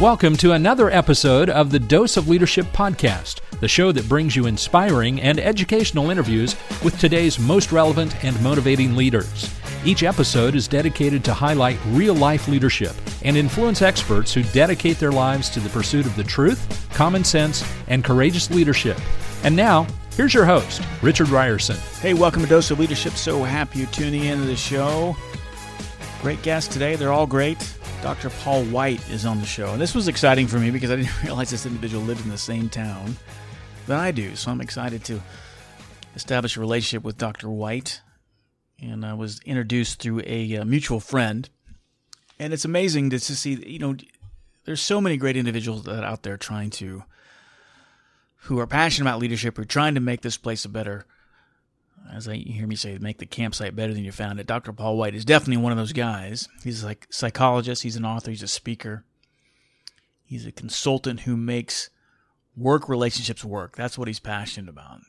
Welcome 0.00 0.38
to 0.38 0.52
another 0.52 0.88
episode 0.88 1.50
of 1.50 1.70
the 1.70 1.78
Dose 1.78 2.16
of 2.16 2.26
Leadership 2.26 2.64
podcast, 2.72 3.40
the 3.60 3.68
show 3.68 3.92
that 3.92 4.08
brings 4.08 4.34
you 4.34 4.46
inspiring 4.46 5.20
and 5.20 5.38
educational 5.38 6.08
interviews 6.08 6.56
with 6.82 6.98
today's 6.98 7.38
most 7.38 7.70
relevant 7.70 8.24
and 8.24 8.42
motivating 8.42 8.96
leaders. 8.96 9.54
Each 9.84 10.02
episode 10.02 10.54
is 10.54 10.66
dedicated 10.66 11.22
to 11.24 11.34
highlight 11.34 11.78
real 11.88 12.14
life 12.14 12.48
leadership 12.48 12.92
and 13.24 13.36
influence 13.36 13.82
experts 13.82 14.32
who 14.32 14.42
dedicate 14.42 14.98
their 14.98 15.12
lives 15.12 15.50
to 15.50 15.60
the 15.60 15.68
pursuit 15.68 16.06
of 16.06 16.16
the 16.16 16.24
truth, 16.24 16.88
common 16.94 17.22
sense, 17.22 17.62
and 17.88 18.02
courageous 18.02 18.50
leadership. 18.50 18.98
And 19.44 19.54
now, 19.54 19.86
here's 20.16 20.32
your 20.32 20.46
host, 20.46 20.80
Richard 21.02 21.26
Rierson. 21.26 21.76
Hey, 22.00 22.14
welcome 22.14 22.40
to 22.40 22.48
Dose 22.48 22.70
of 22.70 22.80
Leadership. 22.80 23.12
So 23.12 23.44
happy 23.44 23.80
you're 23.80 23.88
tuning 23.88 24.24
into 24.24 24.46
the 24.46 24.56
show. 24.56 25.14
Great 26.22 26.40
guests 26.40 26.72
today. 26.72 26.96
They're 26.96 27.12
all 27.12 27.26
great. 27.26 27.58
Dr. 28.02 28.30
Paul 28.30 28.64
White 28.64 29.06
is 29.10 29.26
on 29.26 29.40
the 29.40 29.46
show. 29.46 29.72
And 29.72 29.80
this 29.80 29.94
was 29.94 30.08
exciting 30.08 30.46
for 30.46 30.58
me 30.58 30.70
because 30.70 30.90
I 30.90 30.96
didn't 30.96 31.22
realize 31.22 31.50
this 31.50 31.66
individual 31.66 32.02
lived 32.02 32.24
in 32.24 32.30
the 32.30 32.38
same 32.38 32.70
town 32.70 33.14
that 33.86 33.98
I 33.98 34.10
do. 34.10 34.34
So 34.36 34.50
I'm 34.50 34.62
excited 34.62 35.04
to 35.04 35.20
establish 36.14 36.56
a 36.56 36.60
relationship 36.60 37.04
with 37.04 37.18
Dr. 37.18 37.50
White. 37.50 38.00
And 38.80 39.04
I 39.04 39.12
was 39.12 39.40
introduced 39.44 40.00
through 40.00 40.22
a 40.24 40.56
uh, 40.56 40.64
mutual 40.64 40.98
friend. 40.98 41.50
And 42.38 42.54
it's 42.54 42.64
amazing 42.64 43.10
to, 43.10 43.18
to 43.20 43.36
see, 43.36 43.62
you 43.66 43.78
know, 43.78 43.94
there's 44.64 44.80
so 44.80 45.02
many 45.02 45.18
great 45.18 45.36
individuals 45.36 45.84
that 45.84 46.02
out 46.02 46.22
there 46.22 46.38
trying 46.38 46.70
to, 46.70 47.04
who 48.44 48.58
are 48.60 48.66
passionate 48.66 49.10
about 49.10 49.20
leadership, 49.20 49.56
who 49.56 49.62
are 49.62 49.66
trying 49.66 49.94
to 49.94 50.00
make 50.00 50.22
this 50.22 50.38
place 50.38 50.64
a 50.64 50.70
better 50.70 51.04
as 52.12 52.28
I 52.28 52.36
hear 52.36 52.66
me 52.66 52.76
say, 52.76 52.98
make 52.98 53.18
the 53.18 53.26
campsite 53.26 53.76
better 53.76 53.94
than 53.94 54.04
you 54.04 54.12
found 54.12 54.40
it. 54.40 54.46
Dr. 54.46 54.72
Paul 54.72 54.96
White 54.96 55.14
is 55.14 55.24
definitely 55.24 55.62
one 55.62 55.72
of 55.72 55.78
those 55.78 55.92
guys. 55.92 56.48
He's 56.64 56.84
like 56.84 57.06
psychologist, 57.10 57.82
he's 57.82 57.96
an 57.96 58.04
author, 58.04 58.30
he's 58.30 58.42
a 58.42 58.48
speaker. 58.48 59.04
He's 60.24 60.46
a 60.46 60.52
consultant 60.52 61.20
who 61.20 61.36
makes 61.36 61.90
work 62.56 62.88
relationships 62.88 63.44
work. 63.44 63.76
That's 63.76 63.98
what 63.98 64.06
he's 64.06 64.20
passionate 64.20 64.70
about. 64.70 65.00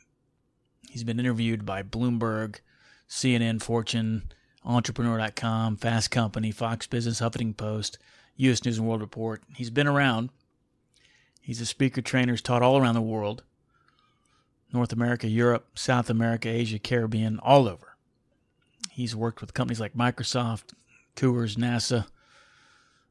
He's 0.89 1.03
been 1.03 1.19
interviewed 1.19 1.65
by 1.65 1.83
Bloomberg, 1.83 2.59
CNN, 3.07 3.61
Fortune, 3.61 4.31
Entrepreneur.com, 4.65 5.77
Fast 5.77 6.11
Company, 6.11 6.51
Fox 6.51 6.87
Business, 6.87 7.21
Huffington 7.21 7.55
Post, 7.55 7.97
U.S. 8.37 8.65
News 8.65 8.77
and 8.77 8.87
World 8.87 9.01
Report. 9.01 9.43
He's 9.55 9.69
been 9.69 9.87
around. 9.87 10.29
He's 11.41 11.61
a 11.61 11.65
speaker 11.65 12.01
trainer, 12.01 12.33
he's 12.33 12.41
taught 12.41 12.61
all 12.61 12.77
around 12.77 12.95
the 12.95 13.01
world. 13.01 13.43
North 14.73 14.93
America, 14.93 15.27
Europe, 15.27 15.67
South 15.77 16.09
America, 16.09 16.49
Asia, 16.49 16.79
Caribbean, 16.79 17.39
all 17.39 17.67
over. 17.67 17.95
He's 18.91 19.15
worked 19.15 19.41
with 19.41 19.53
companies 19.53 19.79
like 19.79 19.93
Microsoft, 19.93 20.73
Coors, 21.15 21.57
NASA, 21.57 22.05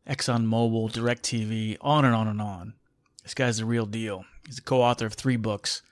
ExxonMobil, 0.09 0.93
DirecTV, 0.93 1.77
on 1.81 2.05
and 2.05 2.15
on 2.15 2.29
and 2.29 2.41
on. 2.41 2.75
This 3.23 3.35
guy's 3.35 3.59
the 3.59 3.65
real 3.65 3.87
deal. 3.87 4.25
He's 4.47 4.59
a 4.59 4.63
co 4.63 4.83
author 4.83 5.07
of 5.07 5.15
three 5.15 5.37
books, 5.37 5.83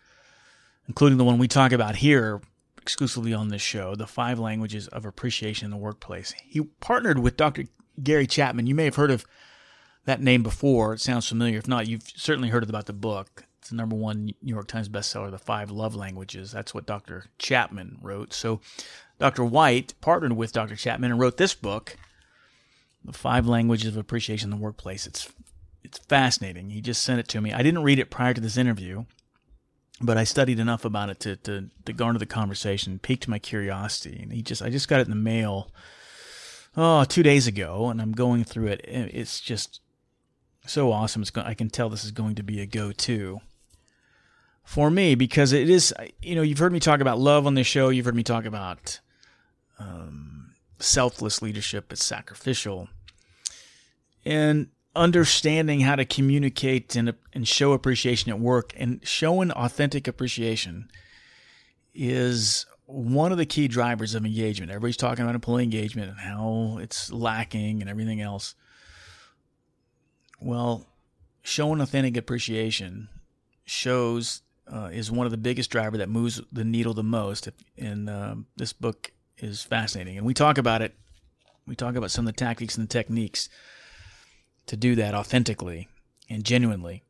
including 0.86 1.18
the 1.18 1.24
one 1.24 1.38
we 1.38 1.48
talk 1.48 1.72
about 1.72 1.96
here 1.96 2.40
exclusively 2.80 3.34
on 3.34 3.48
this 3.48 3.60
show 3.60 3.94
The 3.94 4.06
Five 4.06 4.38
Languages 4.38 4.88
of 4.88 5.04
Appreciation 5.04 5.66
in 5.66 5.70
the 5.70 5.76
Workplace. 5.76 6.34
He 6.46 6.62
partnered 6.80 7.18
with 7.18 7.36
Dr. 7.36 7.64
Gary 8.02 8.26
Chapman. 8.26 8.66
You 8.66 8.74
may 8.74 8.86
have 8.86 8.96
heard 8.96 9.10
of 9.10 9.26
that 10.06 10.22
name 10.22 10.42
before. 10.42 10.94
It 10.94 11.00
sounds 11.00 11.28
familiar. 11.28 11.58
If 11.58 11.68
not, 11.68 11.86
you've 11.86 12.08
certainly 12.16 12.48
heard 12.48 12.68
about 12.68 12.86
the 12.86 12.94
book. 12.94 13.44
The 13.68 13.76
number 13.76 13.96
one 13.96 14.26
New 14.26 14.34
York 14.42 14.68
Times 14.68 14.88
bestseller, 14.88 15.30
The 15.30 15.38
Five 15.38 15.70
Love 15.70 15.94
Languages. 15.94 16.52
That's 16.52 16.74
what 16.74 16.86
Dr. 16.86 17.26
Chapman 17.38 17.98
wrote. 18.02 18.32
So 18.32 18.60
Dr. 19.18 19.44
White 19.44 19.94
partnered 20.00 20.32
with 20.32 20.52
Dr. 20.52 20.76
Chapman 20.76 21.10
and 21.10 21.20
wrote 21.20 21.36
this 21.36 21.54
book, 21.54 21.96
The 23.04 23.12
Five 23.12 23.46
Languages 23.46 23.88
of 23.88 23.96
Appreciation 23.96 24.52
in 24.52 24.58
the 24.58 24.62
Workplace. 24.62 25.06
It's 25.06 25.32
it's 25.84 25.98
fascinating. 25.98 26.70
He 26.70 26.80
just 26.80 27.02
sent 27.02 27.20
it 27.20 27.28
to 27.28 27.40
me. 27.40 27.52
I 27.52 27.62
didn't 27.62 27.82
read 27.82 27.98
it 27.98 28.10
prior 28.10 28.34
to 28.34 28.40
this 28.40 28.58
interview, 28.58 29.04
but 30.00 30.18
I 30.18 30.24
studied 30.24 30.58
enough 30.58 30.84
about 30.84 31.08
it 31.08 31.20
to, 31.20 31.36
to, 31.36 31.70
to 31.86 31.92
garner 31.92 32.18
the 32.18 32.26
conversation, 32.26 32.98
piqued 32.98 33.26
my 33.26 33.38
curiosity. 33.38 34.18
And 34.22 34.32
he 34.32 34.42
just 34.42 34.60
I 34.60 34.70
just 34.70 34.88
got 34.88 35.00
it 35.00 35.06
in 35.06 35.10
the 35.10 35.16
mail 35.16 35.70
oh, 36.76 37.04
two 37.04 37.22
days 37.22 37.46
ago, 37.46 37.88
and 37.88 38.00
I'm 38.00 38.12
going 38.12 38.44
through 38.44 38.68
it. 38.68 38.80
It's 38.84 39.40
just 39.40 39.80
so 40.66 40.92
awesome. 40.92 41.22
It's 41.22 41.36
I 41.36 41.54
can 41.54 41.70
tell 41.70 41.88
this 41.88 42.04
is 42.04 42.10
going 42.10 42.34
to 42.36 42.42
be 42.42 42.60
a 42.60 42.66
go-to 42.66 43.40
for 44.68 44.90
me 44.90 45.14
because 45.14 45.54
it 45.54 45.70
is 45.70 45.94
you 46.20 46.34
know 46.34 46.42
you've 46.42 46.58
heard 46.58 46.74
me 46.74 46.78
talk 46.78 47.00
about 47.00 47.18
love 47.18 47.46
on 47.46 47.54
this 47.54 47.66
show. 47.66 47.88
You've 47.88 48.04
heard 48.04 48.14
me 48.14 48.22
talk 48.22 48.44
about 48.44 49.00
um, 49.78 50.52
selfless 50.78 51.40
leadership. 51.40 51.90
It's 51.90 52.04
sacrificial. 52.04 52.90
And 54.26 54.68
understanding 54.94 55.80
how 55.80 55.96
to 55.96 56.04
communicate 56.04 56.94
and, 56.96 57.14
and 57.32 57.48
show 57.48 57.72
appreciation 57.72 58.30
at 58.30 58.40
work 58.40 58.74
and 58.76 59.00
showing 59.08 59.50
authentic 59.52 60.06
appreciation 60.06 60.90
is 61.94 62.66
one 62.84 63.32
of 63.32 63.38
the 63.38 63.46
key 63.46 63.68
drivers 63.68 64.14
of 64.14 64.26
engagement. 64.26 64.70
Everybody's 64.70 64.98
talking 64.98 65.24
about 65.24 65.34
employee 65.34 65.62
engagement 65.62 66.10
and 66.10 66.20
how 66.20 66.76
it's 66.78 67.10
lacking 67.10 67.80
and 67.80 67.88
everything 67.88 68.20
else. 68.20 68.54
Well 70.42 70.86
showing 71.40 71.80
authentic 71.80 72.18
appreciation 72.18 73.08
shows 73.64 74.42
uh, 74.72 74.90
is 74.92 75.10
one 75.10 75.26
of 75.26 75.30
the 75.30 75.36
biggest 75.38 75.70
driver 75.70 75.96
that 75.98 76.08
moves 76.08 76.40
the 76.52 76.64
needle 76.64 76.94
the 76.94 77.02
most. 77.02 77.48
And 77.76 78.08
um, 78.08 78.46
this 78.56 78.72
book 78.72 79.12
is 79.38 79.62
fascinating, 79.62 80.16
and 80.16 80.26
we 80.26 80.34
talk 80.34 80.58
about 80.58 80.82
it. 80.82 80.94
We 81.66 81.76
talk 81.76 81.96
about 81.96 82.10
some 82.10 82.26
of 82.26 82.34
the 82.34 82.38
tactics 82.38 82.76
and 82.76 82.88
the 82.88 82.92
techniques 82.92 83.48
to 84.66 84.76
do 84.76 84.94
that 84.96 85.14
authentically 85.14 85.88
and 86.30 86.44
genuinely. 86.44 87.02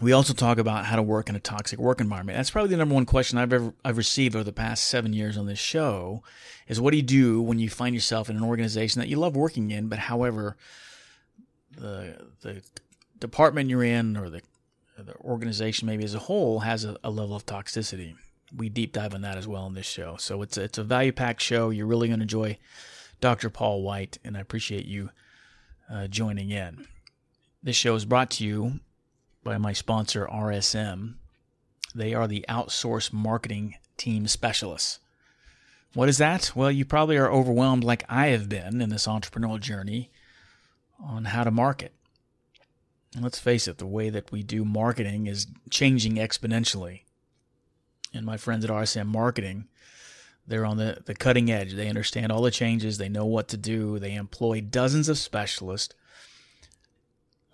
We 0.00 0.12
also 0.12 0.32
talk 0.32 0.58
about 0.58 0.86
how 0.86 0.96
to 0.96 1.02
work 1.02 1.28
in 1.28 1.36
a 1.36 1.40
toxic 1.40 1.78
work 1.78 2.00
environment. 2.00 2.36
That's 2.38 2.50
probably 2.50 2.70
the 2.70 2.78
number 2.78 2.94
one 2.94 3.04
question 3.04 3.38
I've 3.38 3.52
ever 3.52 3.74
I've 3.84 3.98
received 3.98 4.34
over 4.34 4.44
the 4.44 4.52
past 4.52 4.84
seven 4.84 5.12
years 5.12 5.36
on 5.36 5.46
this 5.46 5.58
show 5.58 6.22
is 6.68 6.80
what 6.80 6.92
do 6.92 6.96
you 6.96 7.02
do 7.02 7.42
when 7.42 7.58
you 7.58 7.68
find 7.68 7.94
yourself 7.94 8.30
in 8.30 8.36
an 8.36 8.42
organization 8.42 9.00
that 9.00 9.08
you 9.08 9.18
love 9.18 9.36
working 9.36 9.70
in, 9.70 9.88
but 9.88 9.98
however 9.98 10.56
the 11.76 12.28
the 12.40 12.62
department 13.18 13.68
you're 13.68 13.84
in 13.84 14.16
or 14.16 14.30
the 14.30 14.40
the 15.02 15.16
organization 15.16 15.86
maybe 15.86 16.04
as 16.04 16.14
a 16.14 16.20
whole 16.20 16.60
has 16.60 16.84
a, 16.84 16.96
a, 17.02 17.10
level 17.10 17.36
of 17.36 17.46
toxicity. 17.46 18.14
We 18.54 18.68
deep 18.68 18.92
dive 18.92 19.14
on 19.14 19.22
that 19.22 19.36
as 19.36 19.46
well 19.46 19.66
in 19.66 19.74
this 19.74 19.86
show. 19.86 20.16
So 20.18 20.42
it's 20.42 20.56
a, 20.56 20.62
it's 20.62 20.78
a 20.78 20.84
value 20.84 21.12
packed 21.12 21.42
show. 21.42 21.70
You're 21.70 21.86
really 21.86 22.08
going 22.08 22.20
to 22.20 22.24
enjoy 22.24 22.58
Dr. 23.20 23.50
Paul 23.50 23.82
White, 23.82 24.18
and 24.24 24.36
I 24.36 24.40
appreciate 24.40 24.86
you 24.86 25.10
uh, 25.90 26.06
joining 26.06 26.50
in. 26.50 26.86
This 27.62 27.76
show 27.76 27.94
is 27.94 28.04
brought 28.04 28.30
to 28.32 28.44
you 28.44 28.80
by 29.44 29.58
my 29.58 29.72
sponsor 29.72 30.26
RSM. 30.26 31.14
They 31.94 32.14
are 32.14 32.26
the 32.26 32.44
outsource 32.48 33.12
marketing 33.12 33.76
team 33.96 34.26
specialists. 34.26 34.98
What 35.94 36.08
is 36.08 36.18
that? 36.18 36.52
Well, 36.54 36.70
you 36.70 36.84
probably 36.84 37.16
are 37.16 37.30
overwhelmed 37.30 37.84
like 37.84 38.04
I 38.08 38.28
have 38.28 38.48
been 38.48 38.80
in 38.80 38.90
this 38.90 39.06
entrepreneurial 39.06 39.60
journey 39.60 40.10
on 41.02 41.26
how 41.26 41.44
to 41.44 41.50
market 41.50 41.92
let's 43.18 43.38
face 43.38 43.66
it, 43.66 43.78
the 43.78 43.86
way 43.86 44.10
that 44.10 44.30
we 44.30 44.42
do 44.42 44.64
marketing 44.64 45.26
is 45.26 45.46
changing 45.68 46.16
exponentially. 46.16 47.02
And 48.14 48.24
my 48.24 48.36
friends 48.36 48.64
at 48.64 48.70
RSM 48.70 49.06
Marketing, 49.06 49.66
they're 50.46 50.64
on 50.66 50.76
the, 50.76 51.02
the 51.04 51.14
cutting 51.14 51.50
edge. 51.50 51.74
They 51.74 51.88
understand 51.88 52.30
all 52.30 52.42
the 52.42 52.50
changes, 52.50 52.98
they 52.98 53.08
know 53.08 53.26
what 53.26 53.48
to 53.48 53.56
do. 53.56 53.98
They 53.98 54.14
employ 54.14 54.60
dozens 54.60 55.08
of 55.08 55.18
specialists, 55.18 55.94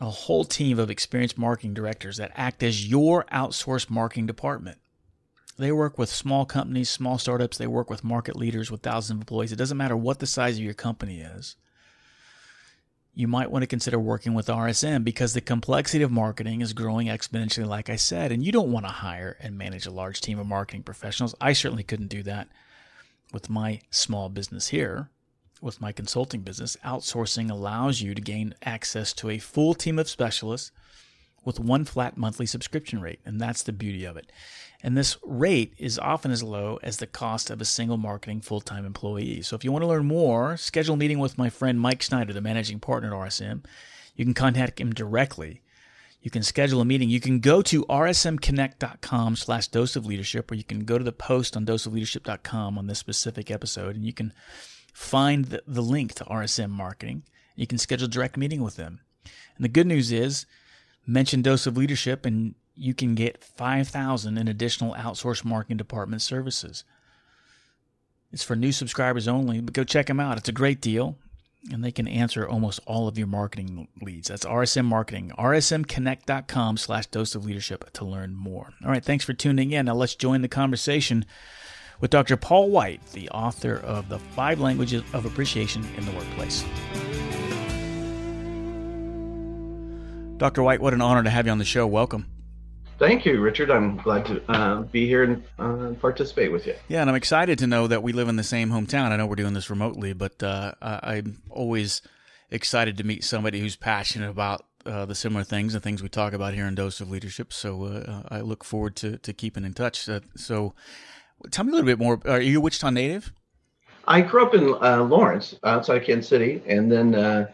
a 0.00 0.11
whole 0.11 0.44
team 0.44 0.79
of 0.79 0.91
experienced 0.91 1.38
marketing 1.38 1.75
directors 1.75 2.19
that 2.19 2.32
act 2.35 2.62
as 2.62 2.87
your 2.87 3.25
outsourced 3.32 3.91
marketing 3.91 4.26
department. 4.26 4.79
They 5.58 5.73
work 5.73 5.97
with 5.97 6.11
small 6.11 6.44
companies, 6.44 6.91
small 6.91 7.17
startups, 7.17 7.56
they 7.56 7.67
work 7.67 7.88
with 7.88 8.05
market 8.05 8.37
leaders 8.37 8.70
with 8.70 8.82
thousands 8.82 9.17
of 9.17 9.23
employees. 9.23 9.53
It 9.53 9.56
doesn't 9.56 9.79
matter 9.79 9.97
what 9.97 10.19
the 10.19 10.26
size 10.26 10.58
of 10.58 10.64
your 10.64 10.75
company 10.75 11.20
is 11.20 11.56
you 13.18 13.26
might 13.26 13.50
want 13.50 13.62
to 13.62 13.66
consider 13.66 13.98
working 13.98 14.34
with 14.34 14.48
RSM 14.48 15.02
because 15.02 15.32
the 15.32 15.40
complexity 15.40 16.04
of 16.04 16.10
marketing 16.10 16.60
is 16.60 16.74
growing 16.74 17.06
exponentially, 17.06 17.66
like 17.66 17.88
I 17.88 17.96
said, 17.96 18.30
and 18.30 18.44
you 18.44 18.52
don't 18.52 18.70
want 18.70 18.84
to 18.84 18.92
hire 18.92 19.38
and 19.40 19.56
manage 19.56 19.86
a 19.86 19.90
large 19.90 20.20
team 20.20 20.38
of 20.38 20.46
marketing 20.46 20.82
professionals. 20.82 21.34
I 21.40 21.54
certainly 21.54 21.82
couldn't 21.82 22.08
do 22.08 22.22
that. 22.24 22.48
with 23.32 23.48
my 23.50 23.80
small 23.90 24.28
business 24.28 24.68
here, 24.68 25.08
with 25.62 25.80
my 25.80 25.92
consulting 25.92 26.42
business, 26.42 26.76
outsourcing 26.84 27.50
allows 27.50 28.02
you 28.02 28.14
to 28.14 28.20
gain 28.20 28.54
access 28.62 29.12
to 29.14 29.30
a 29.30 29.38
full 29.38 29.74
team 29.74 29.98
of 29.98 30.08
specialists 30.08 30.70
with 31.44 31.58
one 31.58 31.84
flat 31.84 32.16
monthly 32.16 32.46
subscription 32.46 33.00
rate. 33.00 33.20
And 33.24 33.40
that's 33.40 33.62
the 33.62 33.72
beauty 33.72 34.04
of 34.04 34.16
it. 34.16 34.30
And 34.86 34.96
this 34.96 35.16
rate 35.24 35.74
is 35.78 35.98
often 35.98 36.30
as 36.30 36.44
low 36.44 36.78
as 36.80 36.98
the 36.98 37.08
cost 37.08 37.50
of 37.50 37.60
a 37.60 37.64
single 37.64 37.96
marketing 37.96 38.40
full 38.40 38.60
time 38.60 38.86
employee. 38.86 39.42
So 39.42 39.56
if 39.56 39.64
you 39.64 39.72
want 39.72 39.82
to 39.82 39.88
learn 39.88 40.06
more, 40.06 40.56
schedule 40.56 40.94
a 40.94 40.96
meeting 40.96 41.18
with 41.18 41.36
my 41.36 41.50
friend 41.50 41.80
Mike 41.80 42.04
Snyder, 42.04 42.32
the 42.32 42.40
managing 42.40 42.78
partner 42.78 43.12
at 43.12 43.20
RSM. 43.20 43.64
You 44.14 44.24
can 44.24 44.32
contact 44.32 44.80
him 44.80 44.94
directly. 44.94 45.60
You 46.22 46.30
can 46.30 46.44
schedule 46.44 46.80
a 46.80 46.84
meeting. 46.84 47.08
You 47.08 47.18
can 47.18 47.40
go 47.40 47.62
to 47.62 47.84
rsmconnect.com 47.86 49.34
slash 49.34 49.66
dose 49.66 49.96
of 49.96 50.06
leadership, 50.06 50.52
or 50.52 50.54
you 50.54 50.62
can 50.62 50.84
go 50.84 50.98
to 50.98 51.04
the 51.04 51.10
post 51.10 51.56
on 51.56 51.66
doseofleadership.com 51.66 52.78
on 52.78 52.86
this 52.86 53.00
specific 53.00 53.50
episode, 53.50 53.96
and 53.96 54.04
you 54.04 54.12
can 54.12 54.32
find 54.92 55.46
the, 55.46 55.64
the 55.66 55.82
link 55.82 56.14
to 56.14 56.24
RSM 56.26 56.70
marketing. 56.70 57.24
You 57.56 57.66
can 57.66 57.78
schedule 57.78 58.06
a 58.06 58.10
direct 58.10 58.36
meeting 58.36 58.62
with 58.62 58.76
them. 58.76 59.00
And 59.56 59.64
the 59.64 59.68
good 59.68 59.88
news 59.88 60.12
is, 60.12 60.46
mention 61.04 61.42
dose 61.42 61.66
of 61.66 61.76
leadership 61.76 62.24
and 62.24 62.54
you 62.76 62.94
can 62.94 63.14
get 63.14 63.43
5000 63.43 64.37
in 64.37 64.49
additional 64.49 64.94
outsourced 64.94 65.44
marketing 65.44 65.76
department 65.76 66.23
services 66.23 66.84
it's 68.32 68.43
for 68.43 68.56
new 68.56 68.73
subscribers 68.73 69.26
only 69.26 69.61
but 69.61 69.75
go 69.75 69.84
check 69.84 70.06
them 70.06 70.20
out 70.20 70.37
it's 70.37 70.49
a 70.49 70.52
great 70.52 70.81
deal 70.81 71.17
and 71.73 71.82
they 71.82 71.90
can 71.90 72.06
answer 72.06 72.49
almost 72.49 72.78
all 72.87 73.08
of 73.08 73.19
your 73.19 73.26
marketing 73.26 73.88
leads 74.02 74.28
that's 74.28 74.44
rsm 74.44 74.84
marketing 74.84 75.32
rsmconnect.com 75.38 76.76
slash 76.76 77.06
dose 77.06 77.34
of 77.34 77.44
leadership 77.44 77.90
to 77.93 78.05
learn 78.05 78.34
more 78.34 78.73
all 78.84 78.90
right 78.90 79.05
thanks 79.05 79.25
for 79.25 79.32
tuning 79.32 79.72
in 79.72 79.87
now 79.87 79.94
let's 79.94 80.14
join 80.14 80.43
the 80.43 80.49
conversation 80.49 81.25
with 82.00 82.11
dr 82.11 82.37
paul 82.38 82.69
white 82.70 83.05
the 83.12 83.29
author 83.31 83.76
of 83.76 84.08
the 84.08 84.19
five 84.19 84.61
languages 84.61 85.02
of 85.12 85.25
appreciation 85.25 85.84
in 85.96 86.05
the 86.05 86.12
workplace 86.12 86.64
Dr. 90.38 90.62
White, 90.62 90.81
what 90.82 90.93
an 90.93 91.00
honor 91.00 91.22
to 91.22 91.31
have 91.31 91.46
you 91.46 91.52
on 91.52 91.56
the 91.56 91.64
show. 91.64 91.87
Welcome. 91.87 92.26
Thank 92.98 93.26
you, 93.26 93.40
Richard. 93.43 93.70
I'm 93.70 93.98
glad 93.98 94.25
to 94.26 94.43
uh, 94.50 94.82
be 94.82 95.06
here 95.06 95.22
and 95.22 95.44
uh, 95.58 95.94
participate 96.00 96.50
with 96.50 96.66
you. 96.66 96.75
Yeah, 96.88 97.02
and 97.02 97.10
I'm 97.10 97.16
excited 97.16 97.58
to 97.58 97.66
know 97.66 97.87
that 97.88 98.02
we 98.02 98.12
live 98.12 98.28
in 98.28 98.37
the 98.37 98.43
same 98.43 98.70
hometown. 98.70 99.10
I 99.10 99.16
know 99.16 99.26
we're 99.26 99.34
doing 99.34 99.52
this 99.52 99.69
remotely, 99.69 100.14
but 100.14 100.43
uh, 100.43 100.72
I'm 100.81 101.43
always 101.50 102.00
excited 102.50 102.96
to 102.96 103.04
meet 103.04 103.22
somebody 103.22 103.60
who's 103.60 103.76
passionate 103.76 104.31
about 104.31 104.64
uh, 104.87 105.04
the 105.04 105.14
similar 105.14 105.44
things 105.44 105.75
and 105.75 105.82
things 105.82 106.02
we 106.02 106.08
talk 106.08 106.32
about 106.32 106.54
here 106.54 106.64
in 106.64 106.75
Dose 106.75 107.02
of 107.02 107.10
Leadership. 107.10 107.52
So 107.52 107.84
uh, 107.84 108.22
I 108.31 108.40
look 108.40 108.64
forward 108.64 108.96
to, 108.96 109.19
to 109.19 109.32
keeping 109.34 109.64
in 109.64 109.75
touch. 109.75 110.08
Uh, 110.08 110.20
so 110.34 110.72
tell 111.50 111.66
me 111.66 111.72
a 111.72 111.75
little 111.75 111.87
bit 111.87 111.98
more. 111.98 112.19
Are 112.25 112.40
you 112.40 112.58
a 112.58 112.62
Wichita 112.62 112.88
native? 112.88 113.31
I 114.08 114.22
grew 114.22 114.46
up 114.46 114.54
in 114.54 114.70
Lawrence, 115.10 115.54
outside 115.64 116.04
Kansas 116.06 116.28
City, 116.31 116.62
and 116.66 116.90
then 116.90 117.48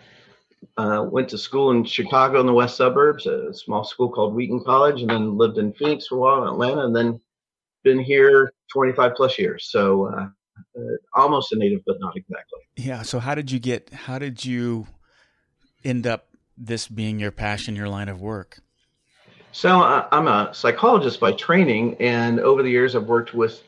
uh, 0.76 1.06
went 1.10 1.28
to 1.30 1.38
school 1.38 1.70
in 1.70 1.84
Chicago 1.84 2.40
in 2.40 2.46
the 2.46 2.52
west 2.52 2.76
suburbs, 2.76 3.26
a 3.26 3.52
small 3.52 3.84
school 3.84 4.08
called 4.08 4.34
Wheaton 4.34 4.62
College, 4.64 5.00
and 5.00 5.10
then 5.10 5.36
lived 5.36 5.58
in 5.58 5.72
Phoenix 5.72 6.06
for 6.06 6.16
a 6.16 6.18
while, 6.18 6.42
in 6.42 6.48
Atlanta, 6.48 6.84
and 6.84 6.94
then 6.94 7.20
been 7.84 7.98
here 7.98 8.52
25 8.72 9.12
plus 9.16 9.38
years. 9.38 9.68
So 9.70 10.06
uh, 10.06 10.28
uh, 10.76 10.80
almost 11.14 11.52
a 11.52 11.56
native, 11.56 11.80
but 11.86 11.96
not 12.00 12.16
exactly. 12.16 12.60
Yeah. 12.76 13.02
So 13.02 13.18
how 13.18 13.34
did 13.34 13.50
you 13.50 13.58
get? 13.58 13.92
How 13.92 14.18
did 14.18 14.44
you 14.44 14.86
end 15.84 16.06
up 16.06 16.28
this 16.56 16.88
being 16.88 17.18
your 17.18 17.32
passion, 17.32 17.76
your 17.76 17.88
line 17.88 18.08
of 18.08 18.20
work? 18.20 18.60
So 19.52 19.80
uh, 19.80 20.08
I'm 20.12 20.28
a 20.28 20.50
psychologist 20.54 21.20
by 21.20 21.32
training, 21.32 21.96
and 22.00 22.40
over 22.40 22.62
the 22.62 22.70
years 22.70 22.96
I've 22.96 23.04
worked 23.04 23.34
with 23.34 23.62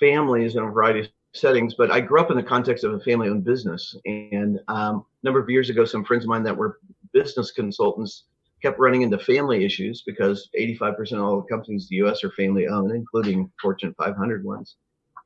families 0.00 0.56
in 0.56 0.62
a 0.62 0.70
variety 0.70 1.00
of 1.00 1.08
settings, 1.32 1.74
but 1.74 1.90
I 1.90 2.00
grew 2.00 2.20
up 2.20 2.30
in 2.30 2.36
the 2.36 2.42
context 2.42 2.84
of 2.84 2.94
a 2.94 3.00
family 3.00 3.28
owned 3.28 3.44
business. 3.44 3.94
And 4.06 4.60
um, 4.68 5.04
a 5.22 5.26
number 5.26 5.40
of 5.40 5.50
years 5.50 5.70
ago, 5.70 5.84
some 5.84 6.04
friends 6.04 6.24
of 6.24 6.28
mine 6.28 6.42
that 6.44 6.56
were 6.56 6.78
business 7.12 7.50
consultants 7.50 8.24
kept 8.62 8.78
running 8.78 9.02
into 9.02 9.18
family 9.18 9.64
issues 9.64 10.02
because 10.02 10.48
85% 10.58 11.12
of 11.12 11.20
all 11.20 11.40
the 11.40 11.46
companies 11.48 11.88
in 11.90 11.98
the 11.98 12.08
US 12.08 12.24
are 12.24 12.30
family 12.32 12.66
owned, 12.66 12.92
including 12.92 13.50
Fortune 13.60 13.94
500 13.96 14.44
ones. 14.44 14.76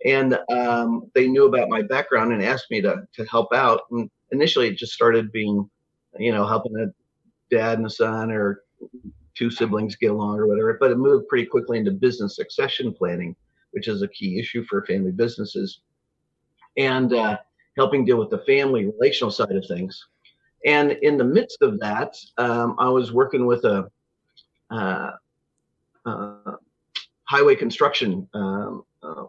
And 0.05 0.39
um, 0.51 1.11
they 1.15 1.29
knew 1.29 1.47
about 1.47 1.69
my 1.69 1.83
background 1.83 2.33
and 2.33 2.43
asked 2.43 2.71
me 2.71 2.81
to, 2.83 3.07
to 3.15 3.25
help 3.27 3.53
out. 3.55 3.83
And 3.91 4.11
initially, 4.33 4.69
it 4.69 4.77
just 4.77 4.93
started 4.93 5.31
being, 5.33 5.71
you 6.19 6.33
know, 6.33 6.47
helping 6.47 6.77
a 6.77 6.87
dad 7.55 7.79
and 7.79 7.87
a 7.87 7.91
son 7.91 8.33
or 8.33 8.65
two 9.35 9.51
siblings 9.51 9.97
get 9.97 10.11
along 10.11 10.39
or 10.39 10.47
whatever. 10.49 10.77
But 10.79 10.91
it 10.91 10.99
moved 10.99 11.29
pretty 11.29 11.47
quickly 11.47 11.79
into 11.79 11.93
business 11.93 12.37
succession 12.37 12.93
planning, 12.93 13.37
which 13.71 13.87
is 13.87 14.03
a 14.03 14.09
key 14.09 14.41
issue 14.41 14.65
for 14.65 14.85
family 14.85 15.13
businesses 15.13 15.81
and 16.77 17.13
uh, 17.13 17.39
helping 17.77 18.05
deal 18.05 18.19
with 18.19 18.31
the 18.31 18.39
family 18.39 18.87
relational 18.87 19.31
side 19.31 19.53
of 19.53 19.67
things. 19.67 20.07
And 20.65 20.93
in 21.03 21.17
the 21.17 21.25
midst 21.25 21.63
of 21.63 21.79
that, 21.81 22.17
um, 22.39 22.77
I 22.79 22.89
was 22.89 23.13
working 23.13 23.47
with 23.47 23.65
a 23.65 23.91
uh, 24.71 25.11
uh, 26.07 26.57
highway 27.25 27.55
construction 27.55 28.29
um, 28.35 28.85
uh, 29.03 29.25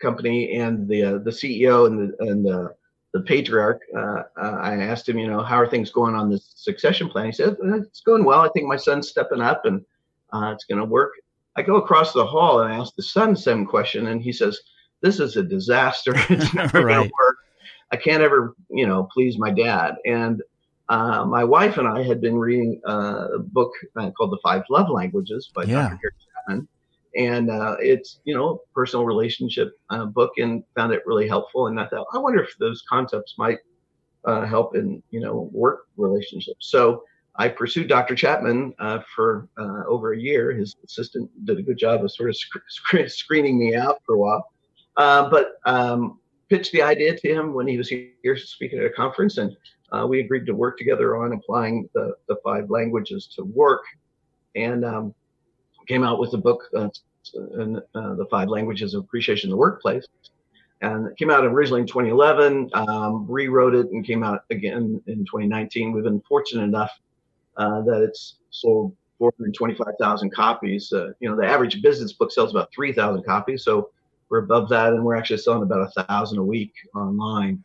company, 0.00 0.56
and 0.58 0.86
the 0.88 1.02
uh, 1.02 1.18
the 1.18 1.30
CEO 1.30 1.86
and 1.86 1.98
the 1.98 2.28
and 2.28 2.44
the, 2.44 2.74
the 3.12 3.20
patriarch. 3.22 3.82
Uh, 3.96 4.22
I 4.36 4.74
asked 4.74 5.08
him, 5.08 5.18
you 5.18 5.28
know, 5.28 5.42
how 5.42 5.56
are 5.56 5.68
things 5.68 5.90
going 5.90 6.14
on 6.14 6.30
this 6.30 6.52
succession 6.56 7.08
plan? 7.08 7.26
He 7.26 7.32
said, 7.32 7.56
it's 7.62 8.00
going 8.00 8.24
well. 8.24 8.40
I 8.40 8.48
think 8.50 8.66
my 8.66 8.76
son's 8.76 9.08
stepping 9.08 9.40
up, 9.40 9.64
and 9.64 9.84
it's 10.34 10.64
going 10.64 10.80
to 10.80 10.84
work. 10.84 11.12
I 11.56 11.62
go 11.62 11.76
across 11.76 12.12
the 12.12 12.26
hall 12.26 12.60
and 12.60 12.72
I 12.72 12.76
ask 12.76 12.94
the 12.94 13.02
son 13.02 13.30
the 13.30 13.40
same 13.40 13.64
question, 13.64 14.08
and 14.08 14.20
he 14.20 14.32
says, 14.32 14.60
this 15.06 15.20
is 15.20 15.36
a 15.36 15.42
disaster. 15.42 16.14
It's 16.30 16.52
never 16.52 16.84
right. 16.84 16.94
going 16.94 17.08
to 17.08 17.14
work. 17.22 17.36
I 17.92 17.96
can't 17.96 18.22
ever, 18.22 18.54
you 18.68 18.86
know, 18.86 19.08
please 19.12 19.38
my 19.38 19.50
dad. 19.50 19.94
And 20.04 20.42
uh, 20.88 21.24
my 21.24 21.44
wife 21.44 21.78
and 21.78 21.86
I 21.86 22.02
had 22.02 22.20
been 22.20 22.36
reading 22.36 22.80
uh, 22.86 23.28
a 23.34 23.38
book 23.38 23.72
uh, 23.96 24.10
called 24.10 24.32
The 24.32 24.38
Five 24.42 24.64
Love 24.68 24.90
Languages 24.90 25.50
by 25.54 25.62
yeah. 25.62 25.90
Dr. 25.90 25.98
Gary 26.02 26.12
Chapman. 26.34 26.68
And 27.16 27.50
uh, 27.50 27.76
it's, 27.78 28.20
you 28.24 28.34
know, 28.34 28.60
personal 28.74 29.06
relationship 29.06 29.72
uh, 29.90 30.06
book 30.06 30.32
and 30.38 30.64
found 30.74 30.92
it 30.92 31.02
really 31.06 31.28
helpful. 31.28 31.68
And 31.68 31.78
I 31.80 31.86
thought, 31.86 32.06
I 32.12 32.18
wonder 32.18 32.42
if 32.42 32.56
those 32.58 32.82
concepts 32.88 33.36
might 33.38 33.58
uh, 34.24 34.44
help 34.44 34.74
in, 34.74 35.02
you 35.10 35.20
know, 35.20 35.48
work 35.52 35.86
relationships. 35.96 36.68
So 36.68 37.04
I 37.36 37.48
pursued 37.48 37.88
Dr. 37.88 38.16
Chapman 38.16 38.74
for 39.14 39.48
over 39.88 40.12
a 40.12 40.18
year. 40.18 40.52
His 40.52 40.74
assistant 40.84 41.30
did 41.44 41.58
a 41.58 41.62
good 41.62 41.78
job 41.78 42.02
of 42.02 42.10
sort 42.10 42.30
of 42.30 42.36
sc- 42.36 42.68
sc- 42.68 43.08
screening 43.08 43.58
me 43.58 43.76
out 43.76 44.02
for 44.04 44.16
a 44.16 44.18
while. 44.18 44.44
Uh, 44.96 45.28
but 45.28 45.58
um, 45.66 46.18
pitched 46.48 46.72
the 46.72 46.82
idea 46.82 47.16
to 47.16 47.28
him 47.28 47.52
when 47.52 47.66
he 47.66 47.76
was 47.76 47.88
here 47.88 48.36
speaking 48.36 48.78
at 48.78 48.86
a 48.86 48.90
conference, 48.90 49.38
and 49.38 49.56
uh, 49.92 50.06
we 50.06 50.20
agreed 50.20 50.46
to 50.46 50.54
work 50.54 50.78
together 50.78 51.16
on 51.16 51.32
applying 51.32 51.88
the, 51.94 52.14
the 52.28 52.36
five 52.44 52.70
languages 52.70 53.28
to 53.36 53.44
work, 53.44 53.82
and 54.54 54.84
um, 54.84 55.14
came 55.86 56.02
out 56.02 56.18
with 56.18 56.32
a 56.34 56.38
book, 56.38 56.64
uh, 56.76 56.88
uh, 56.88 58.14
the 58.14 58.26
five 58.30 58.48
languages 58.48 58.94
of 58.94 59.04
appreciation 59.04 59.48
in 59.48 59.50
the 59.50 59.56
workplace. 59.56 60.06
And 60.82 61.06
it 61.06 61.16
came 61.16 61.30
out 61.30 61.44
originally 61.44 61.80
in 61.80 61.86
2011, 61.86 62.70
um, 62.74 63.26
rewrote 63.28 63.74
it, 63.74 63.86
and 63.90 64.06
came 64.06 64.22
out 64.22 64.44
again 64.50 65.00
in 65.06 65.18
2019. 65.20 65.92
We've 65.92 66.04
been 66.04 66.20
fortunate 66.28 66.64
enough 66.64 66.90
uh, 67.56 67.80
that 67.82 68.02
it's 68.02 68.36
sold 68.50 68.94
425,000 69.18 70.30
copies. 70.34 70.92
Uh, 70.92 71.12
you 71.20 71.28
know, 71.30 71.36
the 71.36 71.46
average 71.46 71.80
business 71.80 72.12
book 72.12 72.30
sells 72.30 72.50
about 72.50 72.68
3,000 72.74 73.24
copies, 73.24 73.64
so 73.64 73.90
we're 74.28 74.38
above 74.38 74.68
that, 74.70 74.92
and 74.92 75.04
we're 75.04 75.16
actually 75.16 75.38
selling 75.38 75.62
about 75.62 75.88
a 75.96 76.02
thousand 76.02 76.38
a 76.38 76.42
week 76.42 76.72
online, 76.94 77.62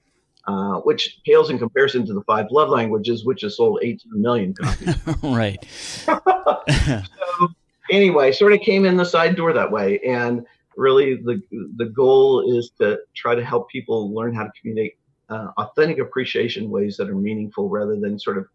uh, 0.48 0.76
which 0.80 1.20
pales 1.26 1.50
in 1.50 1.58
comparison 1.58 2.06
to 2.06 2.14
the 2.14 2.22
five 2.22 2.48
love 2.52 2.70
languages, 2.70 3.26
which 3.26 3.42
has 3.42 3.58
sold 3.58 3.80
18 3.82 4.22
million 4.22 4.54
copies. 4.54 4.96
right. 5.24 5.64
so, 6.06 7.48
anyway, 7.90 8.32
sort 8.32 8.54
of 8.54 8.62
came 8.62 8.86
in 8.86 8.98
the 8.98 9.06
side 9.06 9.36
door 9.36 9.54
that 9.54 9.72
way, 9.72 10.00
and 10.00 10.46
really 10.76 11.16
the 11.16 11.42
the 11.78 11.86
goal 11.86 12.58
is 12.58 12.72
to 12.80 13.00
try 13.16 13.36
to 13.36 13.44
help 13.44 13.70
people 13.70 14.14
learn 14.14 14.34
how 14.34 14.44
to 14.44 14.52
communicate 14.60 14.98
uh, 15.30 15.48
authentic 15.58 16.00
appreciation 16.00 16.70
ways 16.70 16.98
that 16.98 17.10
are 17.10 17.16
meaningful, 17.16 17.70
rather 17.70 18.00
than 18.00 18.20
sort 18.20 18.38
of 18.38 18.46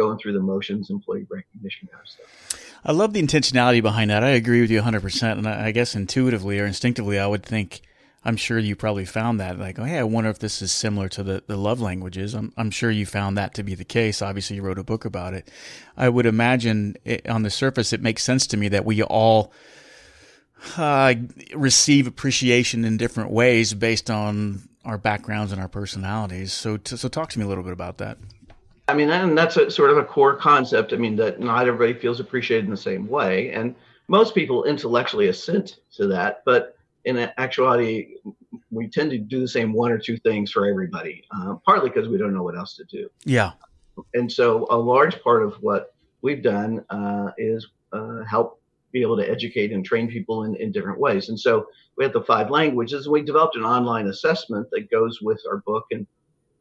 going 0.00 0.18
through 0.18 0.32
the 0.32 0.40
motions, 0.40 0.88
employee 0.88 1.26
recognition 1.28 1.88
kind 1.88 2.02
of 2.02 2.08
stuff. 2.08 2.80
I 2.84 2.92
love 2.92 3.12
the 3.12 3.22
intentionality 3.22 3.82
behind 3.82 4.10
that. 4.10 4.24
I 4.24 4.30
agree 4.30 4.62
with 4.62 4.70
you 4.70 4.80
100%. 4.80 5.32
And 5.32 5.46
I 5.46 5.70
guess 5.72 5.94
intuitively 5.94 6.58
or 6.58 6.64
instinctively, 6.64 7.18
I 7.18 7.26
would 7.26 7.44
think, 7.44 7.82
I'm 8.24 8.36
sure 8.36 8.58
you 8.58 8.74
probably 8.76 9.04
found 9.04 9.38
that. 9.40 9.58
Like, 9.58 9.78
oh, 9.78 9.84
hey, 9.84 9.98
I 9.98 10.04
wonder 10.04 10.30
if 10.30 10.38
this 10.38 10.62
is 10.62 10.72
similar 10.72 11.08
to 11.10 11.22
the, 11.22 11.42
the 11.46 11.56
love 11.56 11.80
languages. 11.80 12.34
I'm, 12.34 12.52
I'm 12.56 12.70
sure 12.70 12.90
you 12.90 13.04
found 13.04 13.36
that 13.36 13.52
to 13.54 13.62
be 13.62 13.74
the 13.74 13.84
case. 13.84 14.22
Obviously, 14.22 14.56
you 14.56 14.62
wrote 14.62 14.78
a 14.78 14.84
book 14.84 15.04
about 15.04 15.34
it. 15.34 15.50
I 15.96 16.08
would 16.08 16.26
imagine 16.26 16.96
it, 17.04 17.28
on 17.28 17.42
the 17.42 17.50
surface, 17.50 17.92
it 17.92 18.00
makes 18.00 18.22
sense 18.22 18.46
to 18.48 18.56
me 18.56 18.68
that 18.68 18.86
we 18.86 19.02
all 19.02 19.52
uh, 20.78 21.14
receive 21.54 22.06
appreciation 22.06 22.86
in 22.86 22.96
different 22.96 23.30
ways 23.30 23.74
based 23.74 24.10
on 24.10 24.62
our 24.86 24.96
backgrounds 24.96 25.52
and 25.52 25.60
our 25.60 25.68
personalities. 25.68 26.54
So, 26.54 26.78
so 26.84 27.08
talk 27.08 27.28
to 27.30 27.38
me 27.38 27.44
a 27.44 27.48
little 27.48 27.64
bit 27.64 27.74
about 27.74 27.98
that. 27.98 28.16
I 28.90 28.94
mean, 28.94 29.10
and 29.10 29.38
that's 29.38 29.56
a 29.56 29.70
sort 29.70 29.90
of 29.90 29.98
a 29.98 30.04
core 30.04 30.34
concept. 30.34 30.92
I 30.92 30.96
mean, 30.96 31.16
that 31.16 31.40
not 31.40 31.68
everybody 31.68 31.98
feels 31.98 32.20
appreciated 32.20 32.64
in 32.64 32.70
the 32.70 32.76
same 32.76 33.08
way, 33.08 33.52
and 33.52 33.74
most 34.08 34.34
people 34.34 34.64
intellectually 34.64 35.28
assent 35.28 35.78
to 35.96 36.08
that, 36.08 36.42
but 36.44 36.76
in 37.04 37.16
actuality, 37.38 38.16
we 38.70 38.88
tend 38.88 39.10
to 39.12 39.18
do 39.18 39.40
the 39.40 39.48
same 39.48 39.72
one 39.72 39.92
or 39.92 39.98
two 39.98 40.16
things 40.18 40.50
for 40.50 40.66
everybody, 40.66 41.24
uh, 41.34 41.54
partly 41.64 41.88
because 41.88 42.08
we 42.08 42.18
don't 42.18 42.34
know 42.34 42.42
what 42.42 42.56
else 42.56 42.74
to 42.76 42.84
do. 42.84 43.08
Yeah. 43.24 43.52
And 44.14 44.30
so 44.30 44.66
a 44.70 44.76
large 44.76 45.22
part 45.22 45.42
of 45.42 45.54
what 45.60 45.94
we've 46.22 46.42
done 46.42 46.84
uh, 46.90 47.30
is 47.38 47.68
uh, 47.92 48.24
help 48.24 48.60
be 48.92 49.02
able 49.02 49.16
to 49.16 49.30
educate 49.30 49.72
and 49.72 49.84
train 49.84 50.08
people 50.08 50.44
in, 50.44 50.56
in 50.56 50.72
different 50.72 50.98
ways. 50.98 51.28
And 51.28 51.38
so 51.38 51.68
we 51.96 52.04
have 52.04 52.12
the 52.12 52.22
five 52.22 52.50
languages. 52.50 53.06
And 53.06 53.12
we 53.12 53.22
developed 53.22 53.56
an 53.56 53.64
online 53.64 54.08
assessment 54.08 54.68
that 54.72 54.90
goes 54.90 55.20
with 55.22 55.40
our 55.48 55.58
book, 55.58 55.84
and 55.92 56.06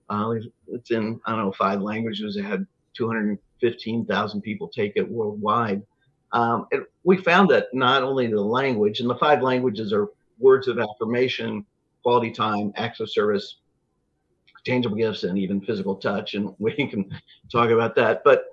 uh, 0.10 0.34
it's 0.68 0.92
in 0.92 1.20
I 1.26 1.32
don't 1.32 1.46
know 1.46 1.52
five 1.52 1.82
languages. 1.82 2.36
It 2.36 2.44
had 2.44 2.66
215,000 2.96 4.42
people 4.42 4.68
take 4.68 4.94
it 4.96 5.10
worldwide. 5.10 5.82
Um, 6.32 6.68
and 6.72 6.84
we 7.04 7.18
found 7.18 7.50
that 7.50 7.68
not 7.74 8.04
only 8.04 8.28
the 8.28 8.42
language, 8.42 9.00
and 9.00 9.10
the 9.10 9.16
five 9.16 9.42
languages 9.42 9.94
are 9.94 10.10
words 10.38 10.68
of 10.68 10.80
affirmation, 10.80 11.66
quality 12.04 12.32
time, 12.32 12.72
acts 12.76 13.00
of 13.00 13.12
service, 13.12 13.58
tangible 14.66 14.96
gifts, 14.96 15.24
and 15.24 15.38
even 15.38 15.62
physical 15.62 15.96
touch. 15.96 16.34
And 16.36 16.54
we 16.60 16.74
can 16.74 17.10
talk 17.52 17.70
about 17.70 17.96
that. 17.96 18.24
But 18.24 18.46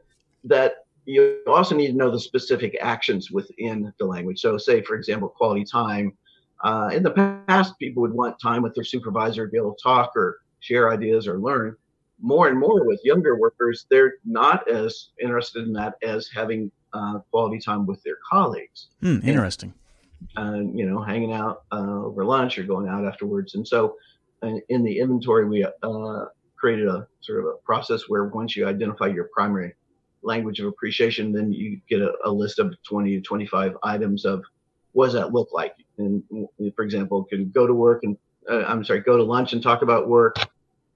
that 0.44 0.86
you 1.04 1.40
also 1.46 1.76
need 1.76 1.88
to 1.88 1.96
know 1.96 2.10
the 2.10 2.20
specific 2.20 2.76
actions 2.80 3.30
within 3.30 3.92
the 3.98 4.04
language. 4.04 4.40
So, 4.40 4.58
say, 4.58 4.82
for 4.82 4.96
example, 4.96 5.28
quality 5.28 5.64
time. 5.64 6.16
Uh, 6.64 6.88
in 6.92 7.02
the 7.02 7.10
past, 7.46 7.78
people 7.78 8.00
would 8.00 8.14
want 8.14 8.40
time 8.40 8.62
with 8.62 8.74
their 8.74 8.84
supervisor 8.84 9.46
to 9.46 9.52
be 9.52 9.58
able 9.58 9.74
to 9.74 9.82
talk 9.82 10.16
or 10.16 10.38
share 10.66 10.92
ideas 10.92 11.28
or 11.28 11.38
learn. 11.38 11.76
More 12.20 12.48
and 12.48 12.58
more 12.58 12.84
with 12.84 13.00
younger 13.04 13.38
workers, 13.38 13.86
they're 13.90 14.14
not 14.24 14.68
as 14.70 15.10
interested 15.20 15.66
in 15.66 15.72
that 15.74 15.94
as 16.02 16.28
having 16.34 16.70
uh, 16.92 17.18
quality 17.30 17.58
time 17.58 17.86
with 17.86 18.02
their 18.02 18.16
colleagues. 18.28 18.88
Hmm, 19.00 19.18
interesting. 19.22 19.74
And, 20.36 20.70
uh, 20.70 20.78
you 20.78 20.86
know, 20.88 21.02
hanging 21.02 21.32
out 21.32 21.64
uh, 21.72 22.04
over 22.04 22.24
lunch 22.24 22.58
or 22.58 22.62
going 22.62 22.88
out 22.88 23.04
afterwards. 23.04 23.54
And 23.54 23.68
so, 23.68 23.96
uh, 24.42 24.56
in 24.70 24.82
the 24.82 24.98
inventory, 24.98 25.46
we 25.46 25.64
uh, 25.64 26.24
created 26.56 26.88
a 26.88 27.06
sort 27.20 27.40
of 27.40 27.46
a 27.46 27.56
process 27.64 28.08
where 28.08 28.24
once 28.24 28.56
you 28.56 28.66
identify 28.66 29.06
your 29.06 29.28
primary 29.32 29.74
language 30.22 30.58
of 30.58 30.66
appreciation, 30.66 31.32
then 31.32 31.52
you 31.52 31.80
get 31.88 32.00
a, 32.00 32.12
a 32.24 32.30
list 32.30 32.58
of 32.58 32.74
20 32.88 33.16
to 33.16 33.20
25 33.20 33.76
items 33.82 34.24
of 34.24 34.42
what 34.92 35.06
does 35.06 35.14
that 35.14 35.32
look 35.32 35.50
like? 35.52 35.74
And 35.98 36.22
for 36.74 36.82
example, 36.82 37.24
can 37.24 37.50
go 37.50 37.66
to 37.66 37.74
work 37.74 38.00
and 38.02 38.16
uh, 38.50 38.64
I'm 38.66 38.84
sorry, 38.84 39.00
go 39.00 39.16
to 39.16 39.22
lunch 39.22 39.52
and 39.52 39.62
talk 39.62 39.82
about 39.82 40.08
work, 40.08 40.36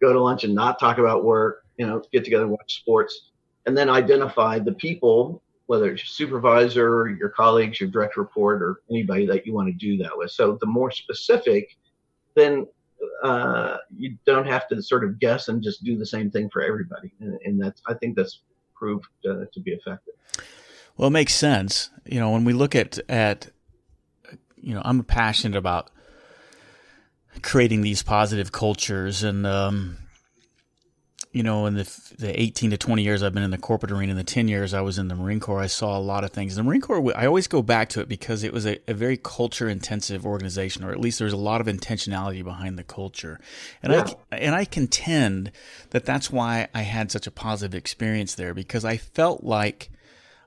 go 0.00 0.12
to 0.12 0.20
lunch 0.20 0.44
and 0.44 0.54
not 0.54 0.78
talk 0.78 0.98
about 0.98 1.24
work, 1.24 1.64
you 1.76 1.86
know, 1.86 2.02
get 2.12 2.24
together 2.24 2.44
and 2.44 2.52
watch 2.52 2.76
sports, 2.80 3.30
and 3.66 3.76
then 3.76 3.88
identify 3.88 4.58
the 4.58 4.72
people, 4.72 5.42
whether 5.66 5.90
it's 5.90 6.02
your 6.02 6.08
supervisor, 6.08 7.08
your 7.18 7.28
colleagues, 7.28 7.80
your 7.80 7.90
direct 7.90 8.16
report, 8.16 8.62
or 8.62 8.80
anybody 8.90 9.26
that 9.26 9.46
you 9.46 9.52
want 9.52 9.68
to 9.68 9.72
do 9.72 9.96
that 10.02 10.16
with. 10.16 10.30
So 10.30 10.58
the 10.60 10.66
more 10.66 10.90
specific, 10.90 11.76
then 12.34 12.66
uh, 13.22 13.76
you 13.96 14.16
don't 14.26 14.46
have 14.46 14.68
to 14.68 14.82
sort 14.82 15.04
of 15.04 15.18
guess 15.18 15.48
and 15.48 15.62
just 15.62 15.84
do 15.84 15.96
the 15.96 16.06
same 16.06 16.30
thing 16.30 16.50
for 16.50 16.62
everybody. 16.62 17.12
And, 17.20 17.38
and 17.44 17.62
that's, 17.62 17.82
I 17.86 17.94
think 17.94 18.16
that's 18.16 18.40
proved 18.74 19.06
uh, 19.28 19.44
to 19.52 19.60
be 19.60 19.72
effective. 19.72 20.14
Well, 20.96 21.08
it 21.08 21.12
makes 21.12 21.34
sense. 21.34 21.90
You 22.04 22.20
know, 22.20 22.30
when 22.30 22.44
we 22.44 22.52
look 22.52 22.74
at 22.74 22.98
at 23.08 23.50
you 24.62 24.74
know, 24.74 24.82
I'm 24.84 25.02
passionate 25.04 25.56
about 25.56 25.90
creating 27.42 27.82
these 27.82 28.02
positive 28.02 28.52
cultures 28.52 29.22
and 29.22 29.46
um, 29.46 29.96
you 31.32 31.42
know 31.42 31.66
in 31.66 31.74
the 31.74 32.14
the 32.18 32.40
18 32.40 32.70
to 32.70 32.76
20 32.76 33.02
years 33.02 33.22
I've 33.22 33.32
been 33.32 33.42
in 33.42 33.50
the 33.50 33.58
corporate 33.58 33.92
arena, 33.92 34.10
in 34.10 34.16
the 34.16 34.24
10 34.24 34.48
years 34.48 34.74
I 34.74 34.80
was 34.80 34.98
in 34.98 35.08
the 35.08 35.14
Marine 35.14 35.40
Corps, 35.40 35.60
I 35.60 35.68
saw 35.68 35.96
a 35.96 36.00
lot 36.00 36.24
of 36.24 36.32
things. 36.32 36.56
The 36.56 36.62
Marine 36.62 36.80
Corps, 36.80 37.12
I 37.16 37.26
always 37.26 37.46
go 37.46 37.62
back 37.62 37.88
to 37.90 38.00
it 38.00 38.08
because 38.08 38.42
it 38.42 38.52
was 38.52 38.66
a, 38.66 38.78
a 38.88 38.94
very 38.94 39.16
culture 39.16 39.68
intensive 39.68 40.26
organization, 40.26 40.84
or 40.84 40.90
at 40.90 41.00
least 41.00 41.18
there's 41.18 41.32
a 41.32 41.38
lot 41.38 41.60
of 41.60 41.66
intentionality 41.66 42.44
behind 42.44 42.78
the 42.78 42.84
culture. 42.84 43.40
And 43.82 43.92
yeah. 43.92 44.06
I 44.32 44.36
and 44.36 44.54
I 44.54 44.64
contend 44.64 45.52
that 45.90 46.04
that's 46.04 46.30
why 46.30 46.68
I 46.74 46.82
had 46.82 47.10
such 47.10 47.26
a 47.26 47.30
positive 47.30 47.74
experience 47.74 48.34
there 48.34 48.52
because 48.52 48.84
I 48.84 48.96
felt 48.96 49.44
like 49.44 49.90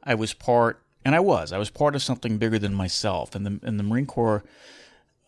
I 0.03 0.15
was 0.15 0.33
part, 0.33 0.81
and 1.05 1.15
I 1.15 1.19
was, 1.21 1.53
I 1.53 1.57
was 1.57 1.69
part 1.69 1.95
of 1.95 2.03
something 2.03 2.37
bigger 2.37 2.59
than 2.59 2.73
myself. 2.73 3.35
And 3.35 3.45
the 3.45 3.59
and 3.65 3.79
the 3.79 3.83
Marine 3.83 4.05
Corps. 4.05 4.43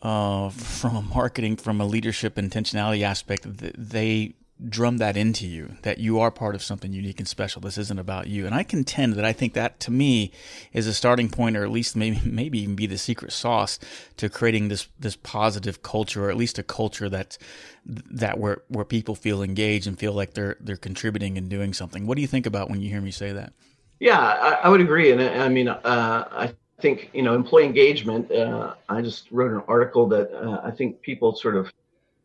Uh, 0.06 0.50
from 0.50 0.96
a 0.96 1.02
marketing, 1.16 1.56
from 1.56 1.82
a 1.82 1.86
leadership 1.86 2.36
intentionality 2.36 3.02
aspect, 3.02 3.44
they 3.48 4.36
drum 4.70 4.98
that 4.98 5.18
into 5.18 5.48
you 5.48 5.76
that 5.82 5.98
you 5.98 6.20
are 6.20 6.30
part 6.30 6.54
of 6.54 6.62
something 6.62 6.94
unique 6.94 7.20
and 7.20 7.28
special. 7.28 7.60
This 7.60 7.80
isn't 7.80 7.98
about 7.98 8.28
you. 8.28 8.46
And 8.46 8.54
I 8.54 8.62
contend 8.62 9.16
that 9.16 9.26
I 9.26 9.34
think 9.34 9.54
that 9.54 9.80
to 9.80 9.92
me 9.92 10.32
is 10.74 10.86
a 10.86 10.94
starting 10.94 11.28
point, 11.28 11.58
or 11.58 11.64
at 11.64 11.72
least 11.72 11.96
maybe 11.96 12.22
maybe 12.26 12.60
even 12.60 12.76
be 12.76 12.86
the 12.86 13.00
secret 13.00 13.32
sauce 13.32 13.80
to 14.18 14.30
creating 14.30 14.68
this 14.68 14.88
this 15.00 15.16
positive 15.16 15.82
culture, 15.82 16.26
or 16.26 16.30
at 16.30 16.38
least 16.38 16.60
a 16.60 16.64
culture 16.64 17.10
that 17.10 17.40
that 17.86 18.38
where 18.38 18.62
where 18.68 18.86
people 18.86 19.16
feel 19.16 19.42
engaged 19.42 19.88
and 19.88 19.98
feel 19.98 20.14
like 20.14 20.36
they're 20.36 20.58
they're 20.60 20.78
contributing 20.78 21.36
and 21.36 21.50
doing 21.50 21.74
something. 21.74 22.06
What 22.06 22.16
do 22.16 22.22
you 22.22 22.28
think 22.28 22.46
about 22.46 22.70
when 22.70 22.80
you 22.80 22.92
hear 22.92 23.02
me 23.02 23.10
say 23.10 23.32
that? 23.32 23.54
Yeah, 24.00 24.20
I, 24.20 24.60
I 24.66 24.70
would 24.70 24.82
agree, 24.82 25.12
and 25.12 25.20
I 25.20 25.50
mean, 25.50 25.68
uh, 25.68 25.80
I 25.84 26.54
think 26.82 27.10
you 27.14 27.22
know 27.22 27.36
employee 27.36 27.66
engagement. 27.66 28.32
Uh, 28.32 28.76
I 28.90 29.02
just 29.02 29.32
wrote 29.32 29.52
an 29.52 29.64
article 29.68 30.08
that 30.10 30.32
uh, 30.34 30.62
I 30.64 30.72
think 30.72 31.02
people 31.02 31.36
sort 31.36 31.56
of 31.56 31.72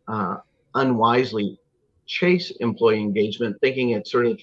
uh, 0.09 0.39
unwisely 0.75 1.59
chase 2.07 2.51
employee 2.61 3.01
engagement, 3.01 3.57
thinking 3.61 3.91
it's 3.91 4.11
sort 4.11 4.27
of 4.27 4.41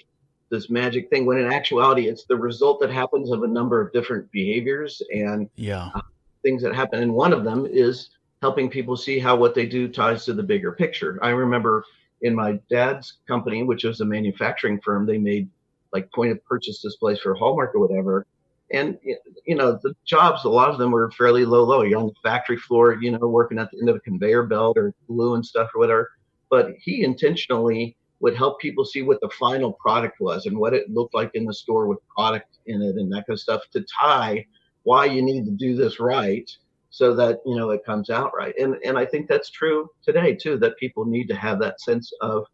this 0.50 0.70
magic 0.70 1.10
thing, 1.10 1.26
when 1.26 1.38
in 1.38 1.52
actuality, 1.52 2.08
it's 2.08 2.24
the 2.26 2.36
result 2.36 2.80
that 2.80 2.90
happens 2.90 3.32
of 3.32 3.44
a 3.44 3.48
number 3.48 3.82
of 3.82 3.92
different 3.92 4.32
behaviors 4.32 5.02
and 5.14 5.50
yeah. 5.56 5.90
Uh, 5.94 6.02
things 6.44 6.62
that 6.62 6.74
happen. 6.74 7.02
And 7.02 7.14
one 7.14 7.34
of 7.34 7.44
them 7.44 7.68
is 7.70 8.12
helping 8.42 8.70
people 8.70 8.96
see 8.96 9.20
how 9.20 9.36
what 9.36 9.56
they 9.56 9.66
do 9.66 9.88
ties 9.88 10.26
to 10.26 10.34
the 10.34 10.44
bigger 10.44 10.72
picture. 10.72 11.20
I 11.22 11.30
remember 11.30 11.84
in 12.22 12.34
my 12.34 12.60
dad's 12.70 13.18
company, 13.28 13.64
which 13.64 13.84
was 13.84 14.02
a 14.02 14.06
manufacturing 14.06 14.80
firm, 14.80 15.06
they 15.06 15.18
made 15.18 15.50
like 15.94 16.12
point 16.12 16.32
of 16.32 16.44
purchase 16.46 16.82
displays 16.82 17.20
for 17.20 17.34
Hallmark 17.34 17.76
or 17.76 17.80
whatever. 17.80 18.26
And 18.71 18.97
you 19.45 19.55
know 19.55 19.79
the 19.81 19.93
jobs, 20.05 20.43
a 20.43 20.50
lot 20.50 20.69
of 20.69 20.77
them 20.77 20.91
were 20.91 21.09
fairly 21.12 21.45
low, 21.45 21.63
low. 21.63 21.83
You're 21.83 22.00
on 22.00 22.07
the 22.07 22.13
factory 22.21 22.57
floor, 22.57 22.97
you 23.01 23.12
know, 23.12 23.27
working 23.27 23.59
at 23.59 23.71
the 23.71 23.79
end 23.79 23.89
of 23.89 23.95
a 23.95 24.01
conveyor 24.01 24.43
belt 24.43 24.77
or 24.77 24.93
glue 25.07 25.36
and 25.36 25.45
stuff 25.45 25.69
or 25.74 25.79
whatever. 25.79 26.12
But 26.50 26.71
he 26.79 27.03
intentionally 27.03 27.95
would 28.19 28.36
help 28.36 28.59
people 28.59 28.86
see 28.86 29.03
what 29.03 29.21
the 29.21 29.29
final 29.29 29.74
product 29.74 30.19
was 30.19 30.45
and 30.45 30.57
what 30.57 30.74
it 30.74 30.89
looked 30.89 31.13
like 31.13 31.31
in 31.33 31.45
the 31.45 31.53
store 31.53 31.88
with 31.88 32.00
product 32.07 32.57
in 32.65 32.81
it 32.81 32.95
and 32.95 33.12
that 33.12 33.27
kind 33.27 33.36
of 33.36 33.39
stuff 33.39 33.62
to 33.71 33.86
tie 34.00 34.45
why 34.83 35.05
you 35.05 35.21
need 35.21 35.45
to 35.45 35.51
do 35.51 35.75
this 35.75 36.00
right 36.00 36.50
so 36.89 37.13
that 37.13 37.39
you 37.45 37.55
know 37.55 37.69
it 37.69 37.86
comes 37.86 38.09
out 38.09 38.31
right. 38.36 38.55
And 38.57 38.75
and 38.83 38.97
i 38.97 39.05
think 39.05 39.27
that's 39.27 39.50
true 39.50 39.89
today 40.03 40.33
too 40.33 40.57
that 40.59 40.77
people 40.77 41.05
need 41.05 41.27
to 41.27 41.36
have 41.36 41.59
that 41.59 41.81
sense 41.81 42.12
of 42.21 42.45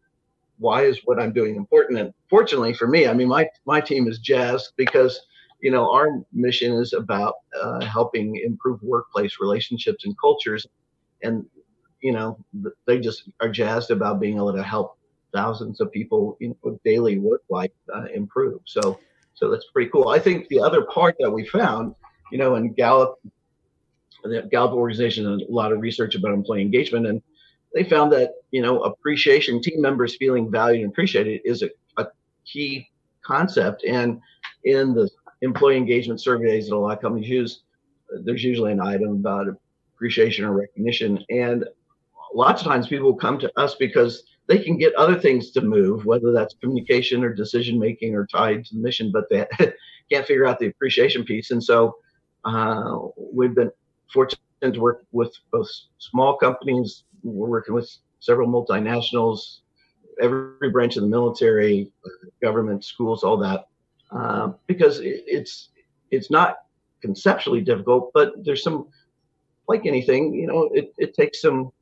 why 0.58 0.82
is 0.84 1.00
what 1.04 1.20
i'm 1.20 1.32
doing 1.32 1.56
important? 1.56 1.98
And 1.98 2.12
fortunately 2.28 2.74
for 2.74 2.86
me 2.86 3.06
i 3.06 3.12
mean 3.12 3.28
my 3.28 3.48
my 3.64 3.80
team 3.80 4.08
is 4.08 4.18
jazzed 4.18 4.72
because 4.76 5.20
you 5.64 5.70
know 5.72 5.90
our 5.90 6.06
mission 6.32 6.72
is 6.72 6.92
about 6.92 7.34
uh, 7.60 7.80
helping 7.84 8.36
improve 8.36 8.80
workplace 8.82 9.38
relationships 9.40 10.04
and 10.04 10.14
cultures 10.20 10.66
and 11.22 11.44
you 12.04 12.12
know, 12.12 12.38
they 12.86 13.00
just 13.00 13.30
are 13.40 13.48
jazzed 13.48 13.90
about 13.90 14.20
being 14.20 14.36
able 14.36 14.52
to 14.52 14.62
help 14.62 14.98
thousands 15.32 15.80
of 15.80 15.90
people, 15.90 16.36
you 16.38 16.54
know, 16.62 16.78
daily 16.84 17.18
work 17.18 17.40
life 17.48 17.70
uh, 17.94 18.04
improve. 18.14 18.60
So, 18.66 19.00
so 19.32 19.50
that's 19.50 19.64
pretty 19.72 19.88
cool. 19.90 20.08
I 20.08 20.18
think 20.18 20.46
the 20.48 20.60
other 20.60 20.82
part 20.82 21.16
that 21.20 21.30
we 21.30 21.46
found, 21.46 21.94
you 22.30 22.36
know, 22.36 22.56
in 22.56 22.74
Gallup, 22.74 23.18
the 24.22 24.46
Gallup 24.50 24.72
organization 24.72 25.26
a 25.26 25.50
lot 25.50 25.72
of 25.72 25.80
research 25.80 26.14
about 26.14 26.34
employee 26.34 26.60
engagement, 26.60 27.06
and 27.06 27.22
they 27.74 27.84
found 27.84 28.12
that 28.12 28.32
you 28.50 28.60
know 28.60 28.82
appreciation, 28.82 29.62
team 29.62 29.80
members 29.80 30.14
feeling 30.16 30.50
valued 30.50 30.82
and 30.82 30.92
appreciated, 30.92 31.40
is 31.46 31.62
a, 31.62 31.70
a 31.96 32.06
key 32.44 32.90
concept. 33.22 33.82
And 33.84 34.20
in 34.64 34.92
the 34.94 35.08
employee 35.44 35.76
engagement 35.76 36.20
surveys 36.20 36.68
that 36.68 36.74
a 36.74 36.78
lot 36.78 36.96
of 36.96 37.02
companies 37.02 37.28
use, 37.28 37.62
there's 38.24 38.44
usually 38.44 38.72
an 38.72 38.80
item 38.80 39.10
about 39.10 39.46
appreciation 39.94 40.44
or 40.44 40.52
recognition. 40.52 41.24
And 41.30 41.64
lots 42.34 42.62
of 42.62 42.68
times 42.68 42.88
people 42.88 43.14
come 43.14 43.38
to 43.38 43.52
us 43.58 43.74
because 43.76 44.24
they 44.46 44.58
can 44.58 44.76
get 44.76 44.94
other 44.94 45.18
things 45.18 45.50
to 45.52 45.60
move, 45.62 46.04
whether 46.04 46.32
that's 46.32 46.54
communication 46.60 47.24
or 47.24 47.32
decision 47.32 47.78
making 47.78 48.14
or 48.14 48.26
tied 48.26 48.64
to 48.66 48.74
the 48.74 48.80
mission, 48.80 49.10
but 49.10 49.24
they 49.30 49.46
can't 50.10 50.26
figure 50.26 50.46
out 50.46 50.58
the 50.58 50.66
appreciation 50.66 51.24
piece. 51.24 51.50
And 51.50 51.62
so 51.62 51.96
uh, 52.44 52.98
we've 53.16 53.54
been 53.54 53.70
fortunate 54.12 54.40
to 54.62 54.80
work 54.80 55.04
with 55.12 55.34
both 55.50 55.68
small 55.98 56.36
companies. 56.36 57.04
We're 57.22 57.48
working 57.48 57.74
with 57.74 57.90
several 58.20 58.48
multinationals, 58.48 59.60
every 60.20 60.70
branch 60.70 60.96
of 60.96 61.02
the 61.02 61.08
military, 61.08 61.90
government, 62.42 62.84
schools, 62.84 63.24
all 63.24 63.38
that, 63.38 63.66
uh, 64.14 64.52
because 64.66 65.00
it's 65.02 65.70
it's 66.10 66.30
not 66.30 66.58
conceptually 67.02 67.60
difficult, 67.60 68.10
but 68.14 68.32
there's 68.44 68.62
some 68.62 68.88
like 69.68 69.86
anything, 69.86 70.34
you 70.34 70.46
know, 70.46 70.70
it, 70.72 70.94
it 70.98 71.14
takes 71.14 71.40
some 71.40 71.72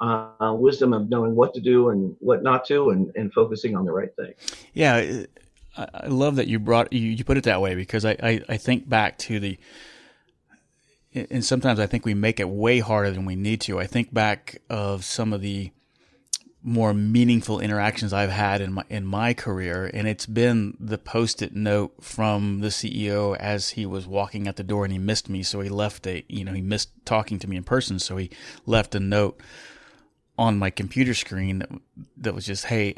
uh, 0.00 0.54
wisdom 0.56 0.92
of 0.92 1.08
knowing 1.08 1.34
what 1.34 1.54
to 1.54 1.60
do 1.60 1.90
and 1.90 2.16
what 2.20 2.42
not 2.42 2.64
to, 2.66 2.90
and, 2.90 3.12
and 3.16 3.32
focusing 3.32 3.76
on 3.76 3.84
the 3.84 3.92
right 3.92 4.14
thing. 4.16 4.32
Yeah, 4.72 5.24
I 5.76 6.06
love 6.06 6.36
that 6.36 6.48
you 6.48 6.58
brought 6.58 6.92
you, 6.92 7.00
you 7.00 7.24
put 7.24 7.36
it 7.36 7.44
that 7.44 7.60
way 7.60 7.74
because 7.74 8.04
I, 8.04 8.16
I, 8.22 8.40
I 8.48 8.56
think 8.56 8.88
back 8.88 9.18
to 9.18 9.40
the 9.40 9.58
and 11.14 11.44
sometimes 11.44 11.78
I 11.78 11.86
think 11.86 12.06
we 12.06 12.14
make 12.14 12.40
it 12.40 12.48
way 12.48 12.78
harder 12.78 13.10
than 13.10 13.26
we 13.26 13.36
need 13.36 13.60
to. 13.62 13.78
I 13.78 13.86
think 13.86 14.14
back 14.14 14.62
of 14.70 15.04
some 15.04 15.32
of 15.32 15.42
the 15.42 15.70
more 16.62 16.94
meaningful 16.94 17.58
interactions 17.58 18.12
I've 18.12 18.30
had 18.30 18.60
in 18.60 18.74
my 18.74 18.84
in 18.88 19.04
my 19.04 19.34
career, 19.34 19.90
and 19.92 20.06
it's 20.06 20.26
been 20.26 20.76
the 20.78 20.98
post-it 20.98 21.54
note 21.54 21.94
from 22.00 22.60
the 22.60 22.68
CEO 22.68 23.36
as 23.36 23.70
he 23.70 23.84
was 23.84 24.06
walking 24.06 24.46
out 24.46 24.56
the 24.56 24.62
door 24.62 24.84
and 24.84 24.92
he 24.92 24.98
missed 24.98 25.28
me, 25.28 25.42
so 25.42 25.60
he 25.60 25.68
left 25.68 26.06
a 26.06 26.24
you 26.28 26.44
know 26.44 26.52
he 26.52 26.60
missed 26.60 26.90
talking 27.04 27.38
to 27.40 27.48
me 27.48 27.56
in 27.56 27.64
person, 27.64 27.98
so 27.98 28.16
he 28.16 28.30
left 28.64 28.94
a 28.94 29.00
note 29.00 29.40
on 30.38 30.58
my 30.58 30.70
computer 30.70 31.14
screen 31.14 31.58
that, 31.58 31.70
that 32.16 32.34
was 32.34 32.46
just 32.46 32.66
hey 32.66 32.94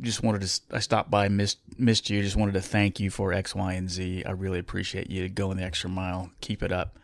just 0.00 0.22
wanted 0.22 0.42
to 0.42 0.60
I 0.72 0.80
stopped 0.80 1.10
by 1.10 1.28
missed 1.28 1.58
missed 1.78 2.10
you 2.10 2.22
just 2.22 2.36
wanted 2.36 2.52
to 2.52 2.60
thank 2.60 3.00
you 3.00 3.10
for 3.10 3.32
X 3.32 3.54
Y 3.54 3.72
and 3.72 3.90
Z. 3.90 4.24
I 4.24 4.32
really 4.32 4.58
appreciate 4.58 5.10
you 5.10 5.28
going 5.28 5.56
the 5.56 5.64
extra 5.64 5.88
mile. 5.88 6.30
Keep 6.40 6.62
it 6.62 6.72
up. 6.72 6.98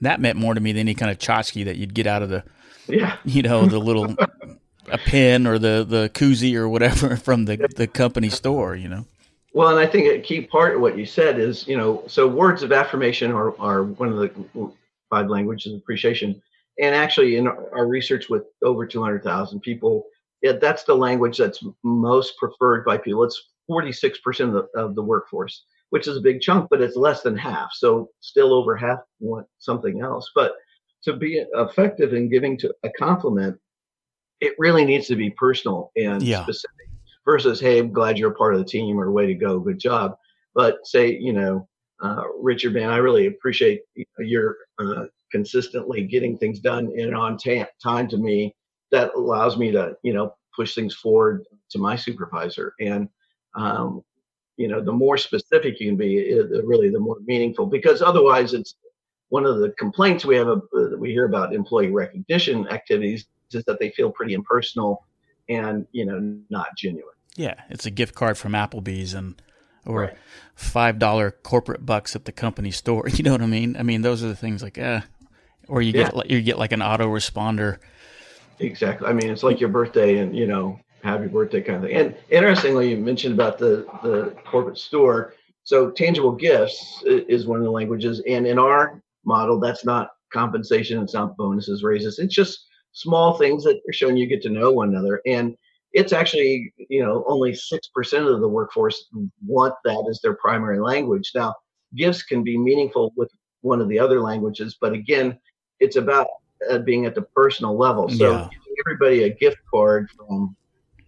That 0.00 0.20
meant 0.20 0.38
more 0.38 0.54
to 0.54 0.60
me 0.60 0.72
than 0.72 0.80
any 0.80 0.94
kind 0.94 1.10
of 1.10 1.18
tchotchke 1.18 1.64
that 1.66 1.76
you'd 1.76 1.94
get 1.94 2.06
out 2.06 2.22
of 2.22 2.30
the 2.30 2.44
yeah. 2.86 3.16
you 3.24 3.42
know 3.42 3.66
the 3.66 3.78
little 3.78 4.16
a 4.90 4.98
pen 4.98 5.46
or 5.46 5.58
the 5.58 5.84
the 5.88 6.10
koozie 6.14 6.54
or 6.54 6.68
whatever 6.68 7.16
from 7.26 7.44
the 7.44 7.56
the 7.76 7.86
company 7.86 8.28
store 8.28 8.74
you 8.74 8.88
know 8.88 9.04
well 9.52 9.68
and 9.68 9.78
I 9.78 9.86
think 9.86 10.08
a 10.08 10.20
key 10.20 10.42
part 10.42 10.74
of 10.74 10.80
what 10.80 10.98
you 10.98 11.06
said 11.06 11.38
is 11.38 11.66
you 11.66 11.76
know 11.76 12.04
so 12.06 12.26
words 12.26 12.62
of 12.62 12.72
affirmation 12.72 13.32
are 13.32 13.58
are 13.60 13.84
one 13.84 14.08
of 14.08 14.16
the 14.16 14.72
five 15.10 15.28
languages 15.28 15.72
of 15.72 15.78
appreciation 15.78 16.40
and 16.80 16.94
actually 16.94 17.36
in 17.36 17.48
our 17.48 17.86
research 17.86 18.28
with 18.28 18.44
over 18.62 18.86
200,000 18.86 19.60
people 19.60 20.04
yeah, 20.42 20.52
that's 20.52 20.84
the 20.84 20.94
language 20.94 21.38
that's 21.38 21.62
most 21.82 22.36
preferred 22.38 22.84
by 22.84 22.96
people. 22.96 23.24
It's 23.24 23.50
46% 23.70 24.14
of 24.40 24.52
the, 24.52 24.80
of 24.80 24.94
the 24.94 25.02
workforce, 25.02 25.64
which 25.90 26.06
is 26.06 26.16
a 26.16 26.20
big 26.20 26.40
chunk, 26.40 26.68
but 26.70 26.80
it's 26.80 26.96
less 26.96 27.22
than 27.22 27.36
half. 27.36 27.70
So 27.72 28.10
still 28.20 28.52
over 28.52 28.76
half 28.76 29.00
want 29.20 29.46
something 29.58 30.00
else. 30.00 30.30
But 30.34 30.52
to 31.04 31.14
be 31.14 31.44
effective 31.54 32.12
in 32.12 32.30
giving 32.30 32.56
to 32.58 32.72
a 32.84 32.90
compliment, 32.98 33.58
it 34.40 34.54
really 34.58 34.84
needs 34.84 35.06
to 35.08 35.16
be 35.16 35.30
personal 35.30 35.90
and 35.96 36.22
yeah. 36.22 36.42
specific 36.42 36.88
versus, 37.24 37.60
hey, 37.60 37.78
I'm 37.78 37.92
glad 37.92 38.18
you're 38.18 38.32
a 38.32 38.34
part 38.34 38.54
of 38.54 38.60
the 38.60 38.66
team 38.66 38.98
or 38.98 39.10
way 39.10 39.26
to 39.26 39.34
go, 39.34 39.58
good 39.58 39.78
job. 39.78 40.16
But 40.54 40.78
say, 40.84 41.16
you 41.18 41.32
know, 41.32 41.68
uh, 42.02 42.22
Richard, 42.40 42.74
man, 42.74 42.90
I 42.90 42.98
really 42.98 43.26
appreciate 43.26 43.82
your 44.18 44.56
uh, 44.78 45.06
consistently 45.30 46.04
getting 46.04 46.36
things 46.38 46.60
done 46.60 46.92
and 46.96 47.14
on 47.14 47.36
ta- 47.36 47.68
time 47.82 48.08
to 48.08 48.16
me 48.16 48.54
that 48.90 49.12
allows 49.14 49.56
me 49.56 49.70
to 49.72 49.96
you 50.02 50.12
know 50.12 50.34
push 50.54 50.74
things 50.74 50.94
forward 50.94 51.44
to 51.70 51.78
my 51.78 51.96
supervisor 51.96 52.72
and 52.80 53.08
um, 53.54 54.02
you 54.56 54.68
know 54.68 54.82
the 54.82 54.92
more 54.92 55.16
specific 55.16 55.78
you 55.80 55.88
can 55.88 55.96
be 55.96 56.16
it, 56.16 56.64
really 56.64 56.88
the 56.90 56.98
more 56.98 57.18
meaningful 57.26 57.66
because 57.66 58.02
otherwise 58.02 58.54
it's 58.54 58.76
one 59.28 59.44
of 59.44 59.58
the 59.58 59.70
complaints 59.78 60.24
we 60.24 60.36
have 60.36 60.48
uh, 60.48 60.60
we 60.98 61.10
hear 61.10 61.26
about 61.26 61.54
employee 61.54 61.90
recognition 61.90 62.66
activities 62.68 63.26
is 63.54 63.64
that 63.64 63.78
they 63.78 63.90
feel 63.90 64.10
pretty 64.10 64.34
impersonal 64.34 65.06
and 65.48 65.86
you 65.92 66.04
know 66.04 66.18
not 66.50 66.68
genuine 66.76 67.14
yeah 67.36 67.54
it's 67.70 67.86
a 67.86 67.90
gift 67.90 68.14
card 68.14 68.36
from 68.36 68.52
applebee's 68.52 69.14
and 69.14 69.40
or 69.86 70.00
right. 70.00 70.16
five 70.54 70.98
dollar 70.98 71.30
corporate 71.30 71.84
bucks 71.86 72.14
at 72.14 72.24
the 72.24 72.32
company 72.32 72.70
store 72.70 73.08
you 73.12 73.22
know 73.22 73.32
what 73.32 73.42
i 73.42 73.46
mean 73.46 73.76
i 73.76 73.82
mean 73.82 74.02
those 74.02 74.22
are 74.22 74.28
the 74.28 74.36
things 74.36 74.62
like 74.62 74.78
eh 74.78 75.00
or 75.68 75.82
you 75.82 75.92
yeah. 75.92 76.10
get 76.10 76.30
you 76.30 76.40
get 76.42 76.58
like 76.58 76.72
an 76.72 76.80
autoresponder 76.80 77.78
Exactly. 78.60 79.06
I 79.06 79.12
mean, 79.12 79.30
it's 79.30 79.42
like 79.42 79.60
your 79.60 79.68
birthday 79.68 80.18
and, 80.18 80.36
you 80.36 80.46
know, 80.46 80.78
happy 81.02 81.26
birthday 81.26 81.60
kind 81.60 81.76
of 81.76 81.90
thing. 81.90 81.96
And 81.96 82.16
interestingly, 82.30 82.90
you 82.90 82.96
mentioned 82.96 83.34
about 83.34 83.58
the, 83.58 83.86
the 84.02 84.34
corporate 84.44 84.78
store. 84.78 85.34
So 85.64 85.90
tangible 85.90 86.32
gifts 86.32 87.02
is 87.04 87.46
one 87.46 87.58
of 87.58 87.64
the 87.64 87.70
languages. 87.70 88.22
And 88.26 88.46
in 88.46 88.58
our 88.58 89.00
model, 89.24 89.60
that's 89.60 89.84
not 89.84 90.10
compensation. 90.32 91.02
It's 91.02 91.14
not 91.14 91.36
bonuses, 91.36 91.82
raises. 91.82 92.18
It's 92.18 92.34
just 92.34 92.66
small 92.92 93.38
things 93.38 93.64
that 93.64 93.80
are 93.88 93.92
showing 93.92 94.16
you 94.16 94.26
get 94.26 94.42
to 94.42 94.48
know 94.48 94.72
one 94.72 94.88
another. 94.90 95.20
And 95.26 95.56
it's 95.92 96.12
actually, 96.12 96.72
you 96.88 97.02
know, 97.02 97.24
only 97.26 97.52
6% 97.52 98.34
of 98.34 98.40
the 98.40 98.48
workforce 98.48 99.06
want 99.46 99.74
that 99.84 100.06
as 100.10 100.20
their 100.20 100.34
primary 100.34 100.80
language. 100.80 101.32
Now, 101.34 101.54
gifts 101.94 102.22
can 102.22 102.42
be 102.42 102.58
meaningful 102.58 103.12
with 103.16 103.30
one 103.62 103.80
of 103.80 103.88
the 103.88 103.98
other 103.98 104.20
languages, 104.20 104.76
but 104.80 104.92
again, 104.92 105.38
it's 105.80 105.96
about 105.96 106.26
uh, 106.70 106.78
being 106.78 107.06
at 107.06 107.14
the 107.14 107.22
personal 107.22 107.76
level. 107.76 108.08
So 108.08 108.32
yeah. 108.32 108.48
everybody 108.86 109.24
a 109.24 109.34
gift 109.34 109.58
card 109.70 110.08
from 110.16 110.56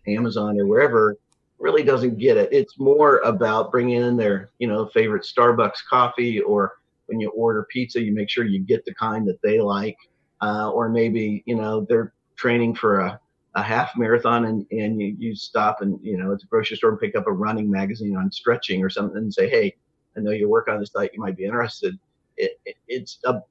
Amazon 0.06 0.58
or 0.58 0.66
wherever 0.66 1.16
really 1.58 1.82
doesn't 1.82 2.18
get 2.18 2.36
it. 2.36 2.48
It's 2.52 2.78
more 2.78 3.18
about 3.18 3.70
bringing 3.70 4.02
in 4.02 4.16
their, 4.16 4.48
you 4.58 4.66
know, 4.66 4.86
favorite 4.86 5.22
Starbucks 5.24 5.84
coffee 5.88 6.40
or 6.40 6.72
when 7.06 7.20
you 7.20 7.30
order 7.30 7.66
pizza, 7.70 8.00
you 8.00 8.12
make 8.12 8.30
sure 8.30 8.44
you 8.44 8.60
get 8.60 8.84
the 8.84 8.94
kind 8.94 9.26
that 9.28 9.42
they 9.42 9.60
like. 9.60 9.96
Uh, 10.42 10.70
or 10.70 10.88
maybe, 10.88 11.42
you 11.46 11.54
know, 11.54 11.86
they're 11.88 12.12
training 12.36 12.74
for 12.74 13.00
a, 13.00 13.20
a 13.54 13.62
half 13.62 13.96
marathon 13.96 14.46
and, 14.46 14.66
and 14.70 15.00
you, 15.00 15.14
you 15.18 15.34
stop 15.34 15.82
and, 15.82 15.98
you 16.02 16.16
know, 16.16 16.32
at 16.32 16.40
the 16.40 16.46
grocery 16.46 16.76
store 16.76 16.90
and 16.90 17.00
pick 17.00 17.14
up 17.14 17.26
a 17.26 17.32
running 17.32 17.70
magazine 17.70 18.16
on 18.16 18.32
stretching 18.32 18.82
or 18.82 18.88
something 18.88 19.18
and 19.18 19.34
say, 19.34 19.48
Hey, 19.48 19.74
I 20.16 20.20
know 20.20 20.30
you 20.30 20.48
work 20.48 20.68
on 20.68 20.80
this 20.80 20.90
site. 20.92 21.10
You 21.12 21.20
might 21.20 21.36
be 21.36 21.44
interested. 21.44 21.98
It, 22.36 22.58
it, 22.64 22.76
it's 22.88 23.18
a 23.24 23.42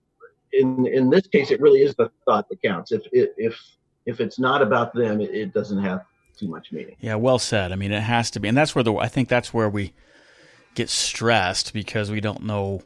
in 0.53 0.87
in 0.87 1.09
this 1.09 1.27
case, 1.27 1.51
it 1.51 1.61
really 1.61 1.81
is 1.81 1.95
the 1.95 2.09
thought 2.25 2.49
that 2.49 2.61
counts. 2.61 2.91
If 2.91 3.03
if 3.11 3.59
if 4.05 4.19
it's 4.19 4.39
not 4.39 4.61
about 4.61 4.93
them, 4.93 5.21
it, 5.21 5.33
it 5.33 5.53
doesn't 5.53 5.81
have 5.81 6.05
too 6.37 6.47
much 6.47 6.71
meaning. 6.71 6.95
Yeah, 6.99 7.15
well 7.15 7.39
said. 7.39 7.71
I 7.71 7.75
mean, 7.75 7.91
it 7.91 8.01
has 8.01 8.31
to 8.31 8.39
be, 8.39 8.47
and 8.47 8.57
that's 8.57 8.73
where 8.73 8.83
the 8.83 8.95
I 8.95 9.07
think 9.07 9.29
that's 9.29 9.53
where 9.53 9.69
we 9.69 9.93
get 10.75 10.89
stressed 10.89 11.73
because 11.73 12.11
we 12.11 12.21
don't 12.21 12.43
know. 12.43 12.81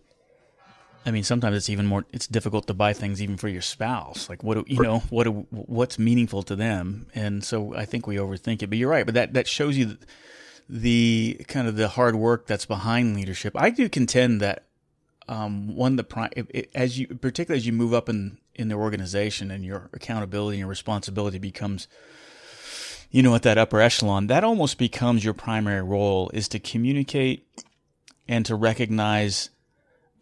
I 1.05 1.11
mean, 1.11 1.23
sometimes 1.23 1.57
it's 1.57 1.69
even 1.69 1.85
more. 1.85 2.05
It's 2.13 2.27
difficult 2.27 2.67
to 2.67 2.73
buy 2.73 2.93
things 2.93 3.21
even 3.21 3.37
for 3.37 3.49
your 3.49 3.61
spouse. 3.61 4.29
Like, 4.29 4.43
what 4.43 4.55
do 4.55 4.63
you 4.67 4.81
know? 4.81 4.99
What 5.09 5.25
do, 5.25 5.45
what's 5.49 5.99
meaningful 5.99 6.43
to 6.43 6.55
them? 6.55 7.07
And 7.13 7.43
so 7.43 7.75
I 7.75 7.85
think 7.85 8.07
we 8.07 8.15
overthink 8.15 8.61
it. 8.61 8.67
But 8.67 8.77
you're 8.77 8.89
right. 8.89 9.05
But 9.05 9.15
that 9.15 9.33
that 9.33 9.47
shows 9.47 9.77
you 9.77 9.85
the, 9.85 9.97
the 10.69 11.45
kind 11.47 11.67
of 11.67 11.75
the 11.75 11.89
hard 11.89 12.15
work 12.15 12.47
that's 12.47 12.65
behind 12.65 13.15
leadership. 13.15 13.53
I 13.55 13.69
do 13.69 13.89
contend 13.89 14.39
that 14.41 14.63
um, 15.27 15.75
one 15.75 15.95
the 15.95 16.03
prime 16.03 16.31
as 16.73 16.99
you 16.99 17.07
particularly 17.07 17.57
as 17.57 17.65
you 17.65 17.73
move 17.73 17.93
up 17.93 18.09
in 18.09 18.37
in 18.55 18.67
the 18.67 18.75
organization 18.75 19.51
and 19.51 19.63
your 19.63 19.89
accountability 19.93 20.55
and 20.55 20.59
your 20.59 20.67
responsibility 20.67 21.39
becomes 21.39 21.87
you 23.09 23.23
know 23.23 23.33
at 23.33 23.43
that 23.43 23.57
upper 23.57 23.79
echelon 23.79 24.27
that 24.27 24.43
almost 24.43 24.77
becomes 24.77 25.23
your 25.23 25.33
primary 25.33 25.81
role 25.81 26.29
is 26.33 26.47
to 26.49 26.59
communicate 26.59 27.47
and 28.27 28.45
to 28.45 28.55
recognize 28.55 29.49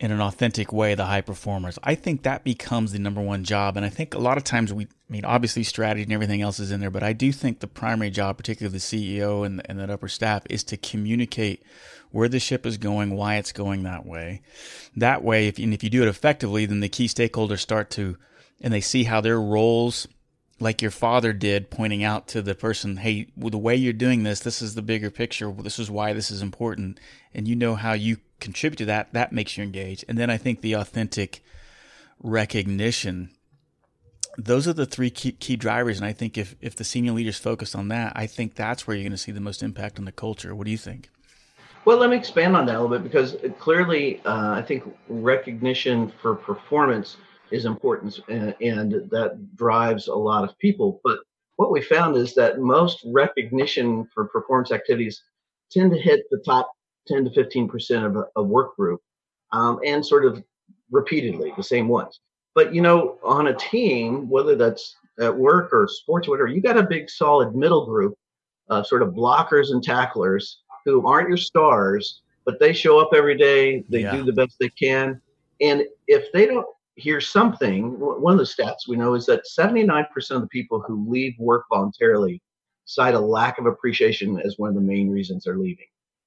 in 0.02 0.12
an 0.12 0.20
authentic 0.20 0.74
way 0.74 0.94
the 0.94 1.06
high 1.06 1.22
performers 1.22 1.80
i 1.84 1.96
think 1.96 2.24
that 2.24 2.44
becomes 2.44 2.92
the 2.92 3.00
number 3.00 3.22
one 3.22 3.46
job 3.46 3.78
and 3.78 3.86
i 3.86 3.90
think 3.90 4.14
a 4.14 4.20
lot 4.20 4.38
of 4.38 4.44
times 4.44 4.74
we 4.74 4.86
I 5.12 5.14
mean, 5.14 5.26
obviously 5.26 5.64
strategy 5.64 6.04
and 6.04 6.14
everything 6.14 6.42
else 6.42 6.58
is 6.58 6.72
in 6.72 6.80
there, 6.80 6.90
but 6.90 7.04
I 7.04 7.12
do 7.12 7.34
think 7.34 7.60
the 7.60 7.68
primary 7.68 8.10
job, 8.10 8.38
particularly 8.38 8.72
the 8.72 8.80
CEO 8.80 9.46
and, 9.46 9.62
and 9.66 9.78
that 9.78 9.90
upper 9.90 10.08
staff, 10.08 10.44
is 10.50 10.64
to 10.66 10.78
communicate 10.78 11.64
where 12.12 12.30
the 12.30 12.40
ship 12.40 12.66
is 12.66 12.78
going, 12.78 13.14
why 13.14 13.36
it's 13.36 13.52
going 13.52 13.84
that 13.84 14.06
way. 14.06 14.42
That 14.96 15.22
way, 15.22 15.50
if, 15.50 15.58
and 15.58 15.74
if 15.74 15.84
you 15.84 15.90
do 15.90 16.02
it 16.02 16.08
effectively, 16.08 16.66
then 16.66 16.80
the 16.80 16.88
key 16.88 17.08
stakeholders 17.08 17.60
start 17.60 17.90
to, 17.92 18.16
and 18.62 18.74
they 18.74 18.80
see 18.80 19.04
how 19.04 19.20
their 19.20 19.42
roles, 19.42 20.08
like 20.62 20.82
your 20.82 20.91
father 20.91 21.34
did, 21.34 21.69
pointing 21.69 22.04
out 22.04 22.28
to 22.30 22.41
the 22.41 22.56
person, 22.56 22.97
hey, 22.97 23.28
well, 23.36 23.50
the 23.50 23.58
way 23.58 23.76
you're 23.76 23.93
doing 23.93 24.24
this, 24.24 24.39
this 24.39 24.62
is 24.62 24.76
the 24.76 24.82
bigger 24.82 25.10
picture. 25.10 25.52
This 25.52 25.80
is 25.80 25.89
why 25.89 26.13
this 26.13 26.32
is 26.32 26.41
important. 26.41 27.00
And 27.34 27.47
you 27.47 27.56
know 27.56 27.76
how 27.76 27.93
you 27.93 28.17
contribute 28.39 28.78
to 28.78 28.86
that. 28.86 29.12
That 29.13 29.34
makes 29.34 29.58
you 29.58 29.63
engage. 29.63 30.06
And 30.08 30.17
then 30.17 30.30
I 30.30 30.38
think 30.38 30.62
the 30.62 30.74
authentic 30.74 31.43
recognition 32.21 33.32
those 34.38 34.67
are 34.67 34.74
the 34.74 34.86
three 34.86 35.10
key, 35.10 35.34
key 35.34 35.56
drivers. 35.56 35.97
And 35.97 36.06
I 36.06 36.13
think 36.13 36.38
if, 36.38 36.56
if 36.62 36.76
the 36.76 36.84
senior 36.84 37.12
leaders 37.12 37.38
focus 37.38 37.76
on 37.76 37.89
that, 37.89 38.13
I 38.15 38.28
think 38.28 38.56
that's 38.56 38.88
where 38.88 38.95
you're 38.95 39.04
going 39.04 39.12
to 39.12 39.17
see 39.17 39.32
the 39.32 39.41
most 39.41 39.62
impact 39.62 40.00
on 40.00 40.06
the 40.06 40.12
culture. 40.12 40.56
What 40.56 40.65
do 40.65 40.71
you 40.71 40.78
think? 40.78 41.10
Well, 41.84 41.97
let 41.97 42.10
me 42.10 42.17
expand 42.17 42.56
on 42.56 42.65
that 42.67 42.76
a 42.76 42.82
little 42.82 42.95
bit 42.95 43.04
because 43.04 43.36
clearly, 43.60 44.21
uh, 44.24 44.52
I 44.52 44.62
think 44.62 44.84
recognition 45.10 46.13
for 46.21 46.36
performance 46.36 47.17
is 47.52 47.66
important 47.66 48.20
and, 48.30 48.56
and, 48.62 48.92
that 49.12 49.56
drives 49.56 50.08
a 50.08 50.16
lot 50.16 50.44
of 50.44 50.58
people. 50.58 51.02
But 51.04 51.20
what 51.58 51.72
we 51.72 51.82
found 51.82 52.16
is 52.16 52.34
that 52.36 52.60
most 52.60 53.02
recognition 53.06 54.08
for 54.14 54.26
performance 54.26 54.72
activities 54.72 55.22
tend 55.72 55.92
to 55.92 56.00
hit 56.00 56.26
the 56.32 56.42
top 56.46 56.72
10 57.08 57.26
to 57.26 57.32
15% 57.32 58.06
of 58.06 58.16
a, 58.16 58.26
a 58.36 58.44
work 58.44 58.76
group 58.76 59.02
um, 59.52 59.80
and 59.86 60.06
sort 60.06 60.26
of 60.26 60.44
repeatedly 60.92 61.54
the 61.58 61.64
same 61.64 61.88
ones. 61.88 62.20
But, 62.54 62.74
you 62.74 62.82
know, 62.82 63.18
on 63.24 63.48
a 63.48 63.56
team, 63.56 64.30
whether 64.30 64.56
that's 64.56 64.96
at 65.20 65.36
work 65.36 65.72
or 65.74 65.88
sports, 65.88 66.28
or 66.28 66.32
whatever, 66.32 66.48
you 66.48 66.62
got 66.62 66.78
a 66.78 66.84
big 66.84 67.10
solid 67.10 67.56
middle 67.56 67.86
group 67.86 68.16
of 68.70 68.88
sort 68.88 69.02
of 69.02 69.10
blockers 69.10 69.72
and 69.72 69.84
tacklers 69.84 70.60
who 70.86 71.06
aren't 71.06 71.30
your 71.30 71.38
stars, 71.38 72.22
but 72.46 72.60
they 72.60 72.74
show 72.74 73.00
up 73.00 73.10
every 73.14 73.38
day. 73.38 73.84
They 73.90 74.02
yeah. 74.02 74.16
do 74.16 74.24
the 74.24 74.34
best 74.34 74.58
they 74.60 74.70
can. 74.70 75.22
And 75.62 75.84
if 76.08 76.32
they 76.34 76.48
don't 76.48 76.66
hear 76.96 77.22
something, 77.22 78.00
one 78.00 78.34
of 78.34 78.40
the 78.40 78.44
stats 78.44 78.88
we 78.88 78.98
know 78.98 79.14
is 79.14 79.26
that 79.26 79.44
79% 79.58 80.06
of 80.32 80.42
the 80.42 80.48
people 80.48 80.82
who 80.82 81.10
leave 81.10 81.34
work 81.40 81.66
voluntarily 81.72 82.42
cite 82.86 83.14
a 83.14 83.20
lack 83.20 83.58
of 83.58 83.66
appreciation 83.66 84.40
as 84.42 84.58
one 84.58 84.70
of 84.70 84.76
the 84.76 84.82
main 84.82 85.10
reasons 85.10 85.44
they're 85.44 85.58
leaving. 85.58 85.86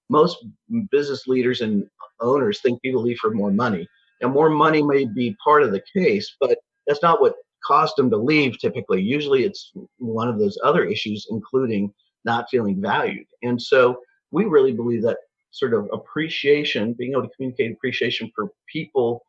Most 0.09 0.45
business 0.91 1.27
leaders 1.27 1.61
and 1.61 1.87
owners 2.21 2.61
think 2.61 2.81
people 2.83 3.03
leave 3.03 3.19
for 3.19 3.31
more 3.31 3.51
money. 3.51 3.87
and 4.21 4.33
more 4.33 4.51
money 4.51 4.83
may 4.83 5.05
be 5.05 5.37
part 5.43 5.63
of 5.63 5.73
the 5.73 5.83
case, 5.93 6.37
but 6.41 6.59
that's 6.87 7.03
not 7.03 7.21
what 7.21 7.35
caused 7.65 7.97
them 7.97 8.11
to 8.11 8.17
leave 8.17 8.59
typically. 8.59 9.03
Usually 9.03 9.45
it's 9.45 9.73
one 9.99 10.29
of 10.29 10.39
those 10.39 10.59
other 10.65 10.85
issues, 10.85 11.27
including 11.31 11.93
not 12.25 12.49
feeling 12.51 12.81
valued. 12.81 13.27
And 13.43 13.61
so 13.61 14.01
we 14.31 14.45
really 14.45 14.73
believe 14.73 15.03
that 15.03 15.19
sort 15.51 15.75
of 15.75 15.89
appreciation, 15.93 16.95
being 16.95 17.13
able 17.13 17.23
to 17.23 17.35
communicate 17.37 17.73
appreciation 17.73 18.31
for 18.35 18.51
people, 18.71 19.25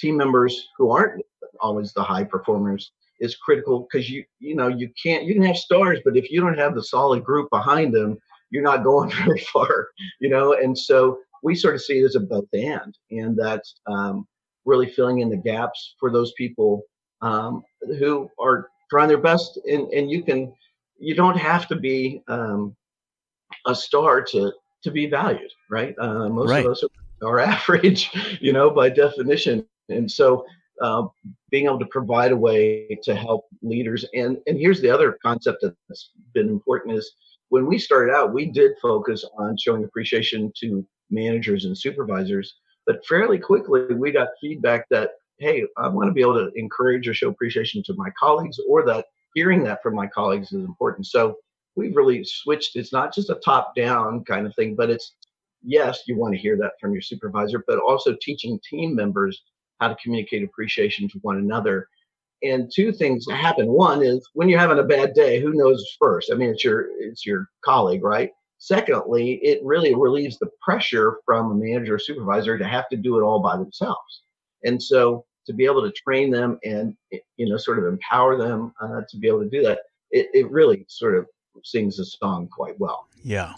team 0.00 0.16
members 0.16 0.68
who 0.76 0.90
aren't 0.90 1.22
always 1.60 1.92
the 1.92 2.02
high 2.02 2.24
performers 2.24 2.92
is 3.20 3.36
critical 3.36 3.86
because 3.90 4.08
you 4.08 4.24
you 4.38 4.54
know 4.54 4.68
you 4.68 4.90
can't 5.00 5.24
you 5.24 5.34
can 5.34 5.42
have 5.42 5.56
stars 5.56 5.98
but 6.04 6.16
if 6.16 6.30
you 6.30 6.40
don't 6.40 6.58
have 6.58 6.74
the 6.74 6.82
solid 6.82 7.22
group 7.22 7.48
behind 7.50 7.94
them 7.94 8.18
you're 8.50 8.62
not 8.62 8.82
going 8.90 9.10
very 9.10 9.40
far 9.40 9.88
you 10.20 10.28
know? 10.28 10.54
And 10.54 10.76
so 10.76 11.18
we 11.42 11.54
sort 11.54 11.74
of 11.74 11.82
see 11.82 12.00
it 12.00 12.04
as 12.04 12.16
a 12.16 12.20
both 12.20 12.46
and 12.52 12.96
and 13.10 13.36
that 13.36 13.62
um, 13.86 14.26
really 14.64 14.90
filling 14.90 15.20
in 15.20 15.30
the 15.30 15.36
gaps 15.36 15.94
for 15.98 16.10
those 16.10 16.32
people 16.32 16.82
um, 17.22 17.62
who 17.98 18.28
are 18.38 18.68
trying 18.90 19.08
their 19.08 19.18
best 19.18 19.58
and, 19.66 19.88
and 19.92 20.10
you 20.10 20.22
can 20.22 20.52
you 20.98 21.14
don't 21.14 21.36
have 21.36 21.66
to 21.68 21.76
be 21.76 22.22
um, 22.28 22.76
a 23.66 23.74
star 23.74 24.22
to 24.22 24.52
to 24.82 24.90
be 24.90 25.06
valued 25.06 25.50
right? 25.70 25.94
Uh, 25.98 26.28
most 26.28 26.50
right. 26.50 26.64
of 26.64 26.72
us 26.72 26.84
are, 27.22 27.28
are, 27.28 27.40
average 27.54 28.10
you 28.40 28.52
know 28.52 28.70
by 28.70 28.88
definition 28.88 29.66
and 29.90 30.10
so 30.10 30.44
uh, 30.82 31.06
being 31.50 31.66
able 31.66 31.78
to 31.78 31.86
provide 31.86 32.32
a 32.32 32.36
way 32.36 32.98
to 33.02 33.14
help 33.14 33.46
leaders 33.62 34.04
and 34.14 34.38
and 34.46 34.58
here's 34.58 34.80
the 34.80 34.90
other 34.90 35.18
concept 35.22 35.64
that's 35.88 36.10
been 36.34 36.48
important 36.48 36.96
is 36.96 37.12
when 37.48 37.66
we 37.66 37.78
started 37.78 38.12
out 38.12 38.32
we 38.32 38.46
did 38.46 38.72
focus 38.80 39.24
on 39.38 39.56
showing 39.56 39.84
appreciation 39.84 40.52
to 40.58 40.86
managers 41.10 41.64
and 41.64 41.76
supervisors 41.76 42.54
but 42.86 43.04
fairly 43.06 43.38
quickly 43.38 43.94
we 43.94 44.10
got 44.10 44.28
feedback 44.40 44.86
that 44.90 45.10
hey, 45.40 45.64
I 45.78 45.88
want 45.88 46.08
to 46.08 46.12
be 46.12 46.20
able 46.20 46.34
to 46.34 46.52
encourage 46.54 47.08
or 47.08 47.14
show 47.14 47.30
appreciation 47.30 47.82
to 47.84 47.94
my 47.94 48.10
colleagues, 48.18 48.60
or 48.68 48.84
that 48.86 49.06
hearing 49.34 49.64
that 49.64 49.82
from 49.82 49.94
my 49.94 50.06
colleagues 50.06 50.52
is 50.52 50.64
important. 50.64 51.06
So 51.06 51.36
we've 51.76 51.96
really 51.96 52.22
switched. 52.24 52.76
It's 52.76 52.92
not 52.92 53.12
just 53.12 53.30
a 53.30 53.40
top 53.44 53.74
down 53.74 54.22
kind 54.24 54.46
of 54.46 54.54
thing, 54.54 54.76
but 54.76 54.90
it's 54.90 55.14
yes, 55.62 56.02
you 56.06 56.16
want 56.16 56.34
to 56.34 56.40
hear 56.40 56.56
that 56.58 56.72
from 56.80 56.92
your 56.92 57.02
supervisor, 57.02 57.64
but 57.66 57.78
also 57.78 58.16
teaching 58.20 58.60
team 58.68 58.94
members 58.94 59.42
how 59.80 59.88
to 59.88 59.96
communicate 60.02 60.42
appreciation 60.42 61.08
to 61.08 61.18
one 61.22 61.38
another. 61.38 61.88
And 62.42 62.70
two 62.74 62.92
things 62.92 63.26
happen. 63.30 63.66
One 63.66 64.02
is 64.02 64.26
when 64.32 64.48
you're 64.48 64.58
having 64.58 64.78
a 64.78 64.84
bad 64.84 65.12
day, 65.14 65.40
who 65.40 65.52
knows 65.52 65.84
first? 65.98 66.30
I 66.32 66.36
mean, 66.36 66.50
it's 66.50 66.64
your 66.64 66.86
it's 66.98 67.26
your 67.26 67.46
colleague, 67.64 68.02
right? 68.02 68.30
Secondly, 68.58 69.40
it 69.42 69.60
really 69.62 69.94
relieves 69.94 70.38
the 70.38 70.50
pressure 70.62 71.18
from 71.24 71.50
a 71.50 71.54
manager 71.54 71.94
or 71.94 71.98
supervisor 71.98 72.58
to 72.58 72.64
have 72.66 72.88
to 72.90 72.96
do 72.96 73.18
it 73.18 73.22
all 73.22 73.40
by 73.40 73.56
themselves. 73.56 74.22
And 74.64 74.82
so 74.82 75.24
to 75.46 75.52
be 75.52 75.64
able 75.64 75.82
to 75.82 75.92
train 75.92 76.30
them 76.30 76.58
and 76.64 76.96
you 77.10 77.48
know 77.48 77.56
sort 77.56 77.78
of 77.78 77.86
empower 77.86 78.36
them 78.36 78.72
uh, 78.80 79.00
to 79.08 79.16
be 79.18 79.26
able 79.26 79.42
to 79.42 79.48
do 79.48 79.62
that 79.62 79.80
it, 80.10 80.28
it 80.32 80.50
really 80.50 80.84
sort 80.88 81.16
of 81.16 81.26
sings 81.64 81.96
the 81.96 82.04
song 82.04 82.48
quite 82.48 82.78
well 82.78 83.08
yeah 83.22 83.54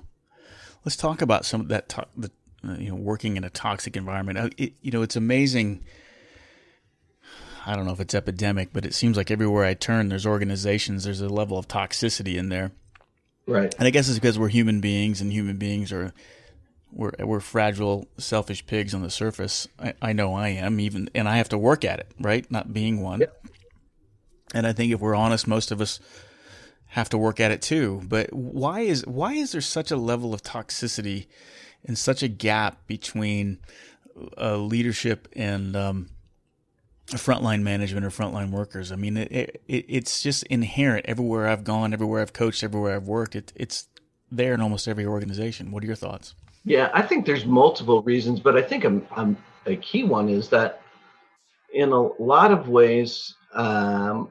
let's 0.84 0.96
talk 0.96 1.20
about 1.22 1.44
some 1.44 1.60
of 1.60 1.68
that 1.68 1.88
to- 1.90 2.06
the, 2.16 2.30
uh, 2.66 2.74
you 2.74 2.88
know 2.88 2.94
working 2.94 3.36
in 3.36 3.44
a 3.44 3.50
toxic 3.50 3.96
environment 3.96 4.38
uh, 4.38 4.48
it, 4.56 4.72
you 4.80 4.90
know 4.90 5.02
it's 5.02 5.16
amazing 5.16 5.84
i 7.66 7.76
don't 7.76 7.86
know 7.86 7.92
if 7.92 8.00
it's 8.00 8.14
epidemic 8.14 8.70
but 8.72 8.84
it 8.84 8.94
seems 8.94 9.16
like 9.16 9.30
everywhere 9.30 9.64
i 9.64 9.74
turn 9.74 10.08
there's 10.08 10.26
organizations 10.26 11.04
there's 11.04 11.20
a 11.20 11.28
level 11.28 11.58
of 11.58 11.68
toxicity 11.68 12.36
in 12.36 12.48
there 12.48 12.72
right 13.46 13.74
and 13.78 13.86
i 13.86 13.90
guess 13.90 14.08
it's 14.08 14.18
because 14.18 14.38
we're 14.38 14.48
human 14.48 14.80
beings 14.80 15.20
and 15.20 15.32
human 15.32 15.56
beings 15.56 15.92
are 15.92 16.12
we're 16.92 17.12
we're 17.20 17.40
fragile, 17.40 18.06
selfish 18.18 18.66
pigs 18.66 18.94
on 18.94 19.02
the 19.02 19.10
surface. 19.10 19.66
I, 19.78 19.94
I 20.02 20.12
know 20.12 20.34
I 20.34 20.48
am 20.48 20.78
even, 20.78 21.08
and 21.14 21.28
I 21.28 21.38
have 21.38 21.48
to 21.50 21.58
work 21.58 21.84
at 21.84 21.98
it, 21.98 22.08
right? 22.20 22.48
Not 22.50 22.72
being 22.72 23.00
one. 23.00 23.20
Yep. 23.20 23.46
And 24.54 24.66
I 24.66 24.72
think 24.72 24.92
if 24.92 25.00
we're 25.00 25.14
honest, 25.14 25.46
most 25.48 25.70
of 25.70 25.80
us 25.80 25.98
have 26.88 27.08
to 27.08 27.18
work 27.18 27.40
at 27.40 27.50
it 27.50 27.62
too. 27.62 28.02
But 28.06 28.32
why 28.32 28.80
is 28.80 29.06
why 29.06 29.32
is 29.32 29.52
there 29.52 29.62
such 29.62 29.90
a 29.90 29.96
level 29.96 30.34
of 30.34 30.42
toxicity 30.42 31.26
and 31.84 31.96
such 31.96 32.22
a 32.22 32.28
gap 32.28 32.86
between 32.86 33.58
uh, 34.36 34.58
leadership 34.58 35.28
and 35.34 35.74
um, 35.74 36.10
frontline 37.18 37.62
management 37.62 38.04
or 38.04 38.10
frontline 38.10 38.50
workers? 38.50 38.92
I 38.92 38.96
mean, 38.96 39.16
it, 39.16 39.62
it, 39.66 39.84
it's 39.88 40.22
just 40.22 40.42
inherent 40.44 41.06
everywhere 41.06 41.48
I've 41.48 41.64
gone, 41.64 41.92
everywhere 41.92 42.22
I've 42.22 42.32
coached, 42.32 42.62
everywhere 42.62 42.96
I've 42.96 43.06
worked. 43.06 43.36
It, 43.36 43.52
it's 43.56 43.88
there 44.30 44.54
in 44.54 44.60
almost 44.60 44.88
every 44.88 45.06
organization. 45.06 45.70
What 45.70 45.82
are 45.82 45.86
your 45.86 45.96
thoughts? 45.96 46.34
Yeah, 46.64 46.90
I 46.94 47.02
think 47.02 47.26
there's 47.26 47.44
multiple 47.44 48.02
reasons, 48.02 48.40
but 48.40 48.56
I 48.56 48.62
think 48.62 48.84
a, 48.84 49.00
a, 49.16 49.34
a 49.66 49.76
key 49.76 50.04
one 50.04 50.28
is 50.28 50.48
that 50.50 50.80
in 51.72 51.90
a 51.90 52.02
lot 52.22 52.52
of 52.52 52.68
ways, 52.68 53.34
um, 53.54 54.30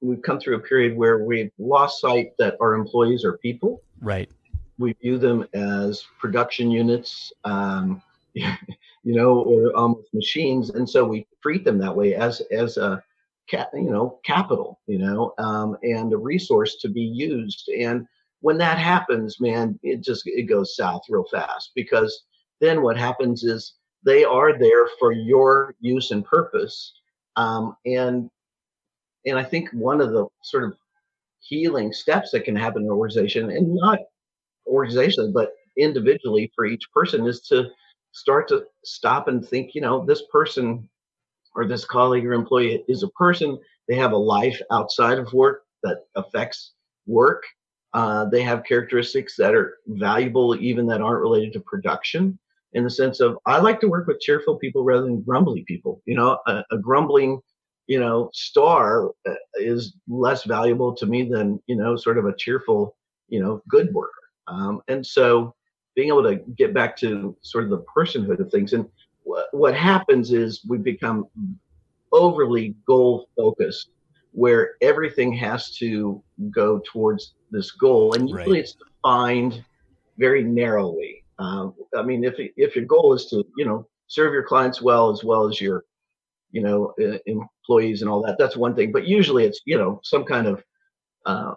we've 0.00 0.22
come 0.22 0.38
through 0.38 0.56
a 0.56 0.60
period 0.60 0.96
where 0.96 1.24
we've 1.24 1.50
lost 1.58 2.00
sight 2.00 2.32
that 2.38 2.56
our 2.60 2.74
employees 2.74 3.24
are 3.24 3.38
people. 3.38 3.82
Right. 4.00 4.28
We 4.78 4.94
view 4.94 5.16
them 5.16 5.46
as 5.54 6.04
production 6.18 6.70
units, 6.70 7.32
um, 7.44 8.02
you 8.34 9.14
know, 9.14 9.40
or 9.40 9.74
almost 9.76 10.14
machines, 10.14 10.70
and 10.70 10.88
so 10.88 11.04
we 11.04 11.26
treat 11.42 11.64
them 11.64 11.78
that 11.78 11.94
way 11.94 12.14
as 12.14 12.40
as 12.50 12.76
a 12.76 13.02
you 13.52 13.90
know 13.90 14.18
capital, 14.24 14.80
you 14.86 14.98
know, 14.98 15.34
um, 15.38 15.76
and 15.82 16.12
a 16.12 16.16
resource 16.16 16.76
to 16.76 16.88
be 16.88 17.02
used. 17.02 17.68
And 17.68 18.06
when 18.40 18.58
that 18.58 18.78
happens, 18.78 19.40
man, 19.40 19.78
it 19.82 20.02
just 20.02 20.22
it 20.26 20.44
goes 20.44 20.76
south 20.76 21.02
real 21.08 21.24
fast 21.30 21.72
because 21.74 22.24
then 22.60 22.82
what 22.82 22.96
happens 22.96 23.44
is 23.44 23.74
they 24.04 24.24
are 24.24 24.58
there 24.58 24.88
for 24.98 25.12
your 25.12 25.74
use 25.80 26.10
and 26.10 26.24
purpose, 26.24 26.92
um, 27.36 27.76
and 27.84 28.30
and 29.26 29.38
I 29.38 29.44
think 29.44 29.70
one 29.72 30.00
of 30.00 30.12
the 30.12 30.26
sort 30.42 30.64
of 30.64 30.74
healing 31.40 31.92
steps 31.92 32.30
that 32.30 32.44
can 32.44 32.56
happen 32.56 32.82
in 32.82 32.88
an 32.88 32.94
organization, 32.94 33.50
and 33.50 33.74
not 33.74 33.98
organizationally, 34.68 35.32
but 35.32 35.52
individually 35.76 36.50
for 36.54 36.64
each 36.66 36.84
person, 36.92 37.26
is 37.26 37.40
to 37.48 37.68
start 38.12 38.48
to 38.48 38.64
stop 38.84 39.28
and 39.28 39.46
think, 39.46 39.74
you 39.74 39.80
know, 39.80 40.04
this 40.04 40.22
person 40.30 40.88
or 41.54 41.66
this 41.66 41.84
colleague 41.84 42.26
or 42.26 42.32
employee 42.32 42.84
is 42.88 43.02
a 43.02 43.08
person. 43.08 43.58
They 43.88 43.96
have 43.96 44.12
a 44.12 44.16
life 44.16 44.60
outside 44.70 45.18
of 45.18 45.32
work 45.32 45.64
that 45.82 46.04
affects 46.14 46.72
work 47.06 47.42
uh, 47.94 48.24
they 48.26 48.42
have 48.42 48.64
characteristics 48.64 49.36
that 49.36 49.54
are 49.54 49.78
valuable, 49.86 50.56
even 50.56 50.86
that 50.86 51.02
aren't 51.02 51.20
related 51.20 51.52
to 51.52 51.60
production. 51.60 52.38
In 52.74 52.84
the 52.84 52.90
sense 52.90 53.20
of, 53.20 53.36
I 53.44 53.58
like 53.58 53.80
to 53.80 53.88
work 53.88 54.06
with 54.06 54.20
cheerful 54.20 54.56
people 54.56 54.82
rather 54.82 55.02
than 55.02 55.20
grumbly 55.20 55.62
people. 55.66 56.00
You 56.06 56.16
know, 56.16 56.38
a, 56.46 56.64
a 56.70 56.78
grumbling, 56.78 57.40
you 57.86 58.00
know, 58.00 58.30
star 58.32 59.10
uh, 59.28 59.34
is 59.56 59.94
less 60.08 60.44
valuable 60.44 60.94
to 60.96 61.04
me 61.04 61.24
than 61.24 61.60
you 61.66 61.76
know, 61.76 61.96
sort 61.96 62.16
of 62.16 62.24
a 62.24 62.34
cheerful, 62.36 62.96
you 63.28 63.42
know, 63.42 63.62
good 63.68 63.92
worker. 63.92 64.12
Um, 64.46 64.80
and 64.88 65.04
so, 65.04 65.54
being 65.94 66.08
able 66.08 66.22
to 66.22 66.36
get 66.56 66.72
back 66.72 66.96
to 66.98 67.36
sort 67.42 67.64
of 67.64 67.70
the 67.70 67.84
personhood 67.96 68.40
of 68.40 68.50
things, 68.50 68.72
and 68.72 68.88
what, 69.24 69.46
what 69.52 69.74
happens 69.74 70.32
is 70.32 70.64
we 70.68 70.78
become 70.78 71.26
overly 72.12 72.74
goal 72.86 73.28
focused 73.36 73.88
where 74.32 74.76
everything 74.80 75.32
has 75.32 75.76
to 75.76 76.22
go 76.50 76.80
towards 76.84 77.34
this 77.50 77.70
goal, 77.70 78.14
and 78.14 78.28
usually 78.28 78.58
right. 78.58 78.60
it's 78.60 78.74
defined 78.74 79.64
very 80.18 80.42
narrowly. 80.42 81.22
Um, 81.38 81.74
I 81.96 82.02
mean, 82.02 82.24
if 82.24 82.34
if 82.56 82.74
your 82.74 82.86
goal 82.86 83.12
is 83.12 83.26
to 83.26 83.44
you 83.56 83.64
know 83.64 83.86
serve 84.06 84.32
your 84.32 84.42
clients 84.42 84.82
well 84.82 85.10
as 85.10 85.22
well 85.22 85.46
as 85.46 85.60
your 85.60 85.84
you 86.50 86.62
know 86.62 86.94
uh, 87.02 87.18
employees 87.26 88.02
and 88.02 88.10
all 88.10 88.22
that, 88.22 88.38
that's 88.38 88.56
one 88.56 88.74
thing. 88.74 88.90
But 88.92 89.06
usually 89.06 89.44
it's 89.44 89.60
you 89.66 89.76
know 89.76 90.00
some 90.02 90.24
kind 90.24 90.46
of 90.46 90.64
uh, 91.26 91.54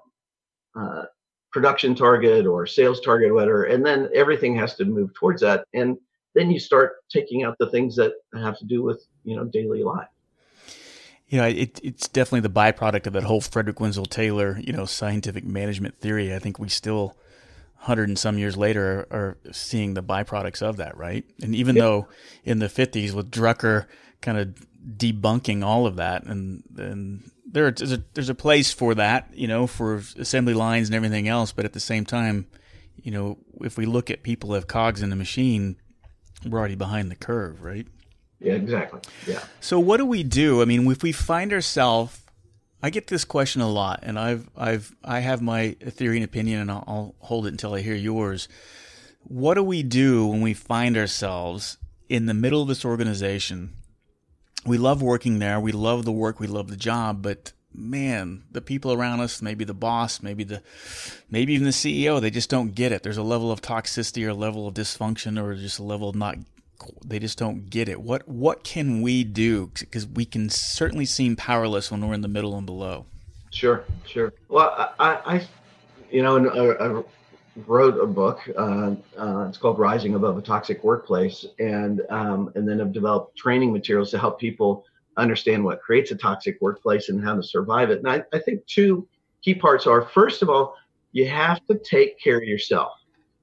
uh, 0.75 1.05
production 1.55 1.95
target 1.95 2.45
or 2.45 2.67
sales 2.67 2.99
target, 2.99 3.33
whatever, 3.33 3.63
and 3.63 3.85
then 3.85 4.09
everything 4.13 4.53
has 4.57 4.75
to 4.75 4.83
move 4.83 5.13
towards 5.13 5.41
that. 5.41 5.63
And 5.73 5.97
then 6.33 6.51
you 6.51 6.59
start 6.59 6.97
taking 7.09 7.45
out 7.45 7.55
the 7.59 7.69
things 7.69 7.95
that 7.95 8.11
have 8.33 8.57
to 8.59 8.65
do 8.65 8.83
with 8.83 9.05
you 9.23 9.37
know 9.37 9.45
daily 9.45 9.81
life 9.81 10.09
you 11.27 11.39
know, 11.39 11.47
it, 11.47 11.79
it's 11.83 12.07
definitely 12.07 12.41
the 12.41 12.49
byproduct 12.49 13.07
of 13.07 13.13
that 13.13 13.23
whole 13.23 13.41
Frederick 13.41 13.79
Winslow 13.79 14.05
Taylor, 14.05 14.59
you 14.61 14.71
know, 14.71 14.85
scientific 14.85 15.43
management 15.43 15.99
theory. 15.99 16.33
I 16.33 16.39
think 16.39 16.59
we 16.59 16.69
still, 16.69 17.17
hundred 17.77 18.09
and 18.09 18.19
some 18.19 18.37
years 18.37 18.55
later, 18.55 19.07
are, 19.09 19.17
are, 19.17 19.37
seeing 19.51 19.95
the 19.95 20.03
byproducts 20.03 20.61
of 20.61 20.77
that, 20.77 20.95
right? 20.95 21.25
And 21.41 21.55
even 21.55 21.75
though 21.75 22.07
in 22.43 22.59
the 22.59 22.69
fifties 22.69 23.15
with 23.15 23.31
Drucker 23.31 23.87
kind 24.21 24.37
of 24.37 24.55
debunking 24.87 25.63
all 25.63 25.87
of 25.87 25.95
that, 25.95 26.25
and 26.25 26.63
and 26.77 27.31
there 27.45 27.71
there's 27.71 27.91
a, 27.91 28.03
there's 28.13 28.29
a 28.29 28.35
place 28.35 28.73
for 28.73 28.95
that, 28.95 29.29
you 29.33 29.47
know, 29.47 29.67
for 29.67 29.95
assembly 30.17 30.53
lines 30.53 30.87
and 30.87 30.95
everything 30.95 31.27
else. 31.27 31.51
But 31.51 31.65
at 31.65 31.73
the 31.73 31.79
same 31.79 32.05
time, 32.05 32.47
you 32.95 33.11
know, 33.11 33.37
if 33.61 33.77
we 33.77 33.85
look 33.85 34.09
at 34.09 34.23
people 34.23 34.53
have 34.53 34.67
cogs 34.67 35.01
in 35.01 35.09
the 35.09 35.15
machine, 35.15 35.77
we're 36.45 36.59
already 36.59 36.75
behind 36.75 37.11
the 37.11 37.15
curve, 37.15 37.61
right? 37.61 37.87
Yeah, 38.39 38.53
exactly. 38.53 38.99
Yeah. 39.27 39.39
So 39.61 39.79
what 39.79 39.97
do 39.97 40.05
we 40.05 40.23
do? 40.23 40.61
I 40.61 40.65
mean, 40.65 40.89
if 40.91 41.03
we 41.03 41.11
find 41.11 41.53
ourselves, 41.53 42.21
I 42.83 42.89
get 42.89 43.07
this 43.07 43.25
question 43.25 43.61
a 43.61 43.69
lot, 43.69 44.01
and 44.03 44.19
I've 44.19 44.49
I've 44.55 44.95
I 45.03 45.19
have 45.19 45.41
my 45.41 45.71
theory 45.71 46.17
and 46.17 46.25
opinion, 46.25 46.61
and 46.61 46.71
I'll, 46.71 46.83
I'll 46.87 47.15
hold 47.19 47.47
it 47.47 47.49
until 47.49 47.73
I 47.73 47.81
hear 47.81 47.95
yours. 47.95 48.47
What 49.23 49.55
do 49.55 49.63
we 49.63 49.81
do 49.81 50.27
when 50.27 50.41
we 50.41 50.53
find 50.53 50.95
ourselves 50.95 51.77
in 52.09 52.27
the 52.27 52.33
middle 52.33 52.61
of 52.61 52.67
this 52.67 52.85
organization, 52.85 53.73
we 54.65 54.77
love 54.77 55.01
working 55.01 55.39
there. 55.39 55.59
We 55.59 55.71
love 55.71 56.05
the 56.05 56.11
work. 56.11 56.39
We 56.39 56.47
love 56.47 56.69
the 56.69 56.75
job. 56.75 57.21
But 57.21 57.53
man, 57.73 58.43
the 58.51 58.61
people 58.61 58.91
around 58.91 59.19
us, 59.19 59.41
maybe 59.41 59.63
the 59.65 59.73
boss, 59.73 60.21
maybe 60.21 60.43
the, 60.43 60.61
maybe 61.29 61.53
even 61.53 61.65
the 61.65 61.71
CEO, 61.71 62.19
they 62.19 62.31
just 62.31 62.49
don't 62.49 62.73
get 62.73 62.91
it. 62.91 63.03
There's 63.03 63.17
a 63.17 63.23
level 63.23 63.51
of 63.51 63.61
toxicity 63.61 64.25
or 64.25 64.29
a 64.29 64.33
level 64.33 64.67
of 64.67 64.73
dysfunction 64.73 65.41
or 65.41 65.55
just 65.55 65.79
a 65.79 65.83
level 65.83 66.09
of 66.09 66.15
not, 66.15 66.37
they 67.05 67.19
just 67.19 67.37
don't 67.37 67.69
get 67.69 67.87
it. 67.87 68.01
What, 68.01 68.27
what 68.27 68.63
can 68.63 69.01
we 69.01 69.23
do? 69.23 69.71
Because 69.79 70.07
we 70.07 70.25
can 70.25 70.49
certainly 70.49 71.05
seem 71.05 71.35
powerless 71.35 71.91
when 71.91 72.05
we're 72.05 72.13
in 72.13 72.21
the 72.21 72.27
middle 72.27 72.57
and 72.57 72.65
below. 72.65 73.05
Sure, 73.51 73.85
sure. 74.05 74.33
Well, 74.49 74.93
I, 74.99 75.21
I 75.25 75.47
you 76.11 76.21
know, 76.23 77.05
wrote 77.67 78.01
a 78.01 78.05
book. 78.05 78.39
Uh, 78.57 78.95
uh, 79.17 79.45
it's 79.47 79.57
called 79.57 79.79
Rising 79.79 80.15
Above 80.15 80.37
a 80.37 80.41
Toxic 80.41 80.83
Workplace, 80.83 81.45
and 81.59 82.01
um, 82.09 82.51
and 82.55 82.67
then 82.67 82.81
I've 82.81 82.91
developed 82.91 83.37
training 83.37 83.71
materials 83.71 84.11
to 84.11 84.17
help 84.17 84.39
people 84.39 84.85
understand 85.17 85.63
what 85.63 85.81
creates 85.81 86.11
a 86.11 86.15
toxic 86.15 86.59
workplace 86.59 87.09
and 87.09 87.23
how 87.23 87.35
to 87.35 87.43
survive 87.43 87.89
it. 87.89 87.99
And 87.99 88.09
I, 88.09 88.23
I 88.33 88.39
think 88.39 88.65
two 88.67 89.07
key 89.41 89.55
parts 89.55 89.87
are 89.87 90.01
first 90.01 90.41
of 90.41 90.49
all, 90.49 90.75
you 91.13 91.27
have 91.27 91.65
to 91.67 91.77
take 91.77 92.19
care 92.19 92.37
of 92.37 92.43
yourself 92.43 92.91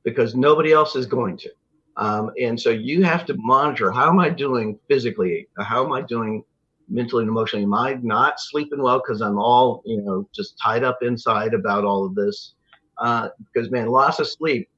because 0.03 0.35
nobody 0.35 0.73
else 0.73 0.97
is 0.97 1.07
going 1.07 1.39
to. 1.39 1.51
Um, 1.97 2.31
and 2.41 2.61
so 2.61 2.71
you 2.71 3.03
have 3.05 3.25
to 3.27 3.35
monitor 3.39 3.91
how 3.91 4.09
am 4.09 4.19
I 4.19 4.29
doing 4.29 4.79
physically? 4.89 5.49
How 5.59 5.85
am 5.85 5.93
I 5.93 6.03
doing 6.03 6.45
mentally 6.89 7.23
and 7.23 7.31
emotionally? 7.31 7.65
Am 7.65 7.75
I 7.75 7.95
not 8.03 8.41
sleeping 8.41 8.83
well 8.83 8.99
because 8.99 9.21
I'm 9.23 9.39
all, 9.39 9.83
you 9.87 10.03
know, 10.03 10.29
just 10.35 10.59
tied 10.59 10.85
up 10.85 10.99
inside 11.03 11.55
about 11.55 11.85
all 11.85 12.05
of 12.05 12.15
this? 12.15 12.55
Uh, 12.99 13.29
because 13.53 13.71
man, 13.71 13.89
loss 13.89 14.19
of 14.19 14.29
sleep, 14.29 14.69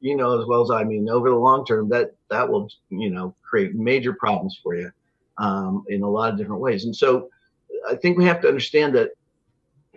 you 0.00 0.16
know 0.16 0.38
as 0.38 0.46
well 0.46 0.62
as 0.62 0.70
I 0.70 0.84
mean, 0.84 1.08
over 1.08 1.30
the 1.30 1.36
long 1.36 1.64
term, 1.64 1.88
that 1.90 2.14
that 2.28 2.48
will, 2.48 2.68
you 2.90 3.10
know, 3.10 3.34
create 3.42 3.74
major 3.74 4.12
problems 4.12 4.58
for 4.62 4.74
you 4.74 4.90
um, 5.38 5.84
in 5.88 6.02
a 6.02 6.08
lot 6.08 6.32
of 6.32 6.38
different 6.38 6.60
ways. 6.60 6.84
And 6.84 6.94
so 6.94 7.28
I 7.88 7.94
think 7.94 8.18
we 8.18 8.24
have 8.24 8.40
to 8.42 8.48
understand 8.48 8.94
that, 8.96 9.10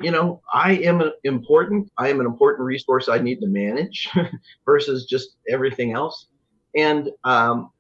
you 0.02 0.12
know, 0.12 0.42
I 0.54 0.74
am 0.74 1.02
important. 1.24 1.92
I 1.98 2.10
am 2.10 2.20
an 2.20 2.26
important 2.26 2.66
resource 2.66 3.10
I 3.10 3.18
need 3.18 3.40
to 3.42 3.48
manage 3.48 4.10
versus 4.66 5.06
just 5.06 5.38
everything 5.50 5.94
else. 5.94 6.28
And, 6.76 7.10
um, 7.24 7.72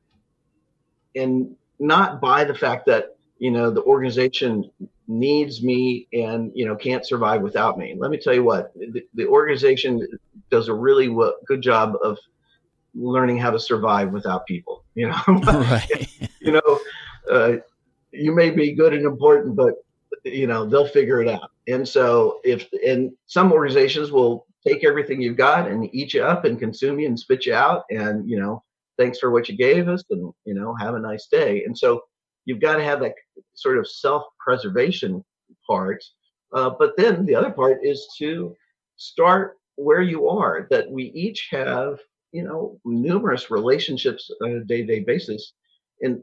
and 1.16 1.56
not 1.80 2.22
by 2.22 2.44
the 2.44 2.56
fact 2.56 2.86
that, 2.88 3.18
you 3.38 3.52
know, 3.52 3.70
the 3.70 3.84
organization 3.84 4.70
needs 5.08 5.63
me 5.63 6.08
and, 6.13 6.52
you 6.56 6.65
know, 6.65 6.76
can't 6.76 7.06
survive 7.06 7.41
without 7.41 7.78
me. 7.78 7.96
Let 7.98 8.12
me 8.12 8.18
tell 8.18 8.34
you 8.34 8.44
what, 8.44 8.74
the, 8.76 9.06
the 9.13 9.28
organization 9.28 10.06
does 10.50 10.68
a 10.68 10.74
really 10.74 11.08
w- 11.08 11.34
good 11.46 11.62
job 11.62 11.96
of 12.04 12.18
learning 12.94 13.38
how 13.38 13.52
to 13.52 13.60
survive 13.60 14.12
without 14.12 14.46
people, 14.46 14.84
you 14.96 15.10
know, 15.10 15.22
right. 15.28 16.10
you 16.39 16.52
know, 16.52 16.80
uh, 17.32 17.58
you 18.12 18.34
may 18.34 18.50
be 18.50 18.74
good 18.74 18.94
and 18.94 19.06
important, 19.06 19.56
but 19.56 19.76
you 20.24 20.48
know 20.48 20.65
they'll 20.65 20.88
figure 20.88 21.22
it 21.22 21.28
out. 21.28 21.52
And 21.68 21.88
so 21.88 22.39
if 22.44 22.68
and 22.86 23.12
some 23.28 23.52
organizations 23.52 24.12
will 24.12 24.46
take 24.65 24.84
everything 24.84 25.22
you've 25.22 25.38
got 25.38 25.68
and 25.70 25.94
eat 25.94 26.13
you 26.13 26.24
up 26.24 26.46
and 26.46 26.60
consume 26.60 27.00
you 27.00 27.08
and 27.08 27.20
spit 27.20 27.46
you 27.46 27.54
out, 27.54 27.84
and 27.89 28.30
you 28.30 28.39
know 28.39 28.63
thanks 28.98 29.20
for 29.20 29.32
what 29.32 29.50
you 29.50 29.58
gave 29.58 29.88
us, 29.88 30.04
and 30.10 30.34
you 30.46 30.54
know 30.54 30.74
have 30.76 30.96
a 30.96 31.00
nice 31.00 31.28
day. 31.28 31.63
And 31.65 31.78
so 31.78 32.02
you've 32.46 32.62
got 32.62 32.76
to 32.78 32.84
have 32.84 33.00
that 33.02 33.14
sort 33.54 33.78
of 33.78 33.88
self-preservation 33.88 35.24
part. 35.68 36.04
Uh, 36.54 36.72
but 36.78 36.96
then 36.98 37.26
the 37.26 37.36
other 37.36 37.52
part 37.52 37.80
is 37.84 38.08
to 38.18 38.56
start 38.96 39.58
where 39.76 40.02
you 40.02 40.30
are. 40.30 40.68
That 40.70 40.90
we 40.90 41.06
each 41.06 41.50
have 41.52 42.00
you 42.32 42.44
know 42.44 42.80
numerous 42.86 43.52
relationships 43.52 44.32
on 44.42 44.52
a 44.52 44.64
day-to-day 44.64 45.02
basis 45.02 45.54
and 46.02 46.22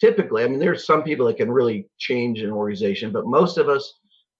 typically, 0.00 0.42
I 0.42 0.48
mean, 0.48 0.58
there's 0.58 0.86
some 0.86 1.02
people 1.02 1.26
that 1.26 1.36
can 1.36 1.50
really 1.50 1.88
change 1.98 2.40
an 2.40 2.50
organization, 2.50 3.12
but 3.12 3.26
most 3.26 3.58
of 3.58 3.68
us 3.68 3.94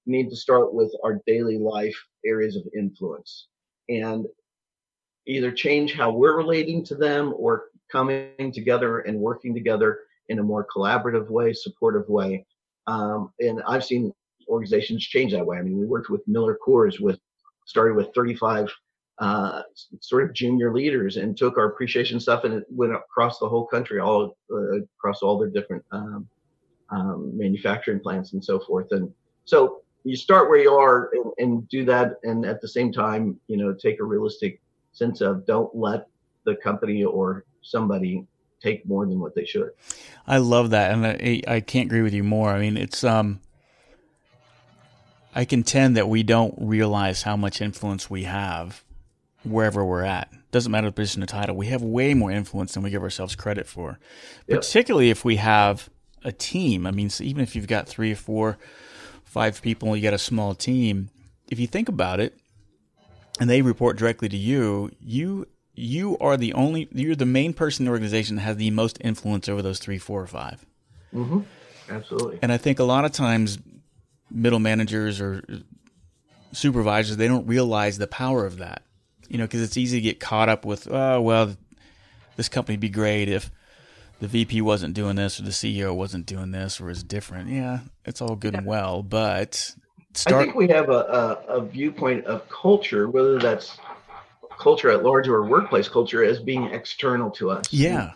need 0.07 0.31
to 0.31 0.37
start 0.37 0.73
with 0.73 0.93
our 1.05 1.21
daily 1.27 1.59
life 1.59 1.97
areas 2.25 2.57
of 2.57 2.62
influence 2.77 3.49
and 3.88 4.27
either 5.27 5.53
change 5.53 5.95
how 5.95 6.11
we're 6.11 6.37
relating 6.37 6.85
to 6.87 6.95
them 6.95 7.35
or 7.37 7.64
coming 7.93 8.53
together 8.53 9.01
and 9.01 9.19
working 9.19 9.55
together 9.55 10.01
in 10.31 10.38
a 10.38 10.43
more 10.43 10.66
collaborative 10.75 11.29
way, 11.29 11.53
supportive 11.53 12.09
way. 12.09 12.47
Um, 12.87 13.33
and 13.40 13.62
I've 13.69 13.85
seen 13.85 14.12
organizations 14.49 15.05
change 15.07 15.33
that 15.33 15.45
way. 15.45 15.59
I 15.59 15.62
mean, 15.62 15.79
we 15.79 15.87
worked 15.87 16.09
with 16.09 16.27
Miller 16.27 16.59
Coors 16.66 17.01
with 17.01 17.19
started 17.66 17.95
with 17.95 18.09
35 18.14 18.69
uh, 19.19 19.62
sort 20.01 20.25
of 20.25 20.33
junior 20.33 20.73
leaders 20.73 21.19
and 21.19 21.37
took 21.37 21.59
our 21.59 21.66
appreciation 21.66 22.19
stuff 22.19 22.45
and 22.45 22.55
it 22.55 22.64
went 22.71 22.95
across 22.95 23.38
the 23.38 23.49
whole 23.49 23.66
country, 23.66 24.01
all 24.01 24.37
uh, 24.51 24.81
across 24.97 25.23
all 25.23 25.38
their 25.38 25.51
different 25.51 25.85
um, 25.93 26.27
um, 26.88 27.37
manufacturing 27.37 28.01
plants 28.01 28.33
and 28.33 28.43
so 28.43 28.59
forth. 28.61 28.87
And 28.93 29.12
so 29.45 29.83
you 30.05 30.16
start 30.16 30.49
where 30.49 30.59
you 30.59 30.73
are 30.73 31.11
and, 31.12 31.33
and, 31.38 31.69
do 31.69 31.85
that, 31.85 32.14
and 32.23 32.47
at 32.47 32.61
the 32.62 32.69
same 32.69 32.90
time, 32.90 33.38
you 33.47 33.59
know, 33.59 33.75
take 33.75 34.01
a 34.01 34.05
realistic 34.05 34.61
sense 34.93 35.21
of 35.21 35.47
don't 35.47 35.75
let 35.77 36.07
the 36.47 36.57
company 36.57 37.05
or 37.05 37.45
somebody 37.62 38.27
take 38.62 38.87
more 38.87 39.07
than 39.07 39.20
what 39.20 39.35
they 39.35 39.44
should. 39.44 39.70
I 40.27 40.38
love 40.38 40.70
that, 40.70 40.92
and 40.92 41.07
I, 41.07 41.42
I 41.46 41.61
can't 41.61 41.87
agree 41.87 42.03
with 42.03 42.14
you 42.14 42.25
more. 42.25 42.51
I 42.51 42.61
mean, 42.61 42.77
it's 42.77 43.05
um. 43.05 43.40
I 45.33 45.44
contend 45.44 45.96
that 45.96 46.09
we 46.09 46.25
don't 46.25 46.55
realize 46.59 47.23
how 47.23 47.37
much 47.37 47.61
influence 47.61 48.11
we 48.11 48.25
have 48.25 48.83
wherever 49.44 49.85
we're 49.85 50.03
at. 50.03 50.29
Doesn't 50.51 50.73
matter 50.73 50.88
the 50.88 50.92
position 50.92 51.23
or 51.23 51.27
title. 51.27 51.55
We 51.55 51.68
have 51.68 51.83
way 51.83 52.14
more 52.14 52.33
influence 52.33 52.75
than 52.75 52.83
we 52.83 52.90
give 52.90 53.03
ourselves 53.03 53.37
credit 53.37 53.68
for. 53.68 54.01
Yep. 54.49 54.62
Particularly 54.62 55.11
if 55.11 55.25
we 55.25 55.37
have 55.37 55.88
a 56.25 56.33
team. 56.33 56.85
I 56.85 56.90
mean, 56.90 57.11
so 57.11 57.23
even 57.23 57.44
if 57.44 57.55
you've 57.55 57.68
got 57.68 57.88
three 57.88 58.11
or 58.11 58.16
four, 58.16 58.59
five 59.25 59.62
people, 59.62 59.96
you 59.96 60.03
got 60.03 60.14
a 60.14 60.18
small 60.18 60.57
team. 60.57 61.11
If 61.49 61.61
you 61.61 61.68
think 61.68 61.88
about 61.88 62.18
it, 62.18 62.37
and 63.38 63.49
they 63.49 63.62
report 63.62 63.96
directly 63.96 64.29
to 64.29 64.37
you, 64.37 64.90
you 65.01 65.46
you 65.81 66.19
are 66.19 66.37
the 66.37 66.53
only 66.55 66.88
you're 66.93 67.16
the 67.16 67.27
main 67.27 67.53
person 67.53 67.83
in 67.83 67.87
the 67.87 67.93
organization 67.93 68.37
that 68.37 68.43
has 68.43 68.57
the 68.57 68.71
most 68.71 68.99
influence 69.01 69.49
over 69.49 69.62
those 69.62 69.79
three, 69.79 69.99
four, 69.99 70.23
or 70.23 70.27
5 70.27 70.66
mm-hmm. 71.14 71.40
Absolutely. 71.88 72.38
And 72.43 72.53
I 72.53 72.57
think 72.57 72.79
a 72.79 72.85
lot 72.85 73.05
of 73.05 73.12
times 73.12 73.59
middle 74.31 74.61
managers 74.61 75.21
or 75.21 75.43
supervisors 76.53 77.16
they 77.16 77.29
don't 77.29 77.47
realize 77.47 77.99
the 77.99 78.07
power 78.07 78.47
of 78.47 78.59
that 78.59 78.83
you 79.31 79.38
know, 79.38 79.45
because 79.45 79.62
it's 79.62 79.77
easy 79.77 79.99
to 79.99 80.03
get 80.03 80.21
caught 80.21 80.49
up 80.49 80.64
with, 80.66 80.90
oh, 80.90 81.21
well, 81.23 81.57
this 82.37 82.49
company 82.49 82.75
would 82.75 82.81
be 82.81 82.90
great 82.90 83.29
if 83.29 83.49
the 84.21 84.27
VP 84.27 84.61
wasn't 84.61 84.93
doing 84.93 85.14
this 85.14 85.38
or 85.38 85.45
the 85.45 85.51
CEO 85.51 85.95
wasn't 85.95 86.27
doing 86.27 86.51
this 86.51 86.81
or 86.81 86.90
is 86.90 87.05
different. 87.05 87.49
Yeah, 87.49 87.79
it's 88.05 88.21
all 88.21 88.35
good 88.35 88.55
yeah. 88.55 88.59
and 88.59 88.66
well, 88.66 89.05
but 89.05 89.73
start- 90.14 90.43
I 90.43 90.45
think 90.45 90.57
we 90.57 90.69
have 90.69 90.90
a, 90.90 91.38
a, 91.49 91.59
a 91.59 91.62
viewpoint 91.62 92.27
of 92.27 92.47
culture, 92.49 93.09
whether 93.09 93.38
that's 93.38 93.79
culture 94.61 94.90
at 94.90 95.03
large 95.03 95.29
or 95.29 95.44
workplace 95.44 95.88
culture, 95.88 96.23
as 96.23 96.40
being 96.40 96.66
external 96.66 97.31
to 97.33 97.51
us. 97.51 97.73
Yeah. 97.73 98.12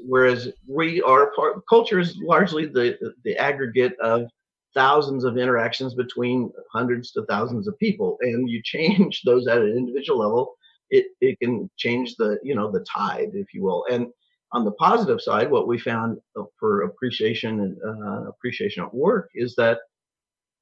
Whereas 0.00 0.48
we 0.66 1.02
are 1.02 1.32
part, 1.36 1.66
culture 1.68 1.98
is 1.98 2.16
largely 2.18 2.66
the 2.66 2.98
the 3.24 3.36
aggregate 3.36 3.98
of 4.00 4.28
thousands 4.74 5.24
of 5.24 5.38
interactions 5.38 5.94
between 5.94 6.52
hundreds 6.72 7.12
to 7.12 7.24
thousands 7.26 7.68
of 7.68 7.78
people 7.78 8.18
and 8.20 8.48
you 8.50 8.60
change 8.62 9.22
those 9.24 9.46
at 9.46 9.58
an 9.58 9.74
individual 9.76 10.18
level 10.18 10.54
it, 10.90 11.06
it 11.20 11.38
can 11.40 11.70
change 11.76 12.16
the 12.16 12.38
you 12.42 12.54
know 12.54 12.70
the 12.70 12.84
tide 12.92 13.30
if 13.34 13.54
you 13.54 13.62
will 13.62 13.86
and 13.90 14.08
on 14.52 14.64
the 14.64 14.72
positive 14.72 15.20
side 15.20 15.50
what 15.50 15.68
we 15.68 15.78
found 15.78 16.18
for 16.58 16.82
appreciation 16.82 17.60
and 17.60 17.76
uh, 17.86 18.28
appreciation 18.28 18.82
at 18.82 18.92
work 18.92 19.30
is 19.34 19.54
that 19.56 19.78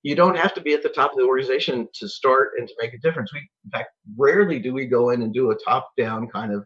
you 0.03 0.17
don't 0.17 0.37
have 0.37 0.55
to 0.55 0.61
be 0.61 0.75
at 0.75 0.83
the 0.83 0.89
top 0.89 1.13
of 1.13 1.17
the 1.17 1.25
organization 1.25 1.89
to 1.95 2.09
start 2.09 2.53
and 2.59 2.67
to 2.67 2.75
make 2.81 2.93
a 2.93 2.99
difference. 2.99 3.33
We 3.33 3.41
in 3.65 3.71
fact 3.71 3.91
rarely 4.17 4.59
do 4.59 4.73
we 4.73 4.87
go 4.87 5.11
in 5.11 5.23
and 5.23 5.33
do 5.33 5.51
a 5.51 5.57
top 5.65 5.91
down 5.97 6.29
kind 6.29 6.53
of 6.53 6.65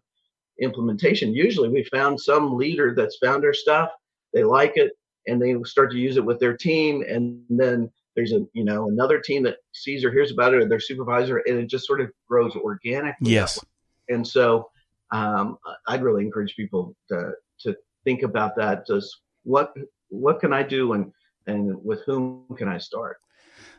implementation. 0.60 1.34
Usually 1.34 1.68
we 1.68 1.84
found 1.84 2.20
some 2.20 2.56
leader 2.56 2.94
that's 2.94 3.18
found 3.18 3.44
our 3.44 3.52
stuff 3.52 3.90
they 4.32 4.44
like 4.44 4.72
it 4.76 4.92
and 5.26 5.40
they 5.40 5.54
start 5.64 5.90
to 5.90 5.98
use 5.98 6.16
it 6.16 6.24
with 6.24 6.40
their 6.40 6.56
team 6.56 7.02
and 7.08 7.40
then 7.48 7.90
there's 8.14 8.32
a 8.32 8.46
you 8.54 8.64
know 8.64 8.88
another 8.88 9.20
team 9.20 9.42
that 9.42 9.56
sees 9.72 10.04
or 10.04 10.10
hears 10.10 10.32
about 10.32 10.54
it 10.54 10.62
or 10.62 10.68
their 10.68 10.80
supervisor 10.80 11.38
and 11.38 11.58
it 11.58 11.68
just 11.68 11.86
sort 11.86 12.00
of 12.00 12.10
grows 12.28 12.54
organically. 12.56 13.32
Yes. 13.32 13.62
And 14.08 14.26
so 14.26 14.70
um, 15.12 15.58
i'd 15.88 16.02
really 16.02 16.24
encourage 16.24 16.56
people 16.56 16.96
to 17.08 17.32
to 17.60 17.76
think 18.04 18.22
about 18.22 18.56
that. 18.56 18.86
Just 18.86 19.20
what 19.44 19.74
what 20.08 20.40
can 20.40 20.52
i 20.52 20.62
do 20.62 20.94
and 20.94 21.12
and 21.46 21.76
with 21.84 22.02
whom 22.04 22.44
can 22.56 22.68
i 22.68 22.78
start 22.78 23.18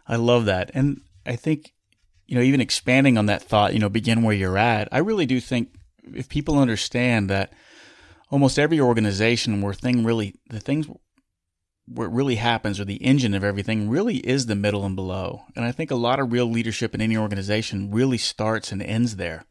i 0.08 0.16
love 0.16 0.46
that 0.46 0.72
and 0.74 1.02
i 1.26 1.36
think 1.36 1.74
you 2.26 2.36
know 2.36 2.42
even 2.42 2.62
expanding 2.62 3.18
on 3.18 3.26
that 3.26 3.42
thought 3.42 3.74
you 3.74 3.80
know 3.80 3.90
begin 3.90 4.24
where 4.24 4.36
you're 4.36 4.58
at 4.58 4.88
i 4.92 4.98
really 4.98 5.26
do 5.26 5.40
think 5.40 5.70
if 6.14 6.30
people 6.30 6.58
understand 6.58 7.30
that 7.30 7.52
almost 8.30 8.60
every 8.60 8.80
organization 8.80 9.62
where 9.62 9.74
thing 9.74 10.04
really 10.04 10.34
the 10.50 10.60
things 10.60 10.88
what 11.88 12.14
really 12.14 12.36
happens 12.36 12.80
or 12.80 12.86
the 12.86 12.96
engine 12.96 13.34
of 13.34 13.44
everything 13.44 13.90
really 13.90 14.18
is 14.18 14.46
the 14.46 14.56
middle 14.56 14.86
and 14.86 14.96
below. 14.96 15.44
And 15.56 15.64
I 15.64 15.72
think 15.72 15.90
a 15.90 15.96
lot 15.96 16.20
of 16.20 16.32
real 16.32 16.46
leadership 16.46 16.94
in 16.94 17.02
any 17.02 17.16
organization 17.16 17.92
really 17.92 18.18
starts 18.18 18.72
and 18.72 18.82
ends 18.82 19.16
there. 19.16 19.46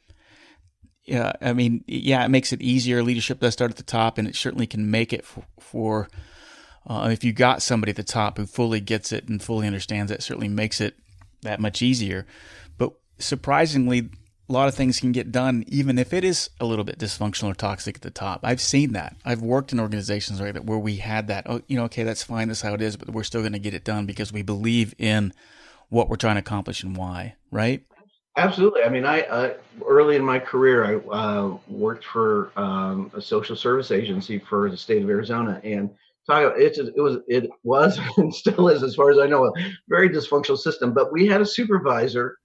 Yeah, 1.05 1.33
I 1.40 1.53
mean, 1.53 1.85
yeah, 1.87 2.25
it 2.25 2.29
makes 2.29 2.53
it 2.53 2.61
easier. 2.61 3.03
Leadership 3.03 3.40
does 3.40 3.55
start 3.55 3.71
at 3.71 3.77
the 3.77 3.85
top, 3.85 4.19
and 4.19 4.27
it 4.27 4.35
certainly 4.35 4.66
can 4.66 4.90
make 4.90 5.12
it 5.12 5.25
for, 5.25 5.45
for 5.61 6.09
Uh, 6.87 7.09
if 7.12 7.25
you 7.25 7.33
got 7.33 7.62
somebody 7.62 7.90
at 7.90 7.96
the 7.96 8.03
top 8.03 8.38
who 8.38 8.46
fully 8.46 8.81
gets 8.81 9.12
it 9.12 9.29
and 9.29 9.42
fully 9.42 9.66
understands 9.66 10.12
it, 10.12 10.22
certainly 10.22 10.49
makes 10.49 10.81
it 10.81 10.94
that 11.42 11.61
much 11.61 11.83
easier. 11.83 12.27
But 12.79 12.92
surprisingly, 13.18 14.11
a 14.49 14.53
lot 14.53 14.68
of 14.68 14.75
things 14.75 15.01
can 15.01 15.11
get 15.11 15.33
done 15.33 15.64
even 15.66 15.99
if 15.99 16.12
it 16.12 16.22
is 16.22 16.51
a 16.61 16.64
little 16.64 16.85
bit 16.85 16.99
dysfunctional 16.99 17.51
or 17.51 17.55
toxic 17.55 17.96
at 17.96 18.03
the 18.03 18.11
top. 18.11 18.40
I've 18.44 18.61
seen 18.61 18.92
that. 18.92 19.16
I've 19.25 19.42
worked 19.42 19.72
in 19.72 19.81
organizations 19.81 20.38
that 20.38 20.64
where 20.64 20.79
we 20.79 20.96
had 20.96 21.27
that. 21.29 21.46
Oh, 21.49 21.62
you 21.66 21.77
know, 21.77 21.85
okay, 21.85 22.05
that's 22.05 22.22
fine. 22.22 22.49
That's 22.49 22.62
how 22.62 22.75
it 22.75 22.83
is, 22.83 22.96
but 22.96 23.11
we're 23.11 23.25
still 23.25 23.40
going 23.40 23.55
to 23.55 23.59
get 23.59 23.75
it 23.75 23.85
done 23.85 24.07
because 24.07 24.33
we 24.33 24.42
believe 24.42 24.94
in 24.99 25.33
what 25.88 26.09
we're 26.09 26.16
trying 26.16 26.37
to 26.37 26.40
accomplish 26.40 26.85
and 26.85 26.96
why. 26.96 27.35
Right? 27.51 27.83
Absolutely. 28.37 28.83
I 28.83 28.88
mean, 28.90 29.05
I 29.05 29.22
uh, 29.22 29.55
early 29.85 30.14
in 30.14 30.25
my 30.25 30.38
career, 30.38 30.85
I 30.85 30.94
uh, 31.09 31.57
worked 31.68 32.05
for 32.05 32.53
um, 32.57 33.11
a 33.14 33.20
social 33.20 33.57
service 33.57 33.90
agency 33.90 34.38
for 34.38 34.70
the 34.70 34.77
state 34.77 35.03
of 35.03 35.09
Arizona, 35.09 35.61
and 35.64 35.90
it's 36.28 36.78
it 36.78 36.96
was 36.96 37.18
it 37.28 37.50
was 37.62 37.98
and 38.16 38.34
still 38.34 38.68
is, 38.68 38.82
as 38.82 38.94
far 38.94 39.10
as 39.10 39.18
I 39.18 39.26
know, 39.26 39.46
a 39.46 39.52
very 39.88 40.08
dysfunctional 40.08 40.58
system. 40.58 40.92
But 40.92 41.12
we 41.12 41.26
had 41.26 41.40
a 41.40 41.46
supervisor 41.46 42.36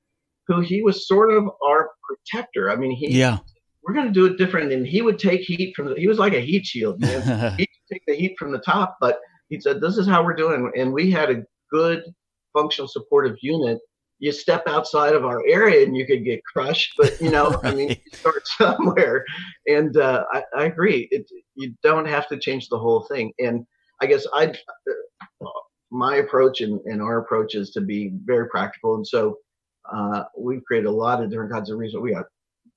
who 0.47 0.61
he 0.61 0.81
was 0.81 1.07
sort 1.07 1.31
of 1.31 1.49
our 1.67 1.89
protector. 2.03 2.69
I 2.69 2.75
mean, 2.75 2.91
he 2.91 3.17
yeah. 3.17 3.39
We're 3.83 3.95
going 3.95 4.07
to 4.07 4.13
do 4.13 4.27
it 4.27 4.37
different, 4.37 4.71
and 4.71 4.85
he 4.85 5.01
would 5.01 5.17
take 5.17 5.41
heat 5.41 5.75
from 5.75 5.87
the. 5.87 5.95
He 5.95 6.07
was 6.07 6.19
like 6.19 6.33
a 6.33 6.39
heat 6.39 6.65
shield. 6.65 7.01
Man. 7.01 7.55
He'd 7.57 7.67
take 7.91 8.03
the 8.05 8.15
heat 8.15 8.35
from 8.37 8.51
the 8.51 8.59
top, 8.59 8.97
but 9.01 9.17
he 9.49 9.59
said, 9.59 9.81
"This 9.81 9.97
is 9.97 10.07
how 10.07 10.23
we're 10.23 10.35
doing," 10.35 10.71
and 10.77 10.93
we 10.93 11.09
had 11.09 11.31
a 11.31 11.43
good, 11.71 12.03
functional, 12.53 12.87
supportive 12.87 13.37
unit. 13.41 13.79
You 14.21 14.31
step 14.31 14.63
outside 14.67 15.13
of 15.13 15.25
our 15.25 15.41
area, 15.47 15.83
and 15.83 15.97
you 15.97 16.05
could 16.05 16.23
get 16.23 16.43
crushed. 16.45 16.93
But 16.97 17.19
you 17.19 17.29
know, 17.29 17.49
right. 17.63 17.65
I 17.65 17.75
mean, 17.75 17.89
you 17.89 17.95
start 18.13 18.47
somewhere, 18.47 19.25
and 19.67 19.97
uh, 19.97 20.23
I, 20.31 20.43
I, 20.55 20.65
agree. 20.65 21.07
It, 21.11 21.29
you 21.55 21.73
don't 21.83 22.07
have 22.07 22.27
to 22.29 22.39
change 22.39 22.69
the 22.69 22.79
whole 22.79 23.01
thing. 23.11 23.33
And 23.39 23.65
I 24.01 24.05
guess 24.05 24.25
I, 24.33 24.45
uh, 24.45 25.49
my 25.91 26.17
approach 26.17 26.61
and, 26.61 26.79
and 26.85 27.01
our 27.01 27.19
approach 27.19 27.55
is 27.55 27.71
to 27.71 27.81
be 27.81 28.11
very 28.23 28.47
practical, 28.47 28.95
and 28.95 29.05
so 29.05 29.37
uh, 29.91 30.23
we've 30.37 30.63
created 30.65 30.87
a 30.87 30.91
lot 30.91 31.21
of 31.21 31.29
different 31.29 31.51
kinds 31.51 31.71
of 31.71 31.77
resources. 31.77 32.03
We 32.03 32.13
got 32.13 32.25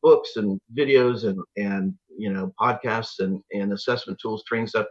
books 0.03 0.37
and 0.37 0.61
videos 0.77 1.25
and 1.25 1.39
and 1.57 1.95
you 2.17 2.33
know 2.33 2.53
podcasts 2.61 3.19
and 3.21 3.41
and 3.53 3.73
assessment 3.73 4.19
tools, 4.21 4.45
training 4.47 4.69
stuff 4.69 4.87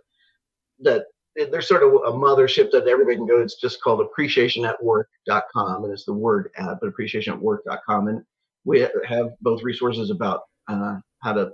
that 0.79 1.05
there's 1.35 1.67
sort 1.67 1.83
of 1.83 1.93
a 1.93 2.17
mothership 2.17 2.71
that 2.71 2.87
everybody 2.87 3.17
can 3.17 3.27
go. 3.27 3.41
It's 3.41 3.55
just 3.55 3.81
called 3.81 4.07
appreciationatwork.com, 4.07 5.83
and 5.83 5.93
it's 5.93 6.05
the 6.05 6.13
word 6.13 6.51
at, 6.57 6.79
but 6.79 6.93
appreciationatwork.com. 6.93 8.07
And 8.07 8.23
we 8.65 8.79
have 9.07 9.29
both 9.41 9.63
resources 9.63 10.09
about 10.09 10.41
uh, 10.67 10.97
how 11.21 11.33
to 11.33 11.51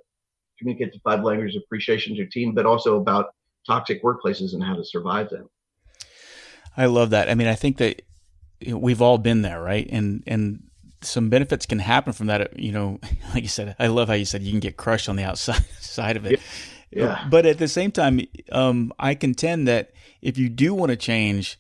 communicate 0.58 0.94
the 0.94 1.00
five 1.00 1.24
languages 1.24 1.56
of 1.56 1.64
appreciation 1.66 2.14
to 2.14 2.18
your 2.18 2.28
team, 2.28 2.54
but 2.54 2.66
also 2.66 2.98
about 2.98 3.28
toxic 3.66 4.04
workplaces 4.04 4.54
and 4.54 4.64
how 4.64 4.76
to 4.76 4.84
survive 4.84 5.30
them. 5.30 5.50
I 6.76 6.86
love 6.86 7.12
that. 7.12 7.30
I 7.30 7.36
mean, 7.36 7.48
I 7.48 7.56
think 7.56 7.78
that 7.78 8.02
we've 8.68 9.02
all 9.02 9.18
been 9.18 9.42
there, 9.42 9.62
right? 9.62 9.88
And 9.90 10.24
and 10.28 10.64
some 11.02 11.30
benefits 11.30 11.66
can 11.66 11.80
happen 11.80 12.14
from 12.14 12.28
that. 12.28 12.60
You 12.60 12.72
know, 12.72 13.00
like 13.34 13.44
you 13.44 13.50
said, 13.50 13.76
I 13.80 13.88
love 13.88 14.10
how 14.10 14.16
you 14.16 14.26
said 14.26 14.44
you 14.44 14.52
can 14.52 14.60
get 14.60 14.78
crushed 14.78 15.10
on 15.10 15.16
the 15.16 15.24
outside 15.24 15.66
side 15.80 16.18
of 16.18 16.26
it. 16.26 16.34
Yeah. 16.34 16.38
Yeah. 16.92 17.28
But 17.30 17.46
at 17.46 17.58
the 17.58 17.68
same 17.68 17.92
time, 17.92 18.22
um, 18.52 18.94
I 19.00 19.16
contend 19.16 19.68
that 19.68 19.92
if 20.22 20.38
you 20.38 20.50
do 20.50 20.74
want 20.74 20.90
to 20.90 20.96
change, 20.96 21.58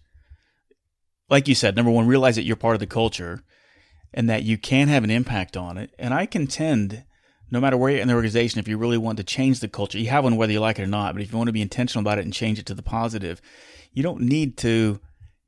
like 1.29 1.47
you 1.47 1.55
said, 1.55 1.75
number 1.75 1.91
one, 1.91 2.07
realize 2.07 2.35
that 2.35 2.43
you're 2.43 2.55
part 2.55 2.75
of 2.75 2.79
the 2.79 2.87
culture 2.87 3.43
and 4.13 4.29
that 4.29 4.43
you 4.43 4.57
can 4.57 4.87
have 4.87 5.03
an 5.03 5.11
impact 5.11 5.55
on 5.55 5.77
it. 5.77 5.91
And 5.99 6.13
I 6.13 6.25
contend, 6.25 7.03
no 7.51 7.59
matter 7.59 7.77
where 7.77 7.91
you're 7.91 8.01
in 8.01 8.07
the 8.07 8.15
organization, 8.15 8.59
if 8.59 8.67
you 8.67 8.77
really 8.77 8.97
want 8.97 9.17
to 9.17 9.23
change 9.23 9.59
the 9.59 9.67
culture, 9.67 9.99
you 9.99 10.09
have 10.09 10.23
one 10.23 10.35
whether 10.35 10.51
you 10.51 10.59
like 10.59 10.79
it 10.79 10.83
or 10.83 10.87
not. 10.87 11.13
But 11.13 11.21
if 11.21 11.31
you 11.31 11.37
want 11.37 11.47
to 11.47 11.53
be 11.53 11.61
intentional 11.61 12.01
about 12.01 12.17
it 12.17 12.25
and 12.25 12.33
change 12.33 12.59
it 12.59 12.65
to 12.67 12.73
the 12.73 12.81
positive, 12.81 13.41
you 13.93 14.03
don't 14.03 14.21
need 14.21 14.57
to 14.57 14.99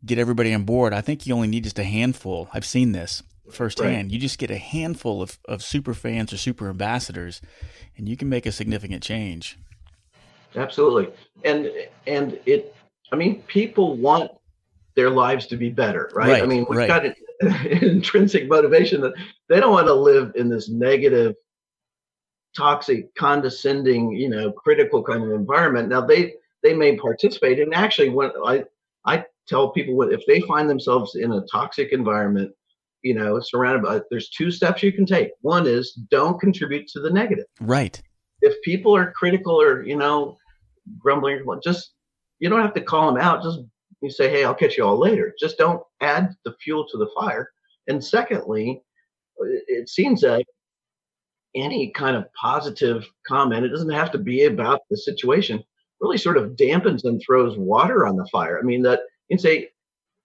get 0.06 0.20
everybody 0.20 0.54
on 0.54 0.64
board. 0.64 0.94
I 0.94 1.02
think 1.02 1.26
you 1.26 1.34
only 1.34 1.48
need 1.48 1.64
just 1.64 1.80
a 1.80 1.84
handful. 1.84 2.50
I've 2.54 2.66
seen 2.66 2.92
this 2.92 3.24
firsthand. 3.52 4.08
Right. 4.08 4.12
You 4.12 4.20
just 4.20 4.40
get 4.40 4.52
a 4.52 4.58
handful 4.58 5.22
of, 5.22 5.38
of 5.46 5.64
super 5.64 5.94
fans 5.94 6.32
or 6.34 6.38
super 6.38 6.70
ambassadors, 6.70 7.42
and 7.98 8.08
you 8.08 8.18
can 8.18 8.30
make 8.30 8.46
a 8.46 8.52
significant 8.52 9.04
change. 9.04 9.58
Absolutely, 10.56 11.14
and 11.44 11.72
and 12.08 12.40
it. 12.46 12.76
I 13.12 13.16
mean, 13.16 13.42
people 13.44 13.98
want 13.98 14.32
their 14.96 15.10
lives 15.10 15.48
to 15.48 15.58
be 15.58 15.70
better, 15.70 16.10
right? 16.14 16.30
right 16.30 16.44
I 16.44 16.46
mean, 16.46 16.66
we've 16.70 16.80
right. 16.80 16.88
got 16.88 17.06
an 17.06 17.16
intrinsic 17.82 18.48
motivation 18.48 19.02
that 19.02 19.14
they 19.50 19.60
don't 19.60 19.72
want 19.72 19.88
to 19.88 19.94
live 19.94 20.34
in 20.36 20.50
this 20.50 20.70
negative, 20.70 21.36
toxic, 22.56 23.14
condescending, 23.16 24.12
you 24.12 24.30
know, 24.30 24.52
critical 24.52 25.04
kind 25.04 25.24
of 25.24 25.32
environment. 25.32 25.90
Now 25.90 26.02
they 26.02 26.34
they 26.64 26.74
may 26.74 26.98
participate, 26.98 27.60
and 27.60 27.74
actually, 27.74 28.10
when 28.10 28.32
I 28.46 28.64
I 29.06 29.26
tell 29.48 29.72
people 29.72 29.96
what 29.96 30.14
if 30.14 30.26
they 30.26 30.42
find 30.42 30.70
themselves 30.70 31.16
in 31.16 31.32
a 31.32 31.46
toxic 31.52 31.92
environment, 31.92 32.54
you 33.04 33.14
know, 33.14 33.40
surrounded 33.40 33.84
by 33.84 34.02
there's 34.10 34.30
two 34.30 34.52
steps 34.52 34.84
you 34.84 34.92
can 34.92 35.06
take. 35.06 35.32
One 35.42 35.68
is 35.68 35.94
don't 36.10 36.40
contribute 36.40 36.88
to 36.90 37.00
the 37.00 37.10
negative. 37.10 37.46
Right. 37.60 38.02
If 38.42 38.62
people 38.64 38.96
are 38.96 39.12
critical 39.12 39.62
or, 39.62 39.84
you 39.84 39.96
know, 39.96 40.38
grumbling, 41.00 41.44
just 41.64 41.94
you 42.40 42.50
don't 42.50 42.62
have 42.62 42.74
to 42.74 42.82
call 42.82 43.12
them 43.12 43.22
out. 43.22 43.44
Just 43.44 43.60
you 44.02 44.10
say, 44.10 44.30
hey, 44.30 44.44
I'll 44.44 44.56
catch 44.56 44.78
you 44.78 44.86
all 44.86 44.98
later. 44.98 45.34
Just 45.40 45.58
don't 45.58 45.84
add 46.02 46.34
the 46.44 46.56
fuel 46.62 46.88
to 46.90 46.98
the 46.98 47.10
fire. 47.16 47.50
And 47.88 48.04
secondly, 48.04 48.82
it 49.38 49.90
seems 49.90 50.22
that 50.22 50.44
any 51.56 51.92
kind 51.92 52.16
of 52.16 52.32
positive 52.34 53.06
comment, 53.28 53.66
it 53.66 53.70
doesn't 53.70 53.90
have 53.90 54.12
to 54.12 54.18
be 54.18 54.46
about 54.46 54.82
the 54.90 54.98
situation, 54.98 55.64
really 56.00 56.18
sort 56.18 56.38
of 56.38 56.52
dampens 56.52 57.04
and 57.04 57.22
throws 57.22 57.58
water 57.58 58.06
on 58.08 58.16
the 58.16 58.28
fire. 58.28 58.60
I 58.60 58.64
mean, 58.64 58.82
that 58.84 59.02
you 59.30 59.38
can 59.38 59.42
say, 59.42 59.70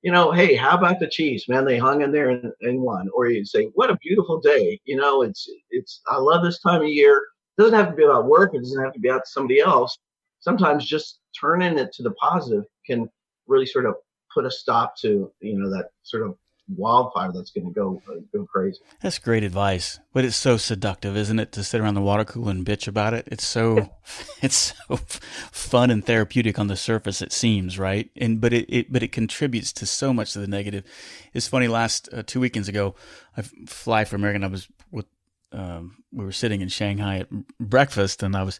you 0.02 0.12
know, 0.12 0.30
hey, 0.30 0.54
how 0.54 0.76
about 0.76 1.00
the 1.00 1.08
Chiefs, 1.08 1.48
man? 1.48 1.64
They 1.64 1.78
hung 1.78 2.02
in 2.02 2.12
there 2.12 2.30
and, 2.30 2.52
and 2.62 2.80
won. 2.80 3.08
Or 3.14 3.28
you 3.28 3.44
say, 3.44 3.70
what 3.74 3.90
a 3.90 3.96
beautiful 3.96 4.40
day. 4.40 4.80
You 4.84 4.96
know, 4.96 5.22
it's 5.22 5.48
it's 5.70 6.00
I 6.06 6.16
love 6.16 6.44
this 6.44 6.60
time 6.60 6.82
of 6.82 6.88
year. 6.88 7.16
It 7.58 7.62
doesn't 7.62 7.76
have 7.76 7.90
to 7.90 7.96
be 7.96 8.04
about 8.04 8.26
work. 8.26 8.54
It 8.54 8.60
doesn't 8.60 8.82
have 8.82 8.92
to 8.92 9.00
be 9.00 9.08
about 9.08 9.26
somebody 9.26 9.60
else. 9.60 9.98
Sometimes 10.40 10.86
just 10.86 11.18
turning 11.38 11.78
it 11.78 11.92
to 11.94 12.02
the 12.02 12.12
positive 12.12 12.64
can 12.86 13.08
really 13.46 13.66
sort 13.66 13.86
of 13.86 13.94
put 14.32 14.44
a 14.44 14.50
stop 14.50 14.96
to 14.98 15.30
you 15.40 15.58
know 15.58 15.70
that 15.70 15.90
sort 16.02 16.26
of 16.26 16.36
wildfire 16.68 17.30
that's 17.32 17.50
going 17.50 17.66
to 17.66 17.72
go 17.72 18.02
uh, 18.08 18.20
go 18.32 18.44
crazy. 18.44 18.78
That's 19.00 19.18
great 19.18 19.44
advice, 19.44 20.00
but 20.12 20.24
it's 20.24 20.36
so 20.36 20.56
seductive, 20.56 21.16
isn't 21.16 21.38
it, 21.38 21.52
to 21.52 21.64
sit 21.64 21.80
around 21.80 21.94
the 21.94 22.00
water 22.00 22.24
cooler 22.24 22.50
and 22.50 22.66
bitch 22.66 22.88
about 22.88 23.14
it? 23.14 23.28
It's 23.30 23.46
so 23.46 23.90
it's 24.42 24.74
so 24.88 24.96
fun 24.96 25.90
and 25.90 26.04
therapeutic 26.04 26.58
on 26.58 26.66
the 26.66 26.76
surface. 26.76 27.22
It 27.22 27.32
seems 27.32 27.78
right, 27.78 28.10
and 28.16 28.40
but 28.40 28.52
it, 28.52 28.66
it 28.68 28.92
but 28.92 29.02
it 29.02 29.12
contributes 29.12 29.72
to 29.74 29.86
so 29.86 30.12
much 30.12 30.34
of 30.34 30.42
the 30.42 30.48
negative. 30.48 30.84
It's 31.32 31.48
funny. 31.48 31.68
Last 31.68 32.08
uh, 32.12 32.22
two 32.24 32.40
weekends 32.40 32.68
ago, 32.68 32.94
I 33.36 33.42
fly 33.42 34.04
for 34.04 34.16
American. 34.16 34.44
I 34.44 34.48
was 34.48 34.68
with 34.90 35.06
um, 35.52 36.02
we 36.12 36.24
were 36.24 36.32
sitting 36.32 36.60
in 36.60 36.68
Shanghai 36.68 37.18
at 37.18 37.30
breakfast, 37.58 38.22
and 38.22 38.36
I 38.36 38.42
was. 38.42 38.58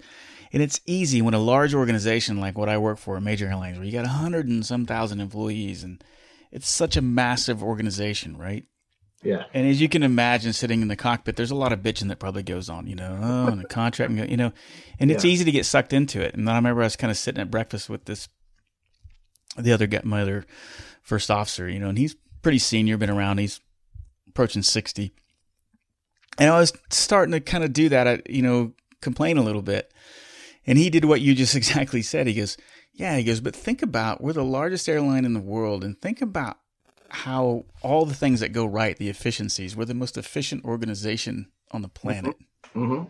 And 0.53 0.63
it's 0.63 0.81
easy 0.87 1.23
when 1.23 1.35
a 1.35 1.39
large 1.39 1.75
organization 1.75 2.41
like 2.41 2.57
what 2.57 2.69
I 2.69 2.79
work 2.79 2.99
for, 2.99 3.17
a 3.17 3.21
major 3.21 3.47
airlines, 3.47 3.79
where 3.79 3.87
you 3.87 3.93
got 3.93 4.05
a 4.05 4.09
hundred 4.09 4.49
and 4.49 4.65
some 4.65 4.87
thousand 4.87 5.21
employees, 5.21 5.83
and 5.83 6.03
it's 6.53 6.69
such 6.69 6.97
a 6.97 7.03
massive 7.03 7.63
organization, 7.63 8.37
right? 8.37 8.65
Yeah. 9.23 9.45
And 9.53 9.67
as 9.67 9.81
you 9.81 9.89
can 9.89 10.03
imagine, 10.03 10.53
sitting 10.53 10.83
in 10.83 10.89
the 10.89 10.97
cockpit, 10.97 11.37
there's 11.37 11.51
a 11.51 11.57
lot 11.57 11.73
of 11.73 11.81
bitching 11.81 12.09
that 12.09 12.19
probably 12.19 12.43
goes 12.43 12.69
on, 12.69 12.87
you 12.87 12.95
know, 12.95 13.19
oh, 13.21 13.47
and 13.49 13.61
the 13.61 13.67
contract, 13.67 14.13
you 14.13 14.37
know, 14.37 14.53
and 15.01 15.11
it's 15.11 15.25
yeah. 15.25 15.31
easy 15.31 15.45
to 15.45 15.51
get 15.51 15.67
sucked 15.67 15.93
into 15.93 16.21
it. 16.21 16.35
And 16.35 16.47
then 16.47 16.55
I 16.55 16.59
remember 16.59 16.83
I 16.83 16.87
was 16.87 16.97
kind 16.97 17.11
of 17.11 17.17
sitting 17.17 17.41
at 17.41 17.51
breakfast 17.51 17.89
with 17.89 18.05
this, 18.05 18.29
the 19.59 19.73
other 19.73 19.87
guy, 19.87 20.03
my 20.05 20.23
other 20.23 20.45
first 21.03 21.31
officer, 21.31 21.69
you 21.69 21.81
know, 21.81 21.89
and 21.89 21.99
he's 21.99 22.15
pretty 22.43 22.59
senior, 22.59 22.97
been 22.97 23.11
around, 23.11 23.39
he's 23.39 23.61
approaching 24.29 24.63
60. 24.63 25.13
And 26.39 26.51
I 26.51 26.61
was 26.61 26.73
starting 26.91 27.33
to 27.33 27.41
kind 27.41 27.65
of 27.65 27.73
do 27.73 27.89
that, 27.89 28.31
you 28.31 28.43
know, 28.43 28.75
complain 29.01 29.39
a 29.39 29.43
little 29.43 29.63
bit. 29.63 29.93
And 30.67 30.79
he 30.79 30.91
did 30.91 31.05
what 31.05 31.21
you 31.21 31.35
just 31.35 31.55
exactly 31.57 32.03
said. 32.03 32.27
He 32.27 32.35
goes, 32.35 32.57
yeah, 32.93 33.17
he 33.17 33.25
goes, 33.25 33.41
but 33.41 33.55
think 33.55 33.83
about 33.83 34.21
we're 34.21 34.33
the 34.33 34.45
largest 34.45 34.89
airline 34.89 35.25
in 35.25 35.35
the 35.35 35.41
world, 35.41 35.85
and 35.85 36.01
think 36.01 36.23
about 36.23 36.59
how 37.09 37.65
all 37.83 38.05
the 38.05 38.15
things 38.15 38.41
that 38.41 38.53
go 38.53 38.67
right, 38.67 38.97
the 38.97 39.09
efficiencies, 39.09 39.77
we're 39.77 39.85
the 39.85 39.95
most 39.95 40.17
efficient 40.17 40.65
organization 40.65 41.51
on 41.71 41.83
the 41.83 41.89
planet. 41.89 42.37
Mm-hmm. 42.75 42.93
Mm-hmm. 42.93 43.05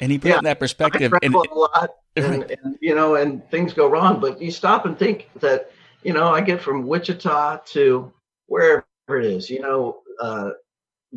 And 0.00 0.12
he 0.12 0.18
put 0.18 0.28
yeah, 0.28 0.34
it 0.34 0.38
in 0.38 0.44
that 0.44 0.58
perspective. 0.58 1.12
And, 1.22 1.34
and, 2.16 2.50
and, 2.50 2.78
you 2.80 2.94
know, 2.94 3.14
and 3.14 3.48
things 3.50 3.72
go 3.72 3.88
wrong, 3.88 4.20
but 4.20 4.40
you 4.40 4.50
stop 4.50 4.86
and 4.86 4.98
think 4.98 5.30
that, 5.40 5.70
you 6.02 6.12
know, 6.12 6.28
I 6.28 6.40
get 6.40 6.60
from 6.60 6.86
Wichita 6.86 7.58
to 7.66 8.12
wherever 8.46 8.84
it 9.08 9.24
is, 9.24 9.48
you 9.48 9.60
know, 9.60 10.00
uh, 10.20 10.50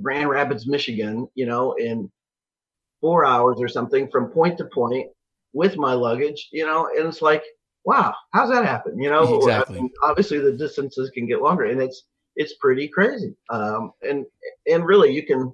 Grand 0.01 0.29
Rapids, 0.29 0.67
Michigan, 0.67 1.27
you 1.33 1.45
know, 1.45 1.73
in 1.73 2.11
four 3.01 3.25
hours 3.25 3.57
or 3.59 3.67
something 3.67 4.09
from 4.09 4.29
point 4.29 4.57
to 4.59 4.65
point 4.65 5.07
with 5.57 5.75
my 5.77 5.93
luggage, 5.93 6.49
you 6.51 6.65
know, 6.65 6.87
and 6.95 7.07
it's 7.07 7.21
like 7.21 7.43
wow, 7.87 8.13
how's 8.33 8.49
that 8.49 8.65
happen? 8.65 8.99
You 9.01 9.09
know, 9.09 9.37
exactly. 9.37 9.77
I 9.77 9.81
mean, 9.81 9.89
obviously 10.03 10.39
the 10.39 10.51
distances 10.51 11.09
can 11.09 11.25
get 11.25 11.41
longer, 11.41 11.65
and 11.65 11.81
it's 11.81 12.03
it's 12.35 12.53
pretty 12.55 12.87
crazy. 12.89 13.33
Um, 13.49 13.93
and 14.07 14.25
and 14.67 14.85
really, 14.85 15.11
you 15.13 15.25
can 15.25 15.53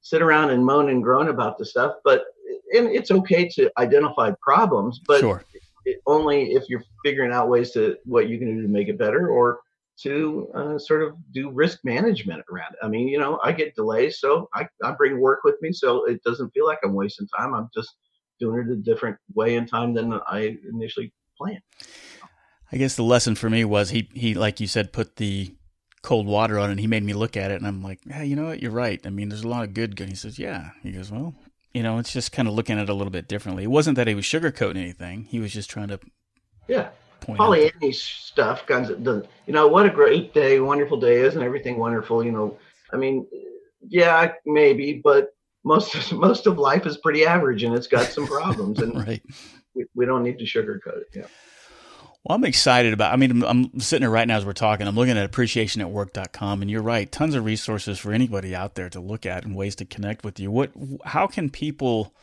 sit 0.00 0.22
around 0.22 0.50
and 0.50 0.64
moan 0.64 0.88
and 0.88 1.02
groan 1.02 1.28
about 1.28 1.58
the 1.58 1.66
stuff, 1.66 1.96
but 2.04 2.24
and 2.72 2.88
it's 2.88 3.10
okay 3.10 3.48
to 3.56 3.70
identify 3.78 4.30
problems, 4.40 5.00
but 5.06 5.20
sure. 5.20 5.44
it, 5.84 6.00
only 6.06 6.52
if 6.52 6.64
you're 6.68 6.84
figuring 7.04 7.32
out 7.32 7.48
ways 7.48 7.72
to 7.72 7.96
what 8.04 8.28
you 8.28 8.38
can 8.38 8.56
do 8.56 8.62
to 8.62 8.68
make 8.68 8.88
it 8.88 8.98
better 8.98 9.28
or 9.28 9.60
to 9.96 10.48
uh, 10.54 10.78
sort 10.78 11.02
of 11.02 11.14
do 11.32 11.50
risk 11.50 11.80
management 11.84 12.42
around 12.52 12.72
it. 12.72 12.84
I 12.84 12.88
mean, 12.88 13.06
you 13.08 13.18
know, 13.18 13.38
I 13.44 13.52
get 13.52 13.76
delays, 13.76 14.18
so 14.20 14.48
I, 14.54 14.66
I 14.82 14.92
bring 14.92 15.20
work 15.20 15.40
with 15.44 15.56
me, 15.60 15.72
so 15.72 16.04
it 16.04 16.22
doesn't 16.22 16.50
feel 16.50 16.66
like 16.66 16.78
I'm 16.84 16.94
wasting 16.94 17.28
time. 17.28 17.54
I'm 17.54 17.68
just 17.74 17.94
doing 18.40 18.66
it 18.66 18.72
a 18.72 18.76
different 18.76 19.16
way 19.34 19.56
in 19.56 19.66
time 19.66 19.94
than 19.94 20.12
I 20.12 20.56
initially 20.70 21.12
planned. 21.36 21.62
I 22.72 22.76
guess 22.76 22.96
the 22.96 23.02
lesson 23.02 23.34
for 23.34 23.48
me 23.48 23.64
was 23.64 23.90
he 23.90 24.08
he 24.14 24.34
like 24.34 24.60
you 24.60 24.66
said 24.66 24.92
put 24.92 25.16
the 25.16 25.54
cold 26.02 26.26
water 26.26 26.58
on 26.58 26.70
and 26.70 26.78
he 26.78 26.86
made 26.86 27.02
me 27.02 27.14
look 27.14 27.36
at 27.36 27.50
it 27.50 27.56
and 27.56 27.66
I'm 27.66 27.82
like, 27.82 28.00
hey, 28.08 28.26
you 28.26 28.36
know 28.36 28.46
what? 28.46 28.60
You're 28.62 28.70
right. 28.70 29.00
I 29.06 29.10
mean, 29.10 29.28
there's 29.28 29.42
a 29.42 29.48
lot 29.48 29.64
of 29.64 29.74
good. 29.74 29.96
Good. 29.96 30.08
He 30.08 30.14
says, 30.14 30.38
yeah. 30.38 30.70
He 30.82 30.92
goes, 30.92 31.10
well, 31.10 31.34
you 31.72 31.82
know, 31.82 31.98
it's 31.98 32.12
just 32.12 32.30
kind 32.30 32.46
of 32.46 32.54
looking 32.54 32.78
at 32.78 32.84
it 32.84 32.88
a 32.88 32.94
little 32.94 33.10
bit 33.10 33.26
differently. 33.26 33.64
It 33.64 33.70
wasn't 33.70 33.96
that 33.96 34.06
he 34.06 34.14
was 34.14 34.24
sugarcoating 34.24 34.76
anything. 34.76 35.24
He 35.24 35.40
was 35.40 35.52
just 35.52 35.70
trying 35.70 35.88
to 35.88 36.00
yeah 36.68 36.88
point 37.20 37.38
Pollyanny 37.38 37.92
stuff 37.92 38.66
guns 38.66 38.88
the 38.88 39.26
you 39.46 39.52
know 39.52 39.66
what 39.66 39.86
a 39.86 39.90
great 39.90 40.34
day, 40.34 40.60
wonderful 40.60 40.98
day, 40.98 41.20
isn't 41.20 41.42
everything 41.42 41.78
wonderful? 41.78 42.24
You 42.24 42.32
know, 42.32 42.58
I 42.92 42.96
mean, 42.96 43.26
yeah, 43.88 44.32
maybe, 44.46 45.00
but 45.02 45.34
most 45.64 46.12
most 46.12 46.46
of 46.46 46.58
life 46.58 46.86
is 46.86 46.96
pretty 46.96 47.24
average 47.24 47.62
and 47.62 47.74
it's 47.74 47.86
got 47.86 48.06
some 48.06 48.26
problems, 48.26 48.80
and 48.80 48.94
right. 49.06 49.22
we, 49.74 49.86
we 49.94 50.06
don't 50.06 50.22
need 50.22 50.38
to 50.38 50.44
sugarcoat 50.44 50.98
it. 50.98 51.08
Yeah. 51.14 51.26
Well, 52.24 52.36
I'm 52.36 52.44
excited 52.44 52.94
about. 52.94 53.12
I 53.12 53.16
mean, 53.16 53.30
I'm, 53.30 53.42
I'm, 53.44 53.80
sitting 53.80 54.02
here 54.02 54.10
right 54.10 54.26
now 54.26 54.38
as 54.38 54.46
we're 54.46 54.54
talking. 54.54 54.86
I'm 54.86 54.94
looking 54.94 55.18
at 55.18 55.30
appreciationatwork.com, 55.30 56.62
and 56.62 56.70
you're 56.70 56.80
right. 56.80 57.10
Tons 57.12 57.34
of 57.34 57.44
resources 57.44 57.98
for 57.98 58.12
anybody 58.12 58.54
out 58.54 58.76
there 58.76 58.88
to 58.88 59.00
look 59.00 59.26
at 59.26 59.44
and 59.44 59.54
ways 59.54 59.74
to 59.76 59.84
connect 59.84 60.24
with 60.24 60.40
you. 60.40 60.50
What? 60.50 60.72
How 61.04 61.26
can 61.26 61.50
people 61.50 62.14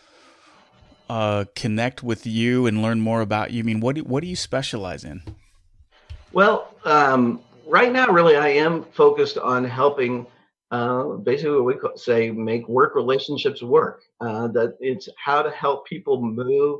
uh, 1.08 1.46
connect 1.56 2.02
with 2.02 2.26
you 2.26 2.66
and 2.66 2.82
learn 2.82 3.00
more 3.00 3.22
about 3.22 3.52
you? 3.52 3.60
I 3.60 3.64
mean, 3.64 3.80
what 3.80 3.96
do, 3.96 4.02
what 4.02 4.22
do 4.22 4.28
you 4.28 4.36
specialize 4.36 5.04
in? 5.04 5.22
Well, 6.34 6.74
um, 6.84 7.39
right 7.68 7.92
now, 7.92 8.08
really, 8.08 8.36
I 8.36 8.48
am 8.48 8.86
focused 8.86 9.38
on 9.38 9.64
helping. 9.66 10.26
Uh, 10.72 11.18
basically, 11.18 11.60
what 11.60 11.66
we 11.66 11.76
say 11.98 12.32
make 12.32 12.68
work 12.70 12.96
relationships 12.96 13.62
work. 13.62 14.04
Uh, 14.22 14.48
that 14.48 14.78
it's 14.80 15.10
how 15.18 15.42
to 15.42 15.52
help 15.52 15.86
people 15.86 16.22
move 16.22 16.80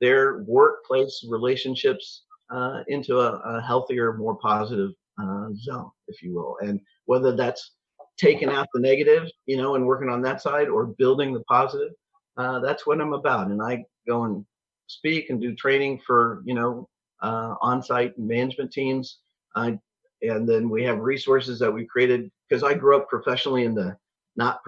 their 0.00 0.42
workplace 0.44 1.24
relationships 1.28 2.22
uh, 2.50 2.82
into 2.88 3.20
a, 3.20 3.32
a, 3.44 3.60
healthier, 3.60 4.14
more 4.14 4.36
positive 4.36 4.92
uh, 5.20 5.48
zone, 5.54 5.90
if 6.08 6.22
you 6.22 6.34
will. 6.34 6.56
And 6.62 6.80
whether 7.04 7.36
that's 7.36 7.72
taking 8.18 8.48
out 8.48 8.68
the 8.72 8.80
negative, 8.80 9.28
you 9.44 9.58
know, 9.58 9.74
and 9.74 9.86
working 9.86 10.08
on 10.08 10.22
that 10.22 10.40
side, 10.40 10.68
or 10.68 10.86
building 10.86 11.34
the 11.34 11.44
positive, 11.44 11.92
uh, 12.38 12.60
that's 12.60 12.86
what 12.86 13.00
I'm 13.00 13.12
about. 13.12 13.48
And 13.48 13.60
I 13.62 13.84
go 14.08 14.24
and 14.24 14.46
speak 14.86 15.28
and 15.28 15.40
do 15.40 15.54
training 15.54 16.00
for, 16.06 16.42
you 16.46 16.54
know, 16.54 16.88
uh, 17.20 17.54
on-site 17.60 18.18
management 18.18 18.72
teams. 18.72 19.18
and 19.54 20.48
then 20.48 20.70
we 20.70 20.84
have 20.84 20.98
resources 21.00 21.58
that 21.58 21.72
we 21.72 21.84
created 21.84 22.30
because 22.48 22.62
I 22.62 22.74
grew 22.74 22.96
up 22.96 23.08
professionally 23.08 23.64
in 23.64 23.74
the 23.74 23.96
not 24.36 24.60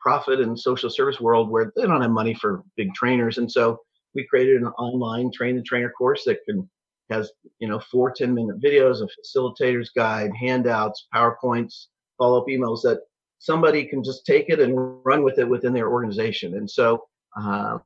profit 0.00 0.40
and 0.40 0.58
social 0.58 0.90
service 0.90 1.20
world 1.20 1.50
where 1.50 1.72
they 1.74 1.82
don't 1.82 2.02
have 2.02 2.10
money 2.10 2.34
for 2.34 2.62
big 2.76 2.94
trainers. 2.94 3.38
And 3.38 3.50
so 3.50 3.80
we 4.14 4.26
created 4.26 4.62
an 4.62 4.68
online 4.78 5.30
train 5.32 5.56
the 5.56 5.62
trainer 5.62 5.90
course 5.90 6.24
that 6.24 6.44
can 6.48 6.68
has 7.10 7.32
you 7.58 7.68
know 7.68 7.80
four 7.80 8.10
10 8.10 8.34
minute 8.34 8.60
videos, 8.60 9.02
a 9.02 9.08
facilitator's 9.08 9.90
guide, 9.90 10.30
handouts, 10.38 11.06
PowerPoints, 11.14 11.86
follow 12.18 12.40
up 12.40 12.48
emails 12.48 12.82
that 12.82 13.00
somebody 13.38 13.84
can 13.84 14.02
just 14.04 14.26
take 14.26 14.48
it 14.48 14.60
and 14.60 14.74
run 15.04 15.22
with 15.22 15.38
it 15.38 15.48
within 15.48 15.72
their 15.72 15.88
organization. 15.88 16.56
And 16.56 16.70
so 16.70 17.04
uh, 17.40 17.78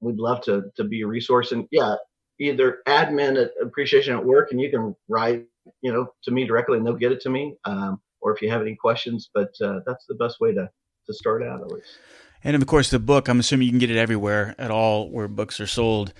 we'd 0.00 0.18
love 0.18 0.42
to 0.42 0.64
to 0.76 0.84
be 0.84 1.02
a 1.02 1.06
resource. 1.06 1.52
And 1.52 1.66
yeah, 1.70 1.94
either 2.40 2.78
admin 2.86 3.42
at 3.42 3.52
appreciation 3.62 4.14
at 4.14 4.24
work, 4.24 4.48
and 4.50 4.60
you 4.60 4.70
can 4.70 4.94
write 5.08 5.46
you 5.82 5.92
know 5.92 6.08
to 6.24 6.30
me 6.30 6.44
directly, 6.44 6.78
and 6.78 6.86
they'll 6.86 6.94
get 6.94 7.12
it 7.12 7.20
to 7.22 7.30
me. 7.30 7.56
Um, 7.64 8.00
or 8.20 8.34
if 8.34 8.42
you 8.42 8.50
have 8.50 8.60
any 8.60 8.76
questions, 8.76 9.30
but 9.32 9.50
uh, 9.62 9.80
that's 9.86 10.06
the 10.06 10.14
best 10.14 10.40
way 10.40 10.52
to 10.54 10.70
to 11.06 11.14
start 11.14 11.42
out 11.42 11.60
at 11.60 11.68
least. 11.68 11.98
And 12.44 12.54
of 12.54 12.66
course, 12.66 12.90
the 12.90 12.98
book, 12.98 13.28
I'm 13.28 13.40
assuming 13.40 13.66
you 13.66 13.72
can 13.72 13.80
get 13.80 13.90
it 13.90 13.96
everywhere 13.96 14.54
at 14.58 14.70
all 14.70 15.10
where 15.10 15.26
books 15.26 15.58
are 15.60 15.66
sold. 15.66 16.12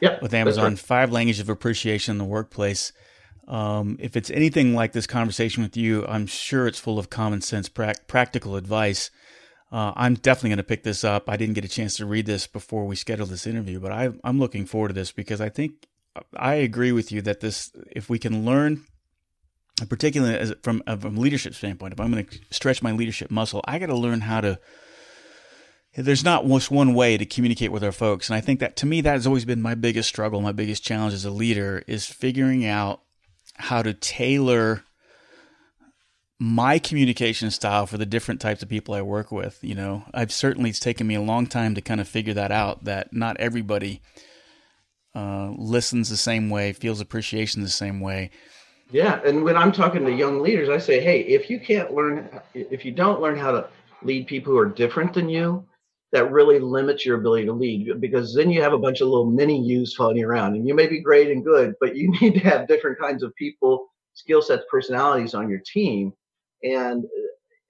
Yep, 0.00 0.22
with 0.22 0.34
Amazon, 0.34 0.72
right. 0.72 0.78
Five 0.78 1.12
Languages 1.12 1.40
of 1.40 1.48
Appreciation 1.48 2.12
in 2.12 2.18
the 2.18 2.24
Workplace. 2.24 2.92
Um, 3.48 3.96
if 4.00 4.16
it's 4.16 4.30
anything 4.30 4.74
like 4.74 4.92
this 4.92 5.06
conversation 5.06 5.62
with 5.62 5.76
you, 5.76 6.06
I'm 6.06 6.26
sure 6.26 6.66
it's 6.66 6.78
full 6.78 6.98
of 6.98 7.10
common 7.10 7.40
sense, 7.40 7.68
pra- 7.68 7.94
practical 8.06 8.56
advice. 8.56 9.10
Uh, 9.70 9.92
I'm 9.96 10.14
definitely 10.14 10.50
going 10.50 10.58
to 10.58 10.62
pick 10.62 10.82
this 10.84 11.04
up. 11.04 11.28
I 11.28 11.36
didn't 11.36 11.54
get 11.54 11.64
a 11.64 11.68
chance 11.68 11.96
to 11.96 12.06
read 12.06 12.26
this 12.26 12.46
before 12.46 12.86
we 12.86 12.96
scheduled 12.96 13.30
this 13.30 13.46
interview, 13.46 13.80
but 13.80 13.92
I, 13.92 14.10
I'm 14.22 14.38
looking 14.38 14.66
forward 14.66 14.88
to 14.88 14.94
this 14.94 15.10
because 15.10 15.40
I 15.40 15.48
think 15.48 15.86
I 16.36 16.54
agree 16.54 16.92
with 16.92 17.10
you 17.10 17.22
that 17.22 17.40
this, 17.40 17.72
if 17.90 18.08
we 18.08 18.18
can 18.18 18.44
learn, 18.44 18.84
particularly 19.88 20.36
as, 20.36 20.54
from, 20.62 20.82
from 20.86 21.16
a 21.16 21.20
leadership 21.20 21.54
standpoint, 21.54 21.92
if 21.92 22.00
I'm 22.00 22.12
going 22.12 22.26
to 22.26 22.38
stretch 22.50 22.82
my 22.82 22.92
leadership 22.92 23.30
muscle, 23.30 23.60
I 23.64 23.78
got 23.78 23.86
to 23.86 23.96
learn 23.96 24.22
how 24.22 24.40
to 24.40 24.58
there's 25.96 26.24
not 26.24 26.44
just 26.44 26.70
one 26.70 26.94
way 26.94 27.16
to 27.16 27.24
communicate 27.24 27.70
with 27.70 27.84
our 27.84 27.92
folks. 27.92 28.28
And 28.28 28.36
I 28.36 28.40
think 28.40 28.60
that 28.60 28.76
to 28.76 28.86
me, 28.86 29.00
that 29.02 29.12
has 29.12 29.26
always 29.26 29.44
been 29.44 29.62
my 29.62 29.74
biggest 29.74 30.08
struggle, 30.08 30.40
my 30.40 30.52
biggest 30.52 30.82
challenge 30.82 31.14
as 31.14 31.24
a 31.24 31.30
leader 31.30 31.84
is 31.86 32.06
figuring 32.06 32.66
out 32.66 33.00
how 33.56 33.82
to 33.82 33.94
tailor 33.94 34.82
my 36.40 36.80
communication 36.80 37.50
style 37.52 37.86
for 37.86 37.96
the 37.96 38.06
different 38.06 38.40
types 38.40 38.62
of 38.62 38.68
people 38.68 38.94
I 38.94 39.02
work 39.02 39.30
with. 39.30 39.58
You 39.62 39.76
know, 39.76 40.04
I've 40.12 40.32
certainly, 40.32 40.70
it's 40.70 40.80
taken 40.80 41.06
me 41.06 41.14
a 41.14 41.22
long 41.22 41.46
time 41.46 41.76
to 41.76 41.80
kind 41.80 42.00
of 42.00 42.08
figure 42.08 42.34
that 42.34 42.50
out, 42.50 42.84
that 42.84 43.12
not 43.12 43.36
everybody 43.38 44.02
uh, 45.14 45.52
listens 45.56 46.08
the 46.08 46.16
same 46.16 46.50
way, 46.50 46.72
feels 46.72 47.00
appreciation 47.00 47.62
the 47.62 47.68
same 47.68 48.00
way. 48.00 48.30
Yeah. 48.94 49.20
And 49.24 49.42
when 49.42 49.56
I'm 49.56 49.72
talking 49.72 50.04
to 50.04 50.12
young 50.12 50.40
leaders, 50.40 50.68
I 50.68 50.78
say, 50.78 51.00
hey, 51.00 51.22
if 51.22 51.50
you 51.50 51.58
can't 51.58 51.92
learn, 51.92 52.40
if 52.54 52.84
you 52.84 52.92
don't 52.92 53.20
learn 53.20 53.36
how 53.36 53.50
to 53.50 53.68
lead 54.02 54.28
people 54.28 54.52
who 54.52 54.58
are 54.60 54.68
different 54.68 55.12
than 55.12 55.28
you, 55.28 55.66
that 56.12 56.30
really 56.30 56.60
limits 56.60 57.04
your 57.04 57.18
ability 57.18 57.46
to 57.46 57.52
lead 57.52 58.00
because 58.00 58.32
then 58.36 58.50
you 58.50 58.62
have 58.62 58.72
a 58.72 58.78
bunch 58.78 59.00
of 59.00 59.08
little 59.08 59.28
mini 59.28 59.60
yous 59.60 59.96
floating 59.96 60.22
around 60.22 60.54
and 60.54 60.68
you 60.68 60.76
may 60.76 60.86
be 60.86 61.00
great 61.00 61.32
and 61.32 61.44
good, 61.44 61.74
but 61.80 61.96
you 61.96 62.08
need 62.20 62.34
to 62.34 62.40
have 62.40 62.68
different 62.68 62.96
kinds 63.00 63.24
of 63.24 63.34
people, 63.34 63.88
skill 64.12 64.40
sets, 64.40 64.62
personalities 64.70 65.34
on 65.34 65.50
your 65.50 65.60
team. 65.66 66.12
And 66.62 67.04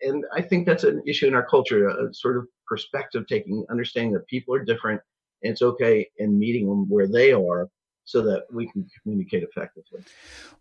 and 0.02 0.26
I 0.34 0.42
think 0.42 0.66
that's 0.66 0.84
an 0.84 1.02
issue 1.06 1.26
in 1.26 1.34
our 1.34 1.46
culture, 1.46 1.88
a 1.88 2.12
sort 2.12 2.36
of 2.36 2.48
perspective 2.68 3.24
taking, 3.26 3.64
understanding 3.70 4.12
that 4.12 4.26
people 4.26 4.54
are 4.54 4.62
different 4.62 5.00
and 5.42 5.52
it's 5.52 5.62
okay 5.62 6.06
in 6.18 6.38
meeting 6.38 6.68
them 6.68 6.86
where 6.90 7.08
they 7.08 7.32
are 7.32 7.70
so 8.04 8.22
that 8.22 8.44
we 8.52 8.68
can 8.70 8.86
communicate 9.02 9.42
effectively. 9.42 10.04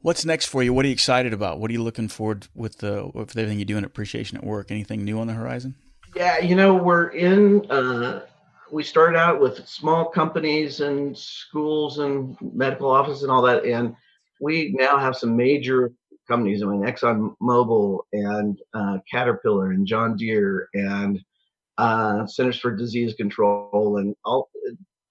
What's 0.01 0.25
next 0.25 0.45
for 0.45 0.63
you? 0.63 0.73
What 0.73 0.85
are 0.85 0.87
you 0.87 0.93
excited 0.93 1.33
about? 1.33 1.59
What 1.59 1.69
are 1.69 1.73
you 1.73 1.83
looking 1.83 2.07
forward 2.07 2.47
with 2.55 2.77
the 2.77 3.11
with 3.13 3.37
everything 3.37 3.59
you 3.59 3.65
do 3.65 3.77
in 3.77 3.83
appreciation 3.83 4.37
at 4.37 4.43
work? 4.43 4.71
Anything 4.71 5.03
new 5.03 5.19
on 5.19 5.27
the 5.27 5.33
horizon? 5.33 5.75
Yeah, 6.15 6.39
you 6.39 6.55
know, 6.55 6.73
we're 6.75 7.09
in. 7.09 7.69
Uh, 7.69 8.25
we 8.71 8.83
started 8.83 9.17
out 9.17 9.39
with 9.39 9.67
small 9.67 10.05
companies 10.05 10.79
and 10.79 11.15
schools 11.15 11.99
and 11.99 12.35
medical 12.41 12.89
offices 12.89 13.23
and 13.23 13.31
all 13.31 13.41
that, 13.43 13.65
and 13.65 13.95
we 14.39 14.73
now 14.77 14.97
have 14.97 15.15
some 15.15 15.35
major 15.35 15.91
companies. 16.27 16.63
I 16.63 16.67
mean, 16.67 16.81
Exxon 16.81 17.35
Mobil 17.41 17.99
and 18.13 18.59
uh, 18.73 18.97
Caterpillar 19.09 19.71
and 19.71 19.85
John 19.85 20.15
Deere 20.15 20.69
and 20.73 21.19
uh, 21.77 22.25
Centers 22.25 22.59
for 22.59 22.75
Disease 22.75 23.13
Control 23.15 23.97
and 23.97 24.15
all 24.25 24.49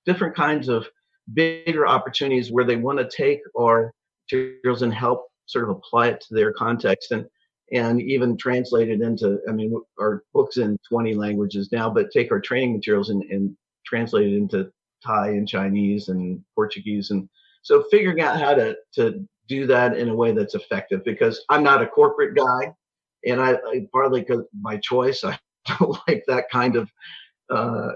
different 0.07 0.35
kinds 0.35 0.69
of 0.69 0.87
bigger 1.35 1.87
opportunities 1.87 2.53
where 2.53 2.65
they 2.65 2.77
want 2.77 2.99
to 2.99 3.09
take 3.09 3.41
our 3.59 3.93
materials 4.31 4.83
and 4.83 4.93
help 4.93 5.27
sort 5.47 5.65
of 5.65 5.71
apply 5.71 6.09
it 6.09 6.21
to 6.21 6.35
their 6.35 6.53
context. 6.53 7.13
And 7.13 7.27
and 7.73 8.03
even 8.03 8.37
translate 8.37 8.91
it 8.91 9.01
into, 9.01 9.41
I 9.49 9.53
mean, 9.53 9.75
our 9.99 10.25
books 10.35 10.59
in 10.59 10.79
20 10.89 11.15
languages 11.15 11.71
now, 11.73 11.89
but 11.89 12.11
take 12.11 12.31
our 12.31 12.41
training 12.41 12.75
materials 12.75 13.09
and, 13.09 13.23
and 13.25 13.57
translate 13.87 14.33
it 14.33 14.37
into 14.37 14.71
Thai 15.05 15.29
and 15.29 15.49
Chinese 15.49 16.09
and 16.09 16.45
Portuguese. 16.55 17.11
And 17.11 17.29
so 17.63 17.85
figuring 17.91 18.21
out 18.21 18.39
how 18.39 18.55
to, 18.55 18.77
to 18.97 19.27
do 19.49 19.67
that 19.67 19.97
in 19.97 20.11
a 20.11 20.15
way 20.15 20.33
that's 20.33 20.55
effective 20.55 21.03
because 21.03 21.45
I'm 21.49 21.63
not 21.63 21.83
a 21.83 21.87
corporate 21.87 22.37
guy 22.37 22.75
and 23.25 23.41
I, 23.41 23.53
I 23.55 23.87
partly 23.91 24.21
because 24.21 24.45
my 24.61 24.77
choice, 24.77 25.25
I 25.25 25.39
don't 25.79 25.99
like 26.07 26.25
that 26.29 26.51
kind 26.51 26.77
of, 26.77 26.91
uh, 27.49 27.93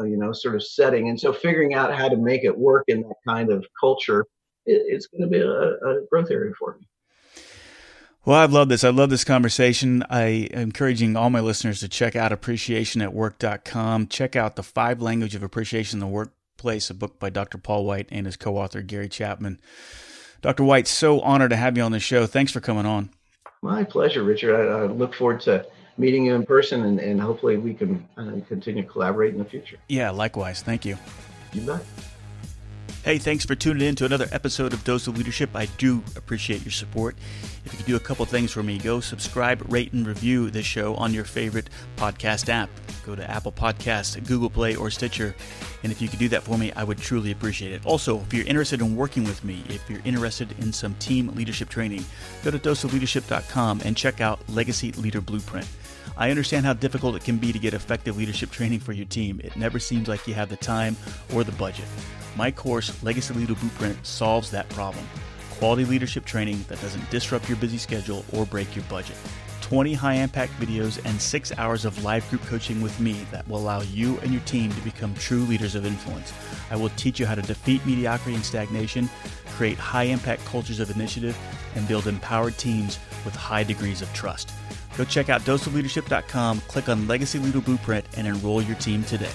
Uh, 0.00 0.04
you 0.04 0.16
know, 0.16 0.32
sort 0.32 0.54
of 0.54 0.62
setting. 0.62 1.08
And 1.08 1.18
so 1.18 1.32
figuring 1.32 1.74
out 1.74 1.92
how 1.92 2.08
to 2.08 2.16
make 2.16 2.44
it 2.44 2.56
work 2.56 2.84
in 2.86 3.02
that 3.02 3.16
kind 3.26 3.50
of 3.50 3.66
culture, 3.80 4.26
it, 4.64 4.82
it's 4.86 5.06
going 5.06 5.22
to 5.22 5.28
be 5.28 5.40
a, 5.40 5.48
a 5.48 6.06
growth 6.10 6.30
area 6.30 6.52
for 6.58 6.76
me. 6.78 6.86
Well, 8.24 8.36
I've 8.36 8.52
loved 8.52 8.70
this. 8.70 8.84
I 8.84 8.90
love 8.90 9.10
this 9.10 9.24
conversation. 9.24 10.04
I 10.10 10.48
am 10.52 10.60
encouraging 10.60 11.16
all 11.16 11.30
my 11.30 11.40
listeners 11.40 11.80
to 11.80 11.88
check 11.88 12.14
out 12.14 12.30
appreciationatwork.com. 12.30 14.08
Check 14.08 14.36
out 14.36 14.56
The 14.56 14.62
Five 14.62 15.00
Language 15.00 15.34
of 15.34 15.42
Appreciation 15.42 15.96
in 15.96 16.00
the 16.00 16.06
Workplace, 16.06 16.90
a 16.90 16.94
book 16.94 17.18
by 17.18 17.30
Dr. 17.30 17.56
Paul 17.56 17.86
White 17.86 18.08
and 18.10 18.26
his 18.26 18.36
co-author 18.36 18.82
Gary 18.82 19.08
Chapman. 19.08 19.58
Dr. 20.42 20.62
White, 20.62 20.86
so 20.86 21.20
honored 21.20 21.50
to 21.50 21.56
have 21.56 21.76
you 21.76 21.82
on 21.82 21.92
the 21.92 22.00
show. 22.00 22.26
Thanks 22.26 22.52
for 22.52 22.60
coming 22.60 22.86
on. 22.86 23.10
My 23.62 23.82
pleasure, 23.82 24.22
Richard. 24.22 24.54
I, 24.54 24.82
I 24.82 24.86
look 24.86 25.14
forward 25.14 25.40
to 25.42 25.66
meeting 25.98 26.26
you 26.26 26.34
in 26.34 26.46
person 26.46 26.84
and, 26.84 27.00
and 27.00 27.20
hopefully 27.20 27.56
we 27.56 27.74
can 27.74 28.06
uh, 28.16 28.32
continue 28.48 28.82
to 28.82 28.88
collaborate 28.88 29.32
in 29.32 29.38
the 29.38 29.44
future. 29.44 29.76
Yeah, 29.88 30.10
likewise. 30.10 30.62
Thank 30.62 30.84
you. 30.84 30.96
You 31.52 31.62
bet. 31.62 31.82
Hey, 33.04 33.16
thanks 33.16 33.46
for 33.46 33.54
tuning 33.54 33.88
in 33.88 33.94
to 33.94 34.04
another 34.04 34.28
episode 34.32 34.74
of 34.74 34.84
Dose 34.84 35.06
of 35.06 35.16
Leadership. 35.16 35.50
I 35.54 35.66
do 35.78 36.02
appreciate 36.14 36.62
your 36.62 36.72
support. 36.72 37.16
If 37.64 37.72
you 37.72 37.76
could 37.78 37.86
do 37.86 37.96
a 37.96 38.00
couple 38.00 38.26
things 38.26 38.52
for 38.52 38.62
me, 38.62 38.76
go 38.76 39.00
subscribe, 39.00 39.64
rate, 39.72 39.92
and 39.92 40.06
review 40.06 40.50
this 40.50 40.66
show 40.66 40.94
on 40.96 41.14
your 41.14 41.24
favorite 41.24 41.70
podcast 41.96 42.50
app. 42.50 42.68
Go 43.06 43.14
to 43.14 43.30
Apple 43.30 43.52
Podcasts, 43.52 44.22
Google 44.26 44.50
Play, 44.50 44.76
or 44.76 44.90
Stitcher. 44.90 45.34
And 45.84 45.90
if 45.90 46.02
you 46.02 46.08
could 46.08 46.18
do 46.18 46.28
that 46.28 46.42
for 46.42 46.58
me, 46.58 46.70
I 46.72 46.84
would 46.84 46.98
truly 46.98 47.30
appreciate 47.30 47.72
it. 47.72 47.86
Also, 47.86 48.20
if 48.20 48.34
you're 48.34 48.46
interested 48.46 48.82
in 48.82 48.94
working 48.94 49.24
with 49.24 49.42
me, 49.42 49.62
if 49.70 49.88
you're 49.88 50.02
interested 50.04 50.52
in 50.58 50.72
some 50.72 50.94
team 50.96 51.28
leadership 51.28 51.70
training, 51.70 52.04
go 52.44 52.50
to 52.50 52.58
doseofleadership.com 52.58 53.82
and 53.86 53.96
check 53.96 54.20
out 54.20 54.40
Legacy 54.50 54.92
Leader 54.92 55.22
Blueprint. 55.22 55.66
I 56.20 56.30
understand 56.30 56.66
how 56.66 56.72
difficult 56.72 57.14
it 57.14 57.22
can 57.22 57.36
be 57.36 57.52
to 57.52 57.60
get 57.60 57.74
effective 57.74 58.16
leadership 58.16 58.50
training 58.50 58.80
for 58.80 58.92
your 58.92 59.06
team. 59.06 59.40
It 59.44 59.54
never 59.54 59.78
seems 59.78 60.08
like 60.08 60.26
you 60.26 60.34
have 60.34 60.48
the 60.48 60.56
time 60.56 60.96
or 61.32 61.44
the 61.44 61.52
budget. 61.52 61.84
My 62.34 62.50
course, 62.50 63.00
Legacy 63.04 63.34
Leader 63.34 63.54
Blueprint, 63.54 64.04
solves 64.04 64.50
that 64.50 64.68
problem. 64.70 65.06
Quality 65.58 65.84
leadership 65.84 66.24
training 66.24 66.64
that 66.66 66.80
doesn't 66.80 67.08
disrupt 67.08 67.48
your 67.48 67.56
busy 67.58 67.78
schedule 67.78 68.24
or 68.32 68.44
break 68.46 68.74
your 68.74 68.84
budget. 68.86 69.16
20 69.60 69.94
high 69.94 70.14
impact 70.14 70.52
videos 70.54 71.00
and 71.04 71.20
six 71.20 71.52
hours 71.56 71.84
of 71.84 72.02
live 72.02 72.28
group 72.30 72.42
coaching 72.46 72.80
with 72.80 72.98
me 72.98 73.24
that 73.30 73.46
will 73.46 73.58
allow 73.58 73.82
you 73.82 74.18
and 74.18 74.32
your 74.32 74.42
team 74.42 74.72
to 74.72 74.80
become 74.80 75.14
true 75.14 75.42
leaders 75.42 75.76
of 75.76 75.86
influence. 75.86 76.32
I 76.72 76.76
will 76.76 76.90
teach 76.90 77.20
you 77.20 77.26
how 77.26 77.36
to 77.36 77.42
defeat 77.42 77.86
mediocrity 77.86 78.34
and 78.34 78.44
stagnation, 78.44 79.08
create 79.50 79.78
high 79.78 80.04
impact 80.04 80.44
cultures 80.46 80.80
of 80.80 80.90
initiative, 80.90 81.38
and 81.76 81.86
build 81.86 82.08
empowered 82.08 82.58
teams 82.58 82.98
with 83.24 83.36
high 83.36 83.62
degrees 83.62 84.02
of 84.02 84.12
trust. 84.14 84.50
Go 84.98 85.04
check 85.04 85.28
out 85.28 85.42
doseofleadership.com, 85.42 86.60
click 86.62 86.88
on 86.88 87.06
Legacy 87.06 87.38
Leader 87.38 87.60
Blueprint, 87.60 88.04
and 88.16 88.26
enroll 88.26 88.60
your 88.60 88.74
team 88.76 89.04
today. 89.04 89.30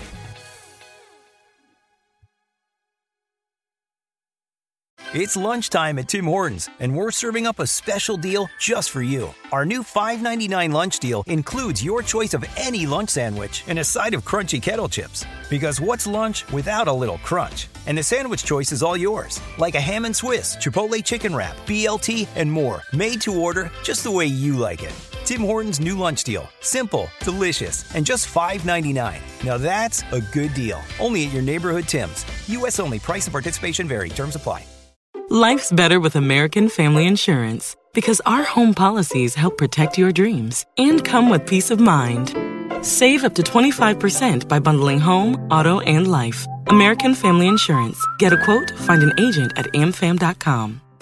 It's 5.14 5.38
lunchtime 5.38 6.00
at 6.00 6.10
Tim 6.10 6.26
Hortons, 6.26 6.70
and 6.80 6.94
we're 6.96 7.12
serving 7.12 7.46
up 7.48 7.60
a 7.60 7.68
special 7.68 8.18
deal 8.18 8.50
just 8.60 8.90
for 8.90 9.04
you. 9.04 9.34
Our 9.52 9.64
new 9.64 9.84
$5.99 9.84 10.74
lunch 10.74 11.00
deal 11.00 11.24
includes 11.28 11.84
your 11.84 12.02
choice 12.02 12.34
of 12.34 12.44
any 12.58 12.88
lunch 12.88 13.12
sandwich 13.12 13.64
and 13.68 13.78
a 13.78 13.84
side 13.84 14.16
of 14.16 14.26
crunchy 14.26 14.60
kettle 14.60 14.90
chips. 14.90 15.24
Because 15.52 15.80
what's 15.80 16.08
lunch 16.08 16.52
without 16.52 16.88
a 16.88 16.94
little 16.94 17.20
crunch? 17.20 17.68
And 17.86 17.96
the 17.96 18.04
sandwich 18.04 18.44
choice 18.44 18.72
is 18.72 18.82
all 18.82 18.98
yours, 18.98 19.40
like 19.60 19.76
a 19.76 19.82
ham 19.82 20.06
and 20.06 20.16
Swiss, 20.16 20.58
Chipotle 20.58 21.06
chicken 21.06 21.36
wrap, 21.36 21.56
BLT, 21.68 22.28
and 22.36 22.52
more, 22.52 22.82
made 22.92 23.22
to 23.22 23.40
order 23.40 23.72
just 23.84 24.04
the 24.04 24.12
way 24.12 24.26
you 24.26 24.58
like 24.58 24.82
it. 24.82 25.13
Tim 25.26 25.42
Hortons' 25.42 25.80
new 25.80 25.98
lunch 25.98 26.24
deal. 26.24 26.50
Simple, 26.60 27.08
delicious, 27.20 27.94
and 27.96 28.06
just 28.06 28.28
$5.99. 28.28 29.20
Now 29.46 29.58
that's 29.58 30.04
a 30.12 30.20
good 30.20 30.54
deal. 30.54 30.82
Only 31.00 31.26
at 31.26 31.34
your 31.34 31.42
neighborhood 31.42 31.88
Tim's. 31.88 32.26
U.S. 32.50 32.80
only. 32.80 33.00
Price 33.00 33.26
and 33.26 33.32
participation 33.32 33.88
vary. 33.88 34.10
Terms 34.10 34.36
apply. 34.36 34.66
Life's 35.30 35.72
better 35.72 36.00
with 36.00 36.16
American 36.16 36.68
Family 36.68 37.08
Insurance 37.08 37.76
because 37.94 38.22
our 38.26 38.44
home 38.44 38.74
policies 38.74 39.34
help 39.36 39.58
protect 39.58 39.98
your 39.98 40.12
dreams 40.12 40.66
and 40.78 41.04
come 41.04 41.30
with 41.30 41.48
peace 41.48 41.72
of 41.72 41.80
mind. 41.80 42.36
Save 42.86 43.24
up 43.24 43.34
to 43.36 43.42
25% 43.42 44.48
by 44.50 44.60
bundling 44.60 45.00
home, 45.00 45.36
auto, 45.50 45.80
and 45.82 46.12
life. 46.12 46.46
American 46.68 47.16
Family 47.16 47.48
Insurance. 47.48 47.98
Get 48.20 48.34
a 48.34 48.44
quote, 48.44 48.72
find 48.80 49.02
an 49.02 49.14
agent 49.18 49.54
at 49.56 49.66
amfam.com. 49.68 50.82